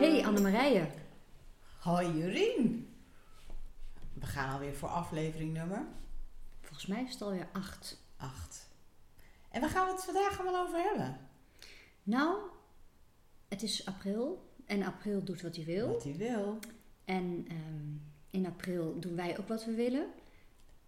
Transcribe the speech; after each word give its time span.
Hey 0.00 0.24
Annemarije. 0.24 0.86
Hoi 1.78 2.18
Jurien. 2.18 2.94
We 4.12 4.26
gaan 4.26 4.52
alweer 4.52 4.74
voor 4.74 4.88
aflevering 4.88 5.52
nummer 5.52 5.86
Volgens 6.60 6.86
mij 6.86 7.02
is 7.02 7.12
het 7.12 7.22
alweer 7.22 7.48
acht. 7.52 8.02
8. 8.16 8.68
En 9.50 9.60
waar 9.60 9.70
gaan 9.70 9.86
we 9.86 9.92
het 9.92 10.04
vandaag 10.04 10.40
allemaal 10.40 10.66
over 10.66 10.82
hebben? 10.82 11.18
Nou, 12.02 12.38
het 13.48 13.62
is 13.62 13.86
april 13.86 14.52
en 14.66 14.82
april 14.82 15.24
doet 15.24 15.42
wat 15.42 15.56
hij 15.56 15.64
wil. 15.64 15.88
Wat 15.88 16.04
hij 16.04 16.16
wil. 16.16 16.58
En 17.04 17.44
ehm, 17.48 17.92
in 18.30 18.46
april 18.46 19.00
doen 19.00 19.16
wij 19.16 19.38
ook 19.38 19.48
wat 19.48 19.64
we 19.64 19.74
willen. 19.74 20.06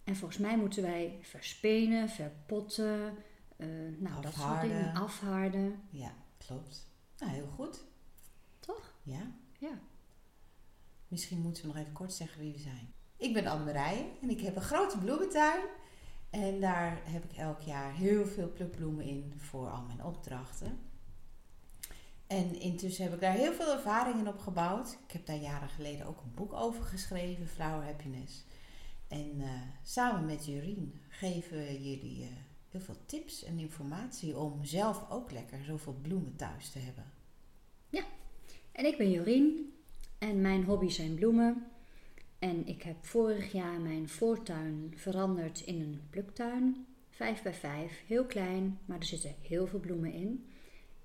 En 0.03 0.15
volgens 0.15 0.39
mij 0.39 0.57
moeten 0.57 0.83
wij 0.83 1.19
verspenen, 1.21 2.09
verpotten, 2.09 3.17
eh, 3.55 3.67
nou 3.97 4.21
dat 4.21 4.33
soort 4.33 4.45
Afharden. 4.45 4.69
dingen, 4.69 4.93
afharden. 4.93 5.81
Ja, 5.89 6.13
klopt. 6.37 6.87
Nou, 7.17 7.31
heel 7.31 7.47
goed. 7.55 7.83
Ja. 9.03 9.31
Ja. 9.59 9.79
Misschien 11.07 11.41
moeten 11.41 11.61
we 11.61 11.67
nog 11.67 11.77
even 11.77 11.93
kort 11.93 12.13
zeggen 12.13 12.39
wie 12.39 12.53
we 12.53 12.59
zijn. 12.59 12.93
Ik 13.17 13.33
ben 13.33 13.45
Anne-Marije 13.45 14.05
en 14.21 14.29
ik 14.29 14.41
heb 14.41 14.55
een 14.55 14.61
grote 14.61 14.97
bloementuin. 14.97 15.63
En 16.29 16.59
daar 16.59 17.01
heb 17.03 17.23
ik 17.23 17.37
elk 17.37 17.61
jaar 17.61 17.93
heel 17.93 18.25
veel 18.25 18.51
plukbloemen 18.51 19.05
in 19.05 19.33
voor 19.37 19.69
al 19.69 19.81
mijn 19.81 20.03
opdrachten. 20.03 20.79
En 22.27 22.59
intussen 22.59 23.03
heb 23.03 23.13
ik 23.13 23.21
daar 23.21 23.33
heel 23.33 23.53
veel 23.53 23.73
ervaring 23.73 24.19
in 24.19 24.27
opgebouwd. 24.27 24.97
Ik 25.07 25.11
heb 25.11 25.25
daar 25.25 25.37
jaren 25.37 25.69
geleden 25.69 26.05
ook 26.05 26.21
een 26.21 26.33
boek 26.33 26.53
over 26.53 26.83
geschreven, 26.83 27.47
Flower 27.47 27.83
Happiness. 27.83 28.43
En 29.07 29.41
eh, 29.41 29.49
samen 29.83 30.25
met 30.25 30.45
Jurien 30.45 31.01
geven 31.09 31.57
we 31.57 31.83
jullie 31.89 32.23
eh, 32.23 32.29
heel 32.69 32.81
veel 32.81 33.05
tips 33.05 33.43
en 33.43 33.59
informatie 33.59 34.37
om 34.37 34.65
zelf 34.65 35.09
ook 35.09 35.31
lekker 35.31 35.63
zoveel 35.63 35.97
bloemen 36.01 36.35
thuis 36.35 36.69
te 36.69 36.79
hebben. 36.79 37.11
En 38.73 38.85
ik 38.85 38.97
ben 38.97 39.11
Jorien 39.11 39.73
en 40.17 40.41
mijn 40.41 40.63
hobby 40.63 40.89
zijn 40.89 41.15
bloemen. 41.15 41.65
En 42.39 42.67
ik 42.67 42.83
heb 42.83 43.05
vorig 43.05 43.51
jaar 43.51 43.79
mijn 43.79 44.09
voortuin 44.09 44.93
veranderd 44.95 45.59
in 45.59 45.81
een 45.81 46.01
pluktuin. 46.09 46.85
Vijf 47.09 47.41
bij 47.41 47.53
vijf, 47.53 48.03
heel 48.07 48.25
klein, 48.25 48.79
maar 48.85 48.99
er 48.99 49.05
zitten 49.05 49.35
heel 49.41 49.67
veel 49.67 49.79
bloemen 49.79 50.13
in. 50.13 50.49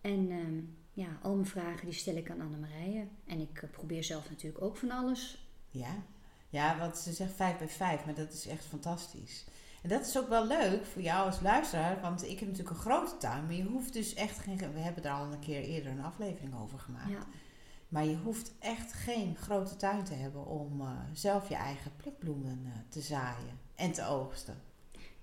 En 0.01 0.31
ehm, 0.31 0.61
ja, 0.93 1.19
al 1.23 1.35
mijn 1.35 1.47
vragen 1.47 1.85
die 1.85 1.95
stel 1.95 2.17
ik 2.17 2.31
aan 2.31 2.41
Annemarije. 2.41 3.07
En 3.25 3.41
ik 3.41 3.63
eh, 3.63 3.71
probeer 3.71 4.05
zelf 4.05 4.31
natuurlijk 4.31 4.65
ook 4.65 4.77
van 4.77 4.91
alles. 4.91 5.49
Ja, 5.71 6.03
ja 6.49 6.79
want 6.79 6.97
ze 6.97 7.13
zegt 7.13 7.33
5 7.33 7.59
bij 7.59 7.69
5, 7.69 8.05
maar 8.05 8.15
dat 8.15 8.33
is 8.33 8.47
echt 8.47 8.65
fantastisch. 8.65 9.45
En 9.83 9.89
dat 9.89 10.07
is 10.07 10.19
ook 10.19 10.29
wel 10.29 10.47
leuk 10.47 10.85
voor 10.85 11.03
jou 11.03 11.27
als 11.27 11.41
luisteraar, 11.41 12.01
want 12.01 12.23
ik 12.23 12.39
heb 12.39 12.49
natuurlijk 12.49 12.77
een 12.77 12.83
grote 12.83 13.17
tuin, 13.17 13.45
maar 13.45 13.55
je 13.55 13.65
hoeft 13.65 13.93
dus 13.93 14.15
echt 14.15 14.39
geen. 14.39 14.57
We 14.57 14.81
hebben 14.81 15.05
er 15.05 15.11
al 15.11 15.33
een 15.33 15.39
keer 15.39 15.63
eerder 15.63 15.93
een 15.93 16.05
aflevering 16.05 16.55
over 16.61 16.79
gemaakt. 16.79 17.11
Ja, 17.11 17.27
Maar 17.89 18.05
je 18.05 18.17
hoeft 18.17 18.53
echt 18.59 18.93
geen 18.93 19.37
grote 19.37 19.77
tuin 19.77 20.05
te 20.05 20.15
hebben 20.15 20.47
om 20.47 20.81
eh, 20.81 20.89
zelf 21.13 21.49
je 21.49 21.55
eigen 21.55 21.91
plukbloemen 21.97 22.63
eh, 22.65 22.73
te 22.89 23.01
zaaien 23.01 23.59
en 23.75 23.93
te 23.93 24.07
oogsten. 24.07 24.57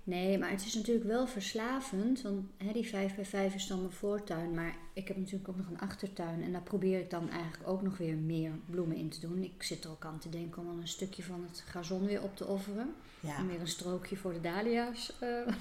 Nee, 0.06 0.38
maar 0.38 0.50
het 0.50 0.64
is 0.64 0.74
natuurlijk 0.74 1.06
wel 1.06 1.26
verslavend. 1.26 2.22
Want 2.22 2.44
hè, 2.56 2.72
die 2.72 2.86
5 2.88 3.14
bij 3.14 3.24
5 3.24 3.54
is 3.54 3.66
dan 3.66 3.80
mijn 3.80 3.92
voortuin. 3.92 4.54
Maar 4.54 4.76
ik 4.92 5.08
heb 5.08 5.16
natuurlijk 5.16 5.48
ook 5.48 5.56
nog 5.56 5.68
een 5.70 5.80
achtertuin. 5.80 6.42
En 6.42 6.52
daar 6.52 6.62
probeer 6.62 6.98
ik 6.98 7.10
dan 7.10 7.30
eigenlijk 7.30 7.68
ook 7.68 7.82
nog 7.82 7.96
weer 7.96 8.16
meer 8.16 8.50
bloemen 8.70 8.96
in 8.96 9.08
te 9.08 9.20
doen. 9.20 9.42
Ik 9.42 9.62
zit 9.62 9.84
er 9.84 9.90
ook 9.90 10.04
aan 10.04 10.18
te 10.18 10.28
denken 10.28 10.62
om 10.62 10.66
dan 10.66 10.80
een 10.80 10.88
stukje 10.88 11.22
van 11.22 11.44
het 11.48 11.64
gazon 11.66 12.06
weer 12.06 12.22
op 12.22 12.36
te 12.36 12.46
offeren. 12.46 12.94
Ja, 13.20 13.40
Om 13.40 13.46
weer 13.46 13.60
een 13.60 13.68
strookje 13.68 14.16
voor 14.16 14.32
de 14.32 14.40
dahlia's 14.40 15.12
eh, 15.20 15.54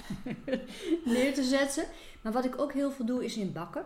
neer 1.13 1.33
te 1.33 1.43
zetten. 1.43 1.85
Maar 2.21 2.33
wat 2.33 2.45
ik 2.45 2.59
ook 2.59 2.73
heel 2.73 2.91
veel 2.91 3.05
doe 3.05 3.25
is 3.25 3.37
in 3.37 3.53
bakken. 3.53 3.85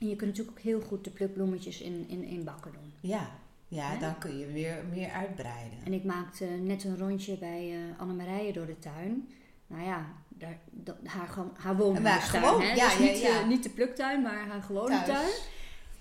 En 0.00 0.08
je 0.08 0.16
kunt 0.16 0.30
natuurlijk 0.30 0.58
ook 0.58 0.64
heel 0.64 0.80
goed 0.80 1.04
de 1.04 1.10
plukbloemetjes 1.10 1.80
in, 1.80 2.04
in, 2.08 2.22
in 2.24 2.44
bakken 2.44 2.72
doen. 2.72 2.92
ja, 3.10 3.30
ja 3.68 3.96
dan 3.96 4.18
kun 4.18 4.38
je 4.38 4.46
weer 4.46 4.76
meer 4.90 5.10
uitbreiden. 5.10 5.78
En 5.84 5.92
ik 5.92 6.04
maakte 6.04 6.44
net 6.44 6.84
een 6.84 6.98
rondje 6.98 7.36
bij 7.38 7.72
eh 7.72 8.00
Annemarije 8.00 8.52
door 8.52 8.66
de 8.66 8.78
tuin. 8.78 9.28
Nou 9.66 9.82
ja, 9.84 10.06
daar, 10.28 10.58
dat, 10.70 10.96
haar, 11.04 11.28
haar 11.58 11.76
woonhuistuin. 11.76 12.42
gewoon, 12.44 12.60
hè? 12.62 12.72
ja, 12.72 12.88
dus 12.88 12.96
ja, 12.98 13.02
niet, 13.04 13.20
ja. 13.20 13.40
eh, 13.40 13.46
niet 13.46 13.62
de 13.62 13.70
pluktuin, 13.70 14.22
maar 14.22 14.46
haar 14.46 14.62
gewone 14.62 14.88
Thuis. 14.88 15.06
tuin. 15.06 15.28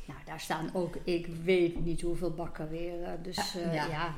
Nou, 0.08 0.20
daar 0.26 0.40
staan 0.40 0.70
ook, 0.74 0.96
ik 1.04 1.28
weet 1.44 1.86
niet 1.86 2.02
hoeveel 2.02 2.32
bakken 2.34 2.70
weer. 2.70 3.04
eh, 3.04 3.12
Dus 3.22 3.54
Ja. 3.54 3.72
ja. 3.86 4.16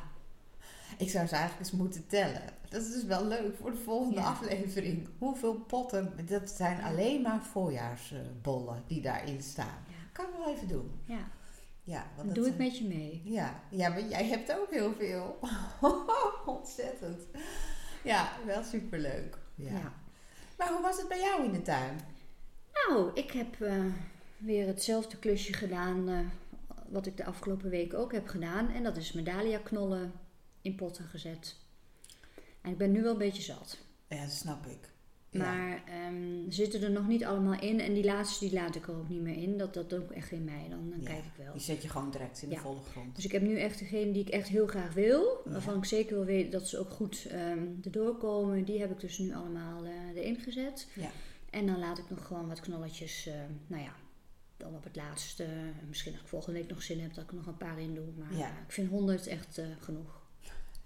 Ik 1.00 1.10
zou 1.10 1.28
ze 1.28 1.36
eigenlijk 1.36 1.66
eens 1.70 1.80
moeten 1.80 2.08
tellen. 2.08 2.42
Dat 2.70 2.82
is 2.82 2.92
dus 2.94 3.04
wel 3.04 3.26
leuk 3.26 3.56
voor 3.62 3.72
de 3.72 3.78
volgende 3.78 4.20
Ja. 4.20 4.26
aflevering. 4.28 5.08
Hoeveel 5.18 5.56
potten, 5.56 6.14
dat 6.26 6.50
zijn 6.50 6.82
alleen 6.84 7.22
maar 7.22 7.44
voorjaarsbollen 7.44 8.84
die 8.88 9.02
daarin 9.02 9.42
staan. 9.42 9.78
Ja. 9.88 9.96
Kan 10.14 10.26
ik 10.26 10.32
wel 10.38 10.54
even 10.56 10.68
doen. 10.68 10.92
ja. 11.06 11.28
Ja, 11.84 12.06
want 12.16 12.28
dat, 12.28 12.36
doe 12.36 12.48
ik 12.48 12.58
met 12.58 12.78
je 12.78 12.88
mee. 12.88 13.22
Ja, 13.26 13.60
ja, 13.70 13.90
maar 13.90 14.02
jij 14.08 14.26
hebt 14.26 14.52
ook 14.60 14.70
heel 14.72 14.94
veel. 14.94 15.40
Ontzettend. 16.56 17.22
Ja, 18.04 18.30
wel 18.46 18.64
superleuk. 18.64 19.38
Ja. 19.56 19.72
Ja. 19.72 19.94
Maar 20.58 20.72
hoe 20.72 20.82
was 20.82 20.98
het 20.98 21.08
bij 21.08 21.20
jou 21.20 21.44
in 21.46 21.52
de 21.52 21.62
tuin? 21.62 22.00
Nou, 22.74 23.12
ik 23.14 23.32
heb 23.32 23.62
eh, 23.62 23.84
weer 24.38 24.68
hetzelfde 24.68 25.18
klusje 25.18 25.54
gedaan 25.54 26.10
eh, 26.10 26.18
wat 26.90 27.06
ik 27.06 27.18
de 27.18 27.26
afgelopen 27.26 27.70
week 27.70 27.94
ook 27.94 28.12
heb 28.12 28.28
gedaan. 28.28 28.70
En 28.72 28.84
dat 28.84 28.98
is 28.98 29.12
mijn 29.12 29.26
dahlia-knollen 29.26 30.12
in 30.62 30.76
potten 30.76 31.06
gezet. 31.06 31.56
En 32.62 32.72
ik 32.72 32.78
ben 32.78 32.92
nu 32.92 33.02
wel 33.02 33.12
een 33.12 33.18
beetje 33.18 33.42
zat. 33.42 33.78
Ja, 34.08 34.22
dat 34.22 34.32
snap 34.32 34.66
ik. 34.66 34.90
Ja. 35.32 35.40
Maar 35.40 35.84
ehm, 35.86 36.50
zitten 36.52 36.82
er 36.82 36.92
nog 36.92 37.08
niet 37.08 37.26
allemaal 37.26 37.60
in. 37.62 37.80
En 37.80 37.94
die 37.94 38.04
laatste 38.04 38.46
die 38.46 38.54
laat 38.54 38.76
ik 38.76 38.88
er 38.88 38.96
ook 38.96 39.10
niet 39.10 39.22
meer 39.22 39.36
in. 39.38 39.58
Dat, 39.58 39.74
dat 39.74 39.90
doe 39.90 40.00
ik 40.04 40.12
echt 40.12 40.32
in 40.32 40.44
mei. 40.44 40.70
Dan, 40.70 40.90
dan 40.90 41.02
Ja, 41.02 41.06
kijk 41.10 41.26
ik 41.26 41.44
wel. 41.44 41.54
Die 41.54 41.62
zet 41.62 41.82
je 41.82 41.90
gewoon 41.90 42.12
direct 42.12 42.42
in 42.42 42.50
de 42.50 42.56
volle 42.58 42.82
grond. 42.82 43.16
Dus 43.16 43.26
ik 43.26 43.32
heb 43.32 43.42
nu 43.42 43.60
echt 43.60 43.80
degene 43.80 44.12
die 44.12 44.22
ik 44.22 44.30
echt 44.30 44.48
heel 44.48 44.68
graag 44.68 44.94
wil. 44.94 45.42
Waarvan 45.46 45.78
ik 45.78 45.86
zeker 45.86 46.16
wil 46.16 46.26
weten 46.26 46.52
dat 46.52 46.68
ze 46.68 46.78
ook 46.80 46.90
goed 46.90 47.26
ehm 47.30 47.60
erdoor 47.84 48.18
komen. 48.18 48.64
Die 48.64 48.80
heb 48.80 48.92
ik 48.92 49.00
dus 49.00 49.18
nu 49.18 49.34
allemaal 49.34 49.84
eh, 49.86 49.92
erin 50.16 50.40
gezet. 50.40 50.88
Ja. 50.94 51.12
En 51.50 51.66
dan 51.66 51.80
laat 51.80 51.98
ik 51.98 52.10
nog 52.10 52.26
gewoon 52.26 52.48
wat 52.48 52.60
knolletjes. 52.60 53.28
eh, 53.28 53.34
nou 53.68 53.84
ja, 53.84 53.94
dan 54.58 54.76
op 54.76 54.84
het 54.84 54.96
laatste. 54.96 55.48
Misschien 55.88 56.12
als 56.12 56.22
ik 56.22 56.28
volgende 56.28 56.60
week 56.60 56.70
nog 56.70 56.82
zin 56.84 57.00
heb 57.00 57.14
dat 57.14 57.24
ik 57.24 57.30
er 57.30 57.36
nog 57.36 57.48
een 57.48 57.58
paar 57.58 57.80
in 57.80 57.94
doe. 57.96 58.06
Maar 58.18 58.32
eh, 58.32 58.40
ik 58.66 58.72
vind 58.72 58.90
100 58.90 59.28
echt 59.28 59.58
eh, 59.58 59.66
genoeg. 59.80 60.19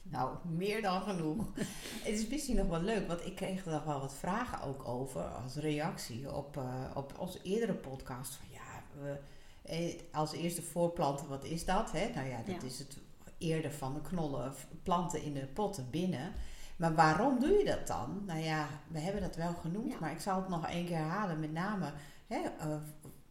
Nou, 0.03 0.37
meer 0.47 0.81
dan 0.81 1.01
genoeg. 1.01 1.45
het 2.03 2.13
is 2.13 2.27
misschien 2.27 2.55
nog 2.55 2.67
wel 2.67 2.81
leuk, 2.81 3.07
want 3.07 3.25
ik 3.25 3.35
kreeg 3.35 3.65
er 3.65 3.71
nog 3.71 3.83
wel 3.83 3.99
wat 3.99 4.13
vragen 4.13 4.61
ook 4.61 4.87
over 4.87 5.21
als 5.23 5.55
reactie 5.55 6.33
op, 6.33 6.57
eh, 6.57 6.91
op 6.93 7.19
onze 7.19 7.41
eerdere 7.41 7.73
podcast. 7.73 8.33
Van 8.35 8.47
ja, 8.51 8.83
we, 9.01 9.19
eh, 9.61 9.99
als 10.11 10.31
eerste 10.33 10.61
voorplanten, 10.61 11.27
wat 11.27 11.43
is 11.43 11.65
dat? 11.65 11.91
Hè? 11.91 12.09
Nou 12.15 12.27
ja, 12.27 12.37
dat 12.45 12.61
Ja. 12.61 12.67
is 12.67 12.79
het 12.79 12.97
eerder 13.37 13.71
van 13.71 13.93
de 13.93 14.01
knollen 14.01 14.53
planten 14.83 15.21
in 15.23 15.33
de 15.33 15.45
potten 15.47 15.89
binnen. 15.89 16.33
Maar 16.75 16.95
waarom 16.95 17.39
doe 17.39 17.51
je 17.57 17.65
dat 17.65 17.87
dan? 17.87 18.23
Nou 18.25 18.39
ja, 18.39 18.67
we 18.87 18.99
hebben 18.99 19.21
dat 19.21 19.35
wel 19.35 19.53
genoemd, 19.53 19.91
Ja. 19.91 19.97
maar 19.99 20.11
ik 20.11 20.19
zal 20.19 20.35
het 20.39 20.49
nog 20.49 20.67
één 20.67 20.85
keer 20.85 20.97
herhalen. 20.97 21.39
Met 21.39 21.51
name 21.51 21.91
hè, 22.27 22.39
eh, 22.59 22.75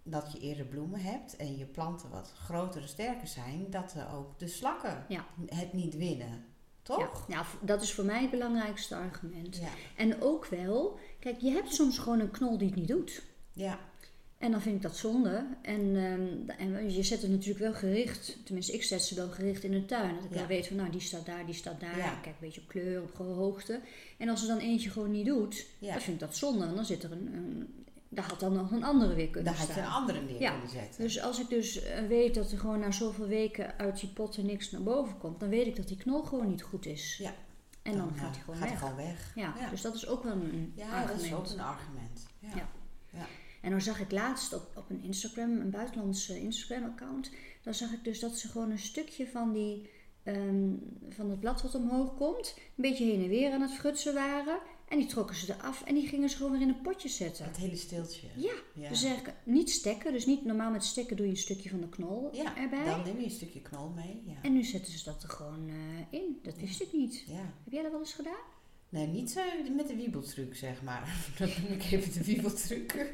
dat 0.03 0.33
je 0.33 0.39
eerder 0.41 0.65
bloemen 0.67 1.01
hebt 1.01 1.37
en 1.37 1.57
je 1.57 1.67
planten 1.67 2.11
wat 2.11 2.33
groter 2.37 2.83
en 2.83 2.89
sterker 2.89 3.27
zijn, 3.27 3.71
dat 3.71 3.93
er 3.95 4.15
ook 4.15 4.39
de 4.39 4.49
slakken 4.49 5.05
Ja. 5.09 5.25
het 5.47 5.73
niet 5.73 5.97
winnen. 5.97 6.45
Toch? 6.83 7.25
Ja, 7.29 7.35
nou, 7.35 7.47
dat 7.61 7.83
is 7.83 7.93
voor 7.93 8.05
mij 8.05 8.21
het 8.21 8.31
belangrijkste 8.31 8.95
argument. 8.97 9.57
Ja. 9.57 9.69
En 9.97 10.23
ook 10.23 10.47
wel, 10.47 10.99
kijk, 11.19 11.41
je 11.41 11.51
hebt 11.51 11.75
soms 11.75 11.99
gewoon 11.99 12.21
een 12.21 12.31
knol 12.31 12.59
die 12.59 12.67
het 12.67 12.77
niet 12.77 12.89
doet. 12.89 13.23
Ja. 13.53 13.79
En 14.39 14.51
dan 14.51 14.61
vind 14.61 14.77
ik 14.77 14.83
dat 14.83 14.97
zonde. 14.97 15.47
En, 15.63 15.81
ehm, 15.97 16.59
en 16.59 16.93
je 16.95 17.03
zet 17.03 17.23
het 17.23 17.31
natuurlijk 17.31 17.59
wel 17.59 17.73
gericht. 17.75 18.37
Tenminste, 18.45 18.73
ik 18.73 18.83
zet 18.83 19.03
ze 19.03 19.15
wel 19.15 19.29
gericht 19.29 19.65
in 19.65 19.71
de 19.71 19.85
tuin. 19.85 20.15
Dat 20.15 20.25
ik 20.25 20.31
Ja. 20.31 20.37
wel 20.37 20.47
weet 20.47 20.67
van, 20.67 20.77
nou, 20.77 20.91
die 20.91 21.01
staat 21.01 21.27
daar, 21.27 21.47
die 21.47 21.55
staat 21.55 21.81
daar. 21.81 21.99
Ja. 21.99 22.13
Ik 22.13 22.23
kijk 22.23 22.35
een 22.35 22.47
beetje 22.47 22.61
op 22.61 22.69
kleur, 22.69 23.03
op 23.03 23.17
hoogte. 23.17 23.81
En 24.19 24.29
als 24.29 24.43
er 24.43 24.49
dan 24.49 24.59
eentje 24.59 24.91
gewoon 24.91 25.11
niet 25.11 25.27
doet, 25.27 25.67
dan 25.79 26.01
vind 26.01 26.07
ik 26.07 26.19
dat 26.19 26.37
zonde. 26.37 26.65
Want 26.65 26.77
dan 26.77 26.85
zit 26.85 27.03
er 27.03 27.13
een, 27.13 27.35
een 27.35 27.85
daar 28.15 28.25
had 28.29 28.41
dan 28.41 28.53
nog 28.53 28.71
een 28.71 28.85
andere 28.85 29.15
weer 29.15 29.29
kunnen 29.29 29.53
Daar 29.53 29.61
had 29.61 29.69
je 29.69 29.81
een 29.81 29.87
staan. 29.87 30.01
andere 30.01 30.21
neer 30.21 30.41
Ja. 30.41 30.51
kunnen 30.51 30.69
zetten. 30.71 31.03
Dus 31.03 31.21
als 31.21 31.41
ik 31.41 31.49
dus 31.49 31.83
eh, 31.83 32.07
weet 32.07 32.35
dat 32.35 32.53
er 32.53 32.59
gewoon 32.59 32.79
na 32.79 32.91
zoveel 32.91 33.27
weken 33.27 33.79
uit 33.79 34.01
die 34.01 34.09
potten 34.09 34.47
niks 34.47 34.71
naar 34.71 34.83
boven 34.83 35.19
komt, 35.19 35.41
dan 35.41 35.49
weet 35.49 35.67
ik 35.67 35.77
dat 35.77 35.89
die 35.89 35.97
knol 35.97 36.23
gewoon 36.23 36.49
niet 36.49 36.63
goed 36.63 36.87
is. 36.87 37.17
Ja. 37.19 37.35
En 37.83 37.97
dan, 37.97 38.13
gaat 38.17 38.35
hij 38.35 38.45
gewoon 38.45 38.57
gaat 38.61 38.69
weg. 38.71 38.81
hij 38.81 38.89
gewoon 38.89 39.07
weg. 39.07 39.33
Ja, 39.35 39.55
Ja. 39.59 39.71
dus 39.71 39.81
dat 39.81 39.95
is 39.95 40.07
ook 40.07 40.23
wel 40.23 40.33
een 40.33 40.73
Ja, 40.77 40.85
argument. 40.85 41.09
dat 41.09 41.21
is 41.27 41.35
ook 41.35 41.47
een 41.51 41.61
argument. 41.65 42.27
Ja. 42.39 42.49
Ja. 42.55 42.69
Ja. 43.13 43.27
En 43.63 43.71
dan 43.71 43.81
zag 43.81 44.01
ik 44.01 44.11
laatst 44.13 44.53
op, 44.55 44.67
op 44.77 44.91
een 44.91 45.03
Instagram, 45.03 45.51
een 45.61 45.71
buitenlands 45.71 46.29
eh, 46.29 46.43
Instagram-account, 46.43 47.31
dan 47.63 47.75
zag 47.75 47.93
ik 47.93 48.05
dus 48.05 48.21
dat 48.21 48.37
ze 48.39 48.49
gewoon 48.49 48.71
een 48.71 48.79
stukje 48.79 49.29
van 49.29 49.53
die 49.53 49.91
ehm, 50.23 50.71
van 51.09 51.31
het 51.31 51.41
blad 51.41 51.63
wat 51.63 51.75
omhoog 51.75 52.17
komt, 52.17 52.55
een 52.57 52.63
beetje 52.83 53.05
heen 53.05 53.23
en 53.23 53.29
weer 53.29 53.53
aan 53.53 53.61
het 53.61 53.73
frutsen 53.73 54.15
waren. 54.15 54.59
En 54.93 54.99
die 54.99 55.07
trokken 55.07 55.37
ze 55.37 55.53
eraf 55.55 55.83
en 55.85 55.95
die 55.95 56.07
gingen 56.09 56.29
ze 56.29 56.37
gewoon 56.37 56.53
weer 56.53 56.61
in 56.61 56.69
een 56.69 56.81
potje 56.81 57.09
zetten. 57.09 57.45
Het 57.45 57.57
hele 57.57 57.77
stiltje. 57.77 58.27
Ja, 58.37 58.53
Ja. 58.75 58.89
dus 58.89 59.05
eigenlijk 59.05 59.35
niet 59.45 59.71
stekken. 59.71 60.13
Dus 60.13 60.27
niet 60.27 60.45
normaal 60.45 60.71
met 60.71 60.85
stekken 60.85 61.17
doe 61.17 61.27
je 61.27 61.33
een 61.33 61.39
stukje 61.39 61.71
van 61.71 61.81
de 61.81 61.89
knol 61.89 62.29
Ja, 62.33 62.57
erbij. 62.57 62.85
dan 62.85 63.03
neem 63.05 63.19
je 63.19 63.25
een 63.25 63.31
stukje 63.31 63.61
knol 63.61 63.89
mee. 63.89 64.23
Ja. 64.27 64.35
En 64.43 64.53
nu 64.53 64.63
zetten 64.65 64.93
ze 64.99 65.05
dat 65.05 65.23
er 65.23 65.29
gewoon 65.29 65.69
eh, 65.69 66.19
in. 66.21 66.39
Dat 66.43 66.57
wist 66.59 66.81
ik 66.83 66.93
niet. 66.93 67.25
ja. 67.27 67.35
Heb 67.65 67.73
jij 67.73 67.83
dat 67.83 67.91
wel 67.91 68.01
eens 68.01 68.13
gedaan? 68.13 68.45
Nee, 68.89 69.07
niet 69.07 69.31
zo 69.31 69.41
met 69.77 69.89
de 69.89 69.97
wiebeltruc, 69.97 70.57
zeg 70.57 70.83
maar. 70.83 71.17
Dan 71.39 71.49
noem 71.63 71.73
ik 71.79 71.83
even 71.93 72.13
de 72.13 72.25
wiebeltruc. 72.25 73.13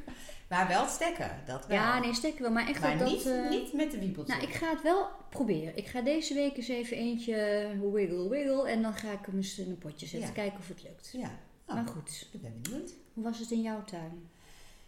Maar 0.49 0.69
wel 0.69 0.87
stekken, 0.87 1.43
dat 1.47 1.67
wel. 1.67 1.77
Ja, 1.77 1.99
nee, 1.99 2.15
stekken 2.15 2.43
wel. 2.43 2.51
Maar 2.53 2.69
echt 2.69 2.81
maar 2.81 2.99
dat... 2.99 3.09
niet, 3.11 3.27
eh, 3.27 3.51
niet 3.51 3.73
met 3.73 3.91
de 3.91 3.99
wiebeltruc. 3.99 4.37
Nou, 4.37 4.49
ik 4.51 4.55
ga 4.55 4.71
het 4.71 4.83
wel 4.83 5.07
proberen. 5.31 5.77
Ik 5.77 5.87
ga 5.87 6.01
deze 6.01 6.35
week 6.35 6.57
eens 6.57 6.69
even 6.69 6.97
eentje 6.97 7.67
wiggle 7.93 8.29
wiggle. 8.29 8.69
En 8.69 8.83
dan 8.83 8.95
ga 8.95 9.13
ik 9.13 9.27
hem 9.27 9.37
eens 9.37 9.59
in 9.59 9.71
een 9.71 9.79
potje 9.79 10.07
zetten. 10.07 10.33
Kijken 10.33 10.59
of 10.59 10.69
het 10.69 10.83
lukt. 10.83 11.11
Ja, 11.13 11.39
oh, 11.69 11.75
Maar 11.75 11.87
goed, 11.87 12.29
ik 12.33 12.43
ben 12.43 12.61
benieuwd. 12.63 12.93
hoe 13.13 13.25
was 13.25 13.39
het 13.39 13.51
in 13.51 13.63
jouw 13.63 13.85
tuin? 13.85 14.29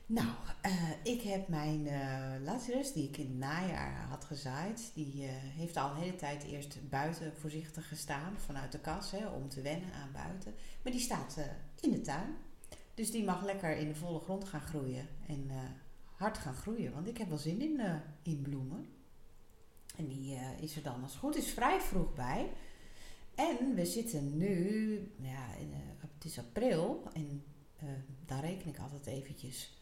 Nou, 0.07 0.29
eh, 0.61 0.91
ik 1.03 1.23
heb 1.23 1.49
mijn 1.49 1.89
Lazarus, 2.45 2.93
die 2.93 3.09
ik 3.09 3.17
in 3.17 3.27
het 3.27 3.39
najaar 3.39 4.07
had 4.09 4.25
gezaaid, 4.25 4.91
die 4.95 5.25
eh, 5.25 5.31
heeft 5.33 5.77
al 5.77 5.91
een 5.91 5.97
hele 5.97 6.17
tijd 6.17 6.43
eerst 6.43 6.89
buiten 6.89 7.33
voorzichtig 7.37 7.89
gestaan, 7.89 8.39
vanuit 8.39 8.73
de 8.73 8.81
kas, 8.81 9.11
hè, 9.11 9.27
om 9.27 9.49
te 9.49 9.63
wennen 9.63 9.93
aan 9.93 10.13
buiten. 10.13 10.55
Maar 10.83 10.93
die 10.93 11.01
staat 11.01 11.37
in 11.81 11.91
de 11.91 12.01
tuin. 12.01 12.37
Dus 12.95 13.11
die 13.11 13.25
mag 13.25 13.45
lekker 13.45 13.77
in 13.77 13.89
de 13.89 13.95
volle 13.95 14.21
grond 14.21 14.45
gaan 14.45 14.61
groeien 14.61 15.09
en 15.27 15.51
hard 16.17 16.39
gaan 16.39 16.55
groeien, 16.55 16.93
want 16.93 17.09
ik 17.09 17.19
heb 17.19 17.29
wel 17.29 17.39
zin 17.39 17.61
in, 17.61 17.81
in 18.23 18.43
bloemen. 18.43 18.87
En 19.97 20.07
die 20.07 20.39
is 20.61 20.77
er 20.77 20.83
dan 20.83 21.03
als 21.03 21.13
het 21.13 21.21
goed 21.21 21.37
is 21.37 21.51
vrij 21.51 21.81
vroeg 21.81 22.15
bij. 22.15 22.51
En 23.35 23.75
we 23.75 23.87
zitten 23.87 24.37
nu, 24.37 25.13
ja, 25.23 25.55
in, 25.55 25.73
het 26.23 26.31
is 26.31 26.39
april 26.39 27.03
en 27.13 27.45
eh, 27.77 27.89
daar 28.27 28.41
reken 28.41 28.69
ik 28.69 28.79
altijd 28.79 29.07
eventjes 29.07 29.79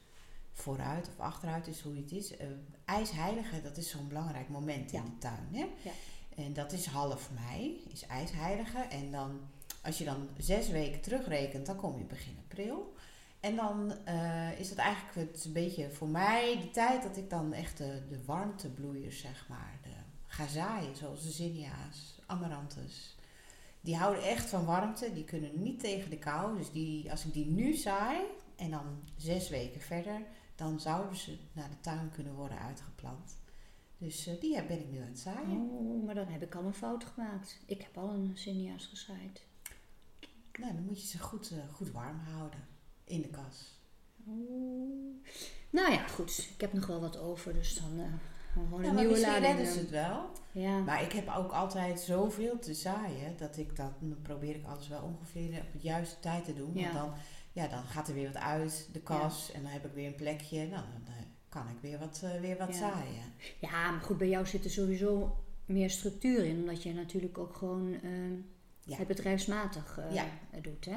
vooruit 0.52 1.08
of 1.08 1.18
achteruit 1.20 1.66
is 1.66 1.80
hoe 1.80 1.96
het 1.96 2.12
is. 2.12 2.36
Eh, 2.36 2.46
ijsheilige, 2.84 3.62
dat 3.62 3.76
is 3.76 3.90
zo'n 3.90 4.08
belangrijk 4.08 4.48
moment 4.48 4.90
Ja. 4.90 4.98
in 4.98 5.04
de 5.04 5.18
tuin. 5.18 5.48
Hè? 5.52 5.66
Ja. 5.84 5.90
En 6.36 6.52
dat 6.52 6.72
is 6.72 6.86
half 6.86 7.30
mei, 7.30 7.84
is 7.88 8.06
ijsheilige. 8.06 8.78
En 8.78 9.10
dan, 9.10 9.40
als 9.82 9.98
je 9.98 10.04
dan 10.04 10.28
zes 10.36 10.68
weken 10.68 11.00
terugrekent, 11.00 11.66
dan 11.66 11.76
kom 11.76 11.98
je 11.98 12.04
begin 12.04 12.36
april. 12.48 12.94
En 13.40 13.56
dan 13.56 14.04
eh, 14.04 14.60
is 14.60 14.70
het 14.70 14.78
eigenlijk 14.78 15.32
het 15.32 15.44
een 15.44 15.52
beetje 15.52 15.90
voor 15.90 16.08
mij 16.08 16.60
de 16.60 16.70
tijd 16.70 17.02
dat 17.02 17.16
ik 17.16 17.30
dan 17.30 17.52
echt 17.52 17.78
de, 17.78 18.02
de 18.08 18.24
warmtebloeiers, 18.24 19.20
zeg 19.20 19.48
maar, 19.48 19.78
de, 19.82 19.88
ga 20.26 20.46
zaaien. 20.46 20.96
Zoals 20.96 21.22
de 21.22 21.30
zinnia's, 21.30 22.18
amaranthus. 22.26 23.16
Die 23.80 23.96
houden 23.96 24.22
echt 24.22 24.48
van 24.48 24.64
warmte. 24.64 25.12
Die 25.12 25.24
kunnen 25.24 25.62
niet 25.62 25.80
tegen 25.80 26.10
de 26.10 26.18
kou. 26.18 26.58
Dus 26.58 26.70
die, 26.70 27.10
als 27.10 27.24
ik 27.24 27.32
die 27.32 27.46
nu 27.46 27.74
zaai 27.74 28.20
en 28.56 28.70
dan 28.70 29.02
zes 29.16 29.48
weken 29.48 29.80
verder, 29.80 30.22
dan 30.54 30.80
zouden 30.80 31.16
ze 31.16 31.38
naar 31.52 31.68
de 31.68 31.80
tuin 31.80 32.10
kunnen 32.10 32.34
worden 32.34 32.58
uitgeplant. 32.58 33.36
Dus 33.98 34.26
eh, 34.26 34.40
die 34.40 34.64
ben 34.64 34.80
ik 34.80 34.90
nu 34.90 34.98
aan 34.98 35.06
het 35.06 35.18
zaaien. 35.18 35.70
Oh, 35.70 36.04
maar 36.04 36.14
dan 36.14 36.26
heb 36.26 36.42
ik 36.42 36.54
al 36.54 36.64
een 36.64 36.74
fout 36.74 37.04
gemaakt. 37.04 37.60
Ik 37.66 37.82
heb 37.82 37.98
al 37.98 38.08
een 38.08 38.32
zinnia's 38.34 38.86
gezaaid. 38.86 39.46
Nou, 40.58 40.74
dan 40.74 40.84
moet 40.84 41.00
je 41.00 41.06
ze 41.06 41.18
goed, 41.18 41.50
eh, 41.50 41.74
goed 41.74 41.90
warm 41.90 42.18
houden 42.18 42.66
in 43.04 43.22
de 43.22 43.28
kas. 43.28 43.78
Oh. 44.26 45.24
Nou 45.70 45.92
ja, 45.92 46.06
goed. 46.06 46.48
Ik 46.54 46.60
heb 46.60 46.72
nog 46.72 46.86
wel 46.86 47.00
wat 47.00 47.16
over, 47.16 47.54
dus 47.54 47.80
dan 47.80 47.98
eh, 47.98 48.12
gewoon 48.52 48.82
Ja, 48.82 48.88
een 48.88 48.94
maar 48.94 49.04
nieuwe 49.04 49.20
lading 49.20 49.44
redden 49.44 49.72
ze 49.72 49.78
het 49.78 49.90
wel. 49.90 50.30
Ja. 50.52 50.78
Maar 50.78 51.02
ik 51.02 51.12
heb 51.12 51.32
ook 51.36 51.52
altijd 51.52 52.00
zoveel 52.00 52.58
te 52.58 52.74
zaaien 52.74 53.36
dat 53.36 53.56
ik 53.56 53.76
dat, 53.76 53.92
probeer 54.22 54.54
ik 54.54 54.66
alles 54.66 54.88
wel 54.88 55.02
ongeveer 55.02 55.60
op 55.60 55.72
de 55.72 55.78
juiste 55.80 56.20
tijd 56.20 56.44
te 56.44 56.54
doen. 56.54 56.70
Ja. 56.74 56.82
Want 56.82 56.94
dan, 56.94 57.12
ja, 57.52 57.66
dan 57.68 57.82
gaat 57.82 58.08
er 58.08 58.14
weer 58.14 58.32
wat 58.32 58.42
uit 58.42 58.88
de 58.92 59.00
kas 59.00 59.52
en 59.52 59.62
dan 59.62 59.70
heb 59.70 59.84
ik 59.84 59.92
weer 59.92 60.06
een 60.06 60.14
plekje. 60.14 60.58
Nou, 60.58 60.70
dan 60.92 61.14
eh, 61.14 61.22
kan 61.48 61.68
ik 61.68 61.80
weer 61.80 61.98
wat, 61.98 62.20
eh, 62.24 62.40
weer 62.40 62.56
wat 62.56 62.74
zaaien. 62.74 63.32
ja, 63.60 63.90
maar 63.90 64.00
goed, 64.00 64.18
bij 64.18 64.28
jou 64.28 64.46
zit 64.46 64.64
er 64.64 64.70
sowieso 64.70 65.36
meer 65.68 65.90
structuur 65.90 66.44
in, 66.44 66.58
omdat 66.58 66.82
je 66.82 66.94
natuurlijk 66.94 67.38
ook 67.38 67.56
gewoon 67.56 67.94
eh, 68.02 68.96
het 68.96 69.06
bedrijfsmatig 69.06 69.98
eh, 69.98 70.22
doet. 70.62 70.84
Hè? 70.84 70.96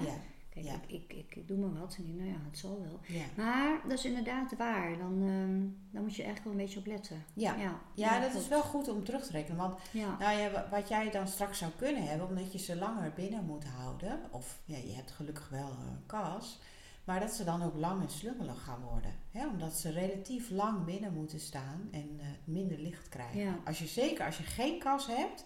Kijk, 0.53 0.65
Ja. 0.65 0.73
ik, 0.73 0.89
ik, 1.01 1.13
ik, 1.17 1.35
ik 1.35 1.47
doe 1.47 1.57
maar 1.57 1.79
wat 1.79 1.95
en 1.97 2.05
ik, 2.07 2.13
nou 2.15 2.29
ja, 2.29 2.35
het 2.49 2.57
zal 2.57 2.79
wel. 2.81 2.99
ja. 3.07 3.23
Maar 3.37 3.81
dat 3.83 3.91
is 3.97 4.05
inderdaad 4.05 4.57
waar. 4.57 4.97
Dan, 4.97 5.13
ehm, 5.21 5.59
dan 5.93 6.01
moet 6.01 6.15
je 6.15 6.23
echt 6.23 6.43
wel 6.43 6.51
een 6.53 6.59
beetje 6.59 6.79
op 6.79 6.85
letten. 6.85 7.23
Ja. 7.33 7.55
ja, 7.55 7.79
Ja, 7.93 8.19
dat 8.19 8.33
is 8.33 8.47
wel 8.47 8.61
goed 8.61 8.87
om 8.87 9.03
terug 9.03 9.25
te 9.25 9.31
rekenen. 9.31 9.57
Want 9.57 9.79
nou 9.93 10.37
ja, 10.39 10.51
wa- 10.51 10.67
wat 10.71 10.87
jij 10.87 11.11
dan 11.11 11.27
straks 11.27 11.57
zou 11.57 11.71
kunnen 11.77 12.03
hebben, 12.07 12.27
omdat 12.27 12.51
je 12.51 12.57
ze 12.59 12.75
langer 12.75 13.13
binnen 13.13 13.45
moet 13.45 13.63
houden, 13.65 14.19
of 14.31 14.59
ja, 14.65 14.77
je 14.77 14.93
hebt 14.93 15.11
gelukkig 15.11 15.49
wel 15.49 15.69
een 15.69 16.05
kas, 16.05 16.59
maar 17.03 17.19
dat 17.19 17.31
ze 17.31 17.43
dan 17.43 17.61
ook 17.63 17.75
lang 17.75 18.01
en 18.01 18.09
slummelig 18.09 18.63
gaan 18.63 18.81
worden. 18.81 19.13
Hè? 19.31 19.47
Omdat 19.47 19.73
ze 19.73 19.91
relatief 19.91 20.49
lang 20.49 20.85
binnen 20.85 21.13
moeten 21.13 21.39
staan 21.39 21.87
en 21.91 22.09
eh, 22.19 22.25
minder 22.43 22.79
licht 22.79 23.09
krijgen. 23.09 23.59
Als 23.65 23.79
je, 23.79 23.85
zeker 23.87 24.25
als 24.25 24.37
je 24.37 24.43
geen 24.43 24.79
kas 24.79 25.07
hebt, 25.07 25.45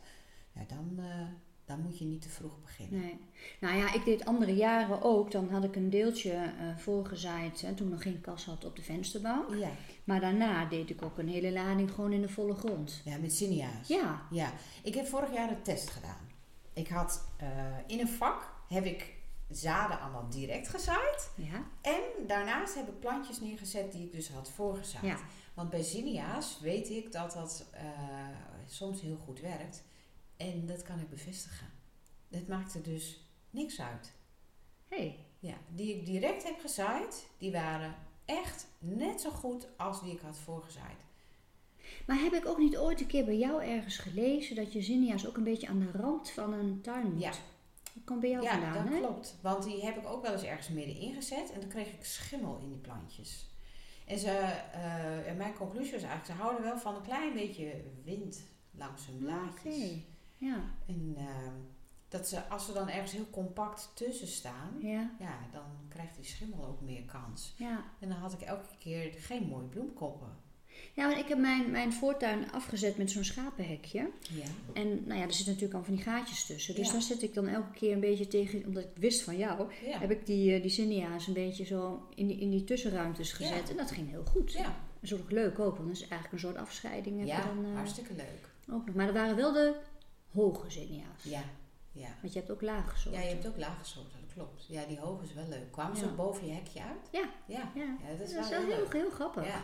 ja, 0.52 0.62
dan, 0.68 0.94
eh, 1.06 1.26
dan 1.66 1.82
moet 1.82 1.98
je 2.00 2.06
niet 2.06 2.22
te 2.22 2.30
vroeg 2.30 2.62
beginnen. 2.62 3.00
nee. 3.02 3.20
Nou 3.60 3.78
ja, 3.78 3.94
ik 3.94 4.06
deed 4.06 4.26
andere 4.26 4.56
jaren 4.56 5.02
ook. 5.02 5.32
Dan 5.32 5.50
had 5.50 5.64
ik 5.64 5.76
een 5.76 5.90
deeltje 5.90 6.32
eh 6.32 6.78
voorgezaaid 6.78 7.62
hè, 7.62 7.74
toen 7.74 7.88
ik 7.88 7.94
nog 7.94 8.02
geen 8.02 8.22
kas 8.22 8.46
had 8.46 8.66
op 8.66 8.76
de 8.76 8.82
vensterbank. 8.82 9.56
Ja, 9.56 9.70
Maar 10.04 10.20
daarna 10.20 10.66
deed 10.66 10.90
ik 10.90 11.02
ook 11.02 11.18
een 11.18 11.28
hele 11.30 11.52
lading 11.52 11.92
gewoon 11.92 12.12
in 12.12 12.22
de 12.22 12.30
volle 12.30 12.56
grond. 12.56 13.02
ja 13.06 13.18
met 13.18 13.34
zinnia's. 13.34 13.88
Ja, 13.88 14.22
Ja, 14.32 14.52
ik 14.84 14.94
heb 14.96 15.08
vorig 15.08 15.34
jaar 15.34 15.50
een 15.50 15.62
test 15.62 15.90
gedaan. 15.90 16.30
Ik 16.74 16.88
had 16.88 17.28
eh, 17.38 17.48
in 17.88 18.00
een 18.00 18.08
vak 18.08 18.54
heb 18.68 18.86
ik 18.86 19.14
zaden 19.50 20.00
allemaal 20.00 20.30
direct 20.30 20.68
gezaaid. 20.68 21.32
ja, 21.36 21.64
En 21.82 22.02
daarnaast 22.28 22.76
heb 22.76 22.88
ik 22.88 23.00
plantjes 23.00 23.40
neergezet 23.40 23.92
die 23.92 24.04
ik 24.06 24.12
dus 24.12 24.30
had 24.30 24.52
voorgezaaid. 24.52 25.06
ja. 25.06 25.18
Want 25.54 25.70
bij 25.70 25.84
zinnia's 25.84 26.60
weet 26.62 26.90
ik 26.90 27.12
dat 27.12 27.34
dat 27.34 27.66
eh, 27.72 27.84
soms 28.68 29.02
heel 29.02 29.18
goed 29.26 29.40
werkt. 29.40 29.84
En 30.38 30.66
dat 30.66 30.84
kan 30.84 31.00
ik 31.00 31.10
bevestigen. 31.10 31.68
Het 32.30 32.48
maakte 32.48 32.82
dus 32.82 33.30
niks 33.50 33.82
uit. 33.82 34.14
Hey. 34.88 35.26
Ja, 35.40 35.58
die 35.70 35.96
ik 35.96 36.06
direct 36.06 36.44
heb 36.44 36.60
gezaaid, 36.60 37.28
die 37.38 37.52
waren 37.52 37.96
echt 38.26 38.68
net 38.80 39.22
zo 39.22 39.30
goed 39.30 39.68
als 39.78 40.02
die 40.02 40.14
ik 40.14 40.20
had 40.20 40.38
voorgezaaid. 40.38 41.04
Maar 42.08 42.20
heb 42.20 42.34
ik 42.34 42.46
ook 42.46 42.58
niet 42.58 42.78
ooit 42.78 43.02
een 43.02 43.08
keer 43.08 43.26
bij 43.26 43.38
jou 43.38 43.64
ergens 43.64 43.98
gelezen 43.98 44.56
dat 44.56 44.74
je 44.74 44.82
zinnia's 44.82 45.28
ook 45.28 45.38
een 45.38 45.44
beetje 45.44 45.68
aan 45.68 45.80
de 45.80 45.92
rand 45.92 46.32
van 46.32 46.54
een 46.54 46.82
tuin 46.82 47.14
moet? 47.14 47.22
Ja. 47.22 47.32
Dat 47.94 48.04
komt 48.04 48.20
bij 48.20 48.30
jou 48.30 48.44
ja, 48.44 48.52
vandaan, 48.52 48.84
dat 48.84 48.94
hè? 48.94 49.00
klopt. 49.00 49.36
Want 49.42 49.64
die 49.64 49.86
heb 49.86 49.98
ik 49.98 50.08
ook 50.08 50.22
wel 50.22 50.32
eens 50.32 50.44
ergens 50.44 50.70
middenin 50.70 51.14
gezet 51.14 51.52
en 51.52 51.60
dan 51.60 51.70
kreeg 51.70 51.88
ik 51.88 52.06
schimmel 52.06 52.60
in 52.62 52.70
die 52.70 52.78
plantjes. 52.78 53.50
En 54.06 54.20
ze, 54.20 54.30
eh, 54.30 55.30
en 55.30 55.38
mijn 55.38 55.54
conclusie 55.54 55.92
was 55.92 56.04
eigenlijk, 56.04 56.32
ze 56.32 56.44
houden 56.44 56.64
wel 56.64 56.78
van 56.78 56.96
een 56.96 57.02
klein 57.02 57.34
beetje 57.34 57.84
wind 58.04 58.44
langs 58.72 59.06
hun 59.06 59.18
blaadjes. 59.18 59.98
Ja, 60.38 60.64
En 60.88 61.14
ehm, 61.18 61.54
dat 62.08 62.28
ze, 62.28 62.44
als 62.48 62.66
ze 62.66 62.74
dan 62.74 62.90
ergens 62.90 63.12
heel 63.12 63.30
compact 63.32 63.92
tussen 63.94 64.28
staan, 64.28 64.72
ja, 64.80 65.12
ja, 65.20 65.38
dan 65.52 65.64
krijgt 65.90 66.16
die 66.16 66.26
schimmel 66.26 66.66
ook 66.66 66.82
meer 66.82 67.02
kans. 67.04 67.54
ja. 67.58 67.84
En 68.00 68.10
dan 68.10 68.18
had 68.18 68.34
ik 68.34 68.42
elke 68.42 68.66
keer 68.80 69.12
geen 69.18 69.48
mooie 69.48 69.68
bloemkoppen. 69.68 70.44
Ja, 70.94 71.08
want 71.08 71.18
ik 71.20 71.28
heb 71.28 71.38
mijn, 71.38 71.72
mijn 71.72 71.94
voortuin 71.94 72.52
afgezet 72.52 72.98
met 72.98 73.12
zo'n 73.12 73.24
schapenhekje. 73.24 74.10
Ja. 74.30 74.44
En 74.74 74.88
nou 75.06 75.20
ja, 75.20 75.26
er 75.26 75.34
zitten 75.34 75.54
natuurlijk 75.54 75.74
al 75.80 75.84
van 75.84 75.96
die 75.96 76.04
gaatjes 76.04 76.46
tussen. 76.46 76.76
Dus 76.76 76.86
Ja. 76.88 76.92
daar 76.94 77.02
zit 77.02 77.22
ik 77.24 77.34
dan 77.34 77.48
elke 77.48 77.72
keer 77.72 77.94
een 77.94 78.00
beetje 78.00 78.28
tegen, 78.28 78.66
omdat 78.66 78.84
ik 78.84 78.90
wist 78.96 79.22
van 79.24 79.38
jou, 79.38 79.72
Ja. 79.86 80.00
heb 80.00 80.12
ik 80.12 80.26
die, 80.26 80.56
eh, 80.56 80.62
die 80.62 80.72
zinnia's 80.72 81.28
een 81.28 81.34
beetje 81.34 81.66
zo 81.66 82.08
in 82.16 82.28
die, 82.28 82.38
in 82.38 82.50
die 82.50 82.64
tussenruimtes 82.64 83.34
gezet. 83.34 83.64
Ja. 83.64 83.70
En 83.70 83.78
dat 83.78 83.92
ging 83.92 84.10
heel 84.10 84.26
goed. 84.26 84.52
ja. 84.52 84.64
Dat 84.64 84.74
is 85.12 85.14
ook 85.14 85.32
leuk 85.32 85.60
ook, 85.60 85.76
want 85.76 85.88
dat 85.88 85.96
is 85.96 86.02
eigenlijk 86.08 86.32
een 86.34 86.40
soort 86.40 86.58
afscheiding. 86.58 87.26
Ja, 87.28 87.46
dan, 87.46 87.66
eh, 87.66 87.76
hartstikke 87.76 88.14
leuk. 88.14 88.50
ook 88.72 88.86
nog. 88.86 88.96
Maar 88.96 89.06
dat 89.06 89.16
waren 89.16 89.36
wel 89.36 89.52
de 89.54 89.76
hoge 90.36 90.70
zinnia's. 90.72 91.24
Ja, 91.24 91.44
ja. 91.92 92.10
Want 92.22 92.34
je 92.34 92.40
hebt 92.40 92.52
ook 92.52 92.62
lage 92.62 92.98
soorten. 92.98 93.22
Ja, 93.22 93.28
je 93.28 93.34
hebt 93.34 93.48
ook 93.48 93.58
lage 93.58 93.86
soorten, 93.86 94.20
dat 94.26 94.34
klopt. 94.34 94.66
Ja, 94.68 94.86
die 94.86 95.00
hoge 95.00 95.24
is 95.24 95.34
wel 95.34 95.48
leuk. 95.48 95.72
Kwamen 95.72 95.98
ze 95.98 96.06
Ja. 96.06 96.12
boven 96.12 96.48
je 96.48 96.54
hekje 96.54 96.82
uit? 96.82 97.10
Ja. 97.12 97.30
Ja, 97.46 97.72
Ja, 97.76 97.98
ja 98.02 98.10
dat 98.18 98.20
is 98.20 98.34
dat 98.34 98.34
wel 98.34 98.42
is 98.44 98.50
wel 98.50 98.60
heel 98.60 98.70
heel, 98.70 98.78
leuk. 98.84 98.94
heel 98.94 99.10
grappig. 99.12 99.46
Ja. 99.46 99.64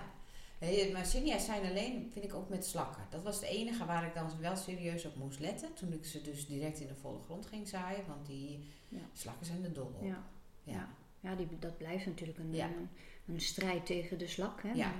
Maar 0.94 1.06
zinnia's 1.06 1.46
zijn 1.46 1.66
alleen, 1.66 2.10
vind 2.12 2.26
ik 2.26 2.34
ook 2.34 2.50
met 2.50 2.66
slakken. 2.66 3.04
Dat 3.10 3.22
was 3.24 3.36
het 3.36 3.44
enige 3.46 3.86
waar 3.86 4.06
ik 4.06 4.14
dan 4.14 4.30
wel 4.40 4.56
serieus 4.56 5.06
op 5.06 5.16
moest 5.16 5.40
letten. 5.40 5.74
Toen 5.74 5.94
ik 5.94 6.06
ze 6.06 6.22
dus 6.22 6.48
direct 6.48 6.80
in 6.80 6.88
de 6.88 6.96
volle 6.96 7.20
grond 7.22 7.46
ging 7.46 7.68
zaaien. 7.68 8.06
Want 8.08 8.26
die 8.26 8.68
slakken 9.14 9.46
zijn 9.46 9.64
er 9.64 9.74
dol 9.74 9.86
op. 10.00 10.04
Ja. 10.04 10.24
Ja. 10.64 10.90
Ja. 11.20 11.36
Die, 11.36 11.48
dat 11.60 11.78
blijft 11.78 12.06
natuurlijk 12.06 12.38
een, 12.38 12.60
een, 12.60 12.90
een 13.28 13.42
strijd 13.42 13.86
tegen 13.86 14.18
de 14.18 14.28
slak. 14.28 14.62
Hè? 14.64 14.72
Ja. 14.72 14.92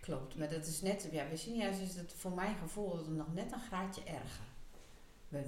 Klopt. 0.00 0.36
Maar 0.36 0.48
dat 0.50 0.66
is 0.66 0.80
net, 0.82 1.08
ja, 1.12 1.26
bij 1.28 1.36
zinnia's 1.36 1.78
is 1.78 1.96
het 1.96 2.12
voor 2.16 2.32
mijn 2.32 2.56
gevoel 2.56 3.04
nog 3.08 3.34
net 3.34 3.52
een 3.52 3.60
graadje 3.60 4.02
erger. 4.02 4.44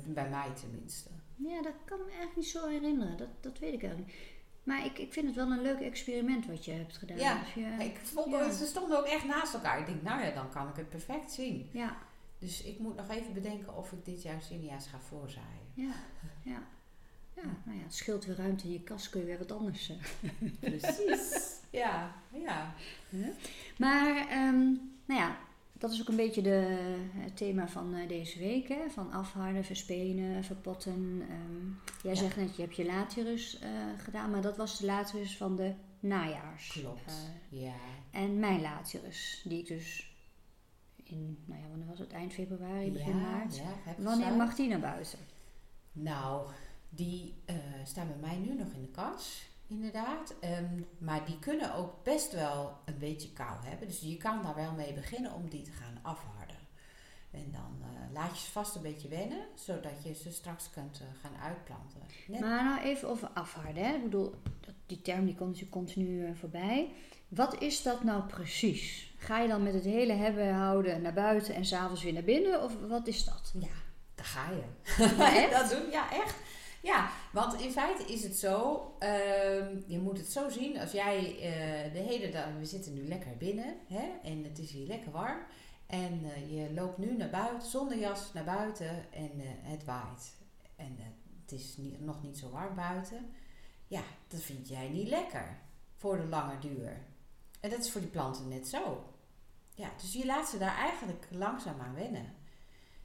Bij, 0.05 0.13
bij 0.15 0.29
mij 0.29 0.49
tenminste. 0.61 1.09
Ja, 1.37 1.63
dat 1.63 1.73
kan 1.85 1.99
me 1.99 2.05
eigenlijk 2.05 2.37
niet 2.37 2.49
zo 2.49 2.69
herinneren. 2.69 3.17
Dat, 3.17 3.29
dat 3.41 3.59
weet 3.59 3.73
ik 3.73 3.83
eigenlijk 3.83 4.13
niet. 4.13 4.21
Maar 4.63 4.85
ik, 4.85 4.99
ik 4.99 5.13
vind 5.13 5.27
het 5.27 5.35
wel 5.35 5.51
een 5.51 5.63
leuk 5.63 5.81
experiment 5.81 6.47
wat 6.47 6.65
je 6.65 6.73
hebt 6.73 6.97
gedaan. 6.97 7.17
Ja, 7.19 7.41
Dus 7.43 7.55
je- 7.55 7.85
Ik 7.85 7.97
vond 7.99 8.31
ja. 8.31 8.39
dat 8.39 8.55
ze 8.55 8.67
stonden 8.67 8.99
ook 8.99 9.07
echt 9.07 9.25
naast 9.25 9.55
elkaar. 9.55 9.79
Ik 9.81 9.87
denk, 9.87 10.03
nou 10.03 10.23
ja, 10.25 10.31
dan 10.31 10.51
kan 10.51 10.69
ik 10.69 10.77
het 10.77 10.89
perfect 10.89 11.33
zien. 11.33 11.69
ja, 11.73 11.97
Dus 12.39 12.63
ik 12.63 12.79
moet 12.79 12.97
nog 12.97 13.09
even 13.09 13.33
bedenken 13.35 13.77
of 13.77 13.93
ik 13.93 14.05
dit 14.05 14.23
jaar 14.23 14.43
zinnia's 14.43 14.87
ga 14.87 14.99
voorzaaien. 15.01 15.69
ja, 15.75 15.93
ja. 16.43 16.63
Ja, 17.35 17.45
nou 17.65 17.79
ja, 17.79 17.85
het 17.85 17.95
scheelt 17.95 18.25
weer 18.25 18.37
ruimte 18.37 18.65
in 18.65 18.73
je 18.73 18.81
kast, 18.83 19.11
kun 19.11 19.21
je 19.21 19.27
weer 19.27 19.39
wat 19.39 19.53
anders. 19.53 19.89
eh. 19.91 20.51
Precies. 20.61 21.53
ja, 21.71 22.15
ja. 22.33 22.75
Maar, 23.79 24.29
ehm, 24.29 24.63
nou 25.05 25.21
ja, 25.21 25.37
dat 25.79 25.91
is 25.93 26.01
ook 26.01 26.09
een 26.09 26.17
beetje 26.17 26.43
de, 26.43 26.77
het 27.15 27.37
thema 27.37 27.69
van 27.69 27.95
eh, 27.95 28.09
deze 28.09 28.39
week. 28.39 28.69
Hè? 28.69 28.89
Van 28.91 29.13
afharden, 29.13 29.65
verspenen, 29.65 30.45
verpotten. 30.45 31.23
Ehm, 31.29 31.67
jij 32.03 32.13
Ja. 32.15 32.19
zegt 32.21 32.37
net, 32.37 32.57
je 32.57 32.63
hebt 32.63 32.77
je 32.77 32.85
laterus 32.87 33.59
eh, 33.59 33.71
gedaan, 33.97 34.31
maar 34.31 34.43
dat 34.43 34.57
was 34.57 34.79
de 34.79 34.87
laterus 34.87 35.37
van 35.37 35.57
de 35.57 35.75
najaars. 36.01 36.69
Klopt. 36.69 37.07
Eh, 37.51 37.61
ja. 37.63 37.75
en 38.11 38.39
mijn 38.39 38.61
laterus, 38.61 39.43
die 39.45 39.59
ik 39.59 39.67
dus 39.67 40.13
in, 41.03 41.39
nou 41.45 41.61
ja, 41.61 41.69
wanneer 41.69 41.87
was 41.89 41.99
het? 41.99 42.13
Eind 42.13 42.33
februari, 42.33 42.91
begin 42.93 43.17
ja, 43.17 43.23
maart. 43.23 43.57
Ja, 43.57 43.95
Wanneer 43.99 44.33
mag 44.33 44.55
die 44.55 44.69
naar 44.69 44.81
buiten? 44.81 45.19
Nou, 45.93 46.51
die 46.89 47.35
staan 47.85 48.07
bij 48.09 48.17
mij 48.31 48.37
nu 48.39 48.55
nog 48.55 48.73
in 48.73 48.81
de 48.83 48.89
kas, 48.91 49.48
inderdaad. 49.69 50.35
Ehm, 50.41 50.81
maar 50.99 51.25
die 51.27 51.39
kunnen 51.39 51.75
ook 51.75 52.03
best 52.03 52.33
wel 52.33 52.77
een 52.85 52.99
beetje 52.99 53.33
kou 53.33 53.65
hebben. 53.65 53.89
Dus 53.89 54.01
je 54.01 54.17
kan 54.17 54.43
daar 54.43 54.55
wel 54.55 54.73
mee 54.73 54.93
beginnen 54.93 55.33
om 55.33 55.49
die 55.49 55.63
te 55.63 55.71
gaan 55.71 55.99
afharden. 56.03 56.57
En 57.31 57.51
dan 57.53 57.77
eh, 57.83 58.15
laat 58.15 58.39
je 58.39 58.45
ze 58.45 58.51
vast 58.51 58.75
een 58.75 58.83
beetje 58.83 59.09
wennen, 59.09 59.47
zodat 59.55 60.03
je 60.05 60.15
ze 60.15 60.33
straks 60.33 60.71
kunt 60.71 61.01
eh, 61.01 61.07
gaan 61.23 61.43
uitplanten. 61.43 62.01
Net 62.27 62.41
Maar 62.41 62.65
nou 62.65 62.81
even 62.81 63.09
over 63.09 63.29
afharden. 63.29 63.85
Hè? 63.85 63.95
Ik 63.95 64.03
bedoel, 64.03 64.35
die 64.87 65.03
term 65.03 65.25
die 65.25 65.35
komt 65.35 65.49
natuurlijk 65.49 65.77
continu 65.77 66.27
eh, 66.27 66.31
voorbij. 66.35 66.91
Wat 67.29 67.61
is 67.61 67.83
dat 67.83 68.05
nou 68.05 68.23
precies? 68.23 69.15
Ga 69.17 69.41
je 69.41 69.49
dan 69.49 69.63
met 69.63 69.75
het 69.75 69.85
hele 69.85 70.13
hebben 70.13 70.55
houden 70.55 71.03
naar 71.03 71.13
buiten 71.13 71.55
en 71.55 71.65
s'avonds 71.65 72.03
weer 72.03 72.13
naar 72.13 72.23
binnen? 72.23 72.63
Of 72.63 72.73
wat 72.89 73.07
is 73.07 73.25
dat? 73.25 73.53
Ja, 73.59 73.69
daar 74.15 74.27
ga 74.27 74.51
je. 74.51 75.51
Dat 75.59 75.71
doen, 75.71 75.91
ja, 75.91 76.13
echt. 76.13 76.35
Ja, 76.83 77.11
want 77.33 77.61
in 77.61 77.71
feite 77.71 78.05
is 78.05 78.23
het 78.23 78.39
zo, 78.39 78.83
ehm, 78.99 79.77
je 79.87 79.99
moet 79.99 80.19
het 80.19 80.33
zo 80.33 80.49
zien, 80.49 80.79
als 80.79 80.93
jij 80.93 81.19
eh, 81.19 81.93
de 81.93 81.99
hele 81.99 82.31
dag, 82.31 82.45
we 82.59 82.65
zitten 82.65 82.95
nu 82.95 83.09
lekker 83.09 83.37
binnen 83.37 83.77
hè, 83.87 84.09
en 84.23 84.45
het 84.45 84.59
is 84.59 84.71
hier 84.71 84.87
lekker 84.87 85.11
warm. 85.11 85.39
En 85.87 86.21
eh, 86.25 86.55
je 86.57 86.75
loopt 86.75 86.99
nu 86.99 87.17
naar 87.17 87.31
buiten, 87.31 87.69
zonder 87.69 87.99
jas 87.99 88.33
naar 88.33 88.45
buiten 88.45 89.13
en 89.13 89.31
eh, 89.41 89.47
het 89.61 89.85
waait. 89.85 90.37
En 90.77 90.97
het 91.41 91.53
is 91.53 91.77
niet, 91.77 92.01
nog 92.01 92.23
niet 92.23 92.39
zo 92.39 92.51
warm 92.51 92.75
buiten. 92.75 93.31
Ja, 93.87 94.03
dat 94.29 94.41
vind 94.41 94.69
jij 94.69 94.89
niet 94.89 95.09
lekker 95.09 95.59
voor 95.97 96.17
de 96.17 96.27
lange 96.27 96.59
duur. 96.59 97.07
En 97.61 97.71
dat 97.71 97.79
is 97.79 97.91
voor 97.91 98.01
die 98.01 98.11
planten 98.11 98.49
net 98.49 98.69
zo. 98.69 99.05
Ja, 99.75 99.91
dus 100.01 100.13
je 100.13 100.27
laat 100.27 100.49
ze 100.49 100.59
daar 100.59 100.77
eigenlijk 100.77 101.27
langzaam 101.31 101.81
aan 101.81 101.95
wennen. 101.95 102.35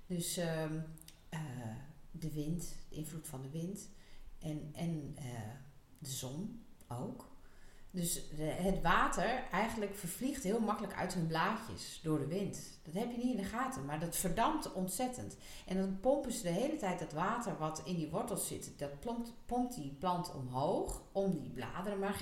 Dus 0.06 0.38
ehm, 0.38 0.76
eh, 0.76 0.82
de 2.24 2.34
wind, 2.34 2.76
de 2.90 2.96
invloed 2.96 3.28
van 3.28 3.42
de 3.42 3.50
wind 3.50 3.90
en, 4.40 4.70
en 4.74 5.14
eh, 5.16 5.26
de 6.00 6.10
zon 6.10 6.66
ook. 6.88 7.32
Dus 7.92 8.22
het 8.40 8.82
water 8.82 9.44
eigenlijk 9.52 9.96
vervliegt 9.96 10.44
heel 10.44 10.60
makkelijk 10.60 10.94
uit 10.94 11.14
hun 11.14 11.28
blaadjes 11.28 12.00
door 12.04 12.20
de 12.20 12.28
wind. 12.28 12.80
Dat 12.84 12.94
heb 12.94 13.12
je 13.12 13.18
niet 13.18 13.36
in 13.36 13.42
de 13.42 13.48
gaten, 13.48 13.86
maar 13.86 14.00
dat 14.00 14.16
verdampt 14.16 14.74
ontzettend. 14.74 15.38
En 15.66 15.78
dan 15.78 16.00
pompen 16.00 16.32
ze 16.32 16.42
de 16.42 16.50
hele 16.50 16.76
tijd 16.76 17.00
dat 17.00 17.14
water 17.14 17.58
wat 17.58 17.82
in 17.86 17.96
die 17.96 18.10
wortels 18.10 18.48
zit, 18.48 18.72
dat 18.78 19.00
pompt, 19.00 19.34
pompt 19.46 19.76
die 19.76 19.96
plant 20.00 20.34
omhoog 20.34 21.02
om 21.12 21.40
die 21.40 21.50
bladeren 21.50 22.00
maar 22.00 22.14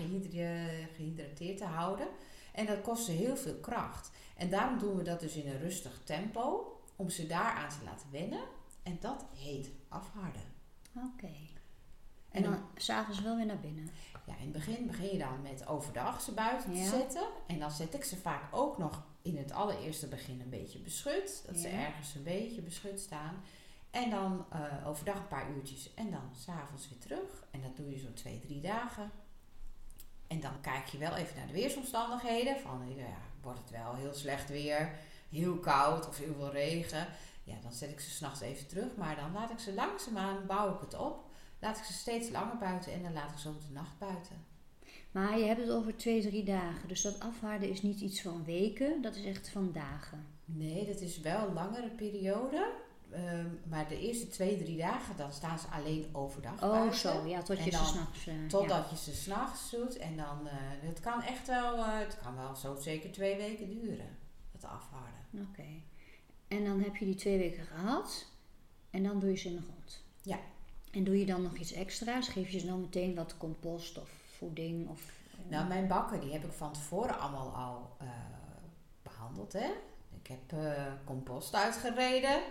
gehydrateerd 0.95 1.57
te 1.57 1.65
houden. 1.65 2.07
En 2.53 2.65
dat 2.65 2.81
kost 2.81 3.05
ze 3.05 3.11
heel 3.11 3.37
veel 3.37 3.59
kracht. 3.59 4.11
En 4.37 4.49
daarom 4.49 4.79
doen 4.79 4.95
we 4.95 5.03
dat 5.03 5.19
dus 5.19 5.35
in 5.35 5.47
een 5.47 5.59
rustig 5.59 6.01
tempo, 6.03 6.75
om 6.95 7.09
ze 7.09 7.27
daaraan 7.27 7.69
te 7.69 7.85
laten 7.85 8.07
wennen. 8.11 8.43
En 8.83 8.97
dat 8.99 9.25
heet 9.35 9.69
afharden. 9.89 10.41
Oké. 10.95 11.27
En 11.27 12.43
En 12.43 12.43
dan 12.43 12.59
s'avonds 12.75 13.21
wel 13.21 13.35
weer 13.35 13.45
naar 13.45 13.59
binnen. 13.59 13.89
Ja, 14.25 14.33
in 14.35 14.41
het 14.43 14.51
begin 14.51 14.87
begin 14.87 15.11
je 15.11 15.17
dan 15.17 15.41
met 15.41 15.67
overdag 15.67 16.21
ze 16.21 16.31
buiten 16.31 16.75
Ja. 16.75 16.83
te 16.83 16.89
zetten. 16.89 17.27
En 17.47 17.59
dan 17.59 17.71
zet 17.71 17.93
ik 17.93 18.03
ze 18.03 18.17
vaak 18.17 18.43
ook 18.55 18.77
nog 18.77 19.03
in 19.21 19.37
het 19.37 19.51
allereerste 19.51 20.07
begin 20.07 20.41
een 20.41 20.49
beetje 20.49 20.79
beschut. 20.79 21.43
Dat 21.45 21.57
ze 21.57 21.67
ergens 21.67 22.15
een 22.15 22.23
beetje 22.23 22.61
beschut 22.61 22.99
staan. 22.99 23.35
En 23.91 24.09
dan 24.09 24.45
eh, 24.51 24.87
overdag 24.87 25.15
een 25.17 25.27
paar 25.27 25.51
uurtjes. 25.51 25.93
En 25.93 26.11
dan 26.11 26.29
s'avonds 26.35 26.89
weer 26.89 26.99
terug. 26.99 27.43
En 27.51 27.61
dat 27.61 27.75
doe 27.77 27.89
je 27.89 27.99
zo 27.99 28.13
twee, 28.13 28.39
drie 28.39 28.61
dagen. 28.61 29.11
En 30.27 30.39
dan 30.39 30.61
kijk 30.61 30.85
je 30.87 30.97
wel 30.97 31.15
even 31.15 31.37
naar 31.37 31.47
de 31.47 31.53
weersomstandigheden. 31.53 32.59
Van, 32.59 32.95
ja, 32.95 33.17
wordt 33.41 33.59
het 33.59 33.69
wel 33.69 33.95
heel 33.95 34.13
slecht 34.13 34.49
weer, 34.49 34.91
heel 35.29 35.55
koud 35.57 36.07
of 36.07 36.17
heel 36.17 36.33
veel 36.33 36.51
regen. 36.51 37.07
Ja, 37.43 37.55
dan 37.61 37.71
zet 37.73 37.89
ik 37.89 37.99
ze 37.99 38.09
s'nachts 38.09 38.41
even 38.41 38.67
terug. 38.67 38.95
Maar 38.95 39.15
dan 39.15 39.31
laat 39.31 39.49
ik 39.51 39.59
ze 39.59 39.73
langzaamaan, 39.73 40.45
bouw 40.47 40.73
ik 40.73 40.81
het 40.81 40.97
op. 40.97 41.29
Laat 41.59 41.77
ik 41.77 41.83
ze 41.83 41.93
steeds 41.93 42.29
langer 42.29 42.57
buiten 42.57 42.93
en 42.93 43.03
dan 43.03 43.13
laat 43.13 43.31
ik 43.31 43.37
ze 43.37 43.49
ook 43.49 43.61
de 43.61 43.73
nacht 43.73 43.97
buiten. 43.99 44.35
Maar 45.11 45.37
je 45.39 45.45
hebt 45.45 45.59
het 45.61 45.69
over 45.69 45.97
twee, 45.97 46.21
drie 46.21 46.43
dagen. 46.43 46.87
Dus 46.87 47.01
dat 47.01 47.19
afharden 47.19 47.69
is 47.69 47.81
niet 47.81 47.99
iets 48.01 48.21
van 48.21 48.43
weken, 48.45 49.01
dat 49.01 49.15
is 49.15 49.25
echt 49.25 49.49
van 49.49 49.71
dagen. 49.71 50.25
Nee, 50.45 50.85
dat 50.85 51.01
is 51.01 51.19
wel 51.19 51.47
een 51.47 51.53
langere 51.53 51.89
periode. 51.89 52.71
Ehm, 53.11 53.47
maar 53.69 53.87
de 53.87 53.99
eerste 53.99 54.27
twee, 54.27 54.57
drie 54.57 54.77
dagen, 54.77 55.17
dan 55.17 55.31
staan 55.31 55.59
ze 55.59 55.67
alleen 55.67 56.09
overdag 56.11 56.53
Oh, 56.63 56.69
buiten. 56.71 56.99
zo. 56.99 57.27
Ja, 57.27 57.41
tot 57.41 57.57
je 57.57 57.63
ze 57.63 57.69
dan 57.69 58.07
eh, 58.25 58.41
ja. 58.41 58.47
Totdat 58.47 58.89
je 58.89 58.97
ze 58.97 59.15
s'nachts 59.15 59.69
doet. 59.71 59.97
En 59.97 60.15
dan, 60.17 60.47
eh, 60.47 60.53
het 60.79 60.99
kan 60.99 61.21
echt 61.21 61.47
wel, 61.47 61.77
eh, 61.77 61.99
het 61.99 62.17
kan 62.23 62.35
wel 62.35 62.55
zo 62.55 62.75
zeker 62.79 63.11
twee 63.11 63.35
weken 63.37 63.69
duren. 63.69 64.17
Dat 64.51 64.63
afharden. 64.63 65.47
Oké. 65.49 65.67
En 66.51 66.63
dan 66.65 66.81
heb 66.81 66.95
je 66.95 67.05
die 67.05 67.15
twee 67.15 67.37
weken 67.37 67.63
gehad. 67.65 68.25
En 68.89 69.03
dan 69.03 69.19
doe 69.19 69.29
je 69.29 69.35
ze 69.37 69.47
in 69.47 69.55
de 69.55 69.61
grond. 69.61 70.03
Ja. 70.21 70.39
En 70.91 71.03
doe 71.03 71.19
je 71.19 71.25
dan 71.25 71.41
nog 71.41 71.55
iets 71.57 71.71
extra's? 71.73 72.27
Geef 72.27 72.49
je 72.49 72.59
ze 72.59 72.65
dan 72.65 72.81
meteen 72.81 73.15
wat 73.15 73.37
compost 73.37 73.97
of 73.97 74.09
voeding? 74.37 74.89
Of, 74.89 75.01
eh, 75.31 75.51
Nou, 75.51 75.67
mijn 75.67 75.87
bakken, 75.87 76.19
die 76.21 76.31
heb 76.31 76.43
ik 76.43 76.51
van 76.51 76.73
tevoren 76.73 77.19
allemaal 77.19 77.49
al 77.55 77.89
eh, 77.99 78.07
behandeld, 79.01 79.53
hè. 79.53 79.69
Ik 80.21 80.27
heb 80.27 80.59
eh, 80.59 80.83
compost 81.05 81.53
uitgereden. 81.55 82.41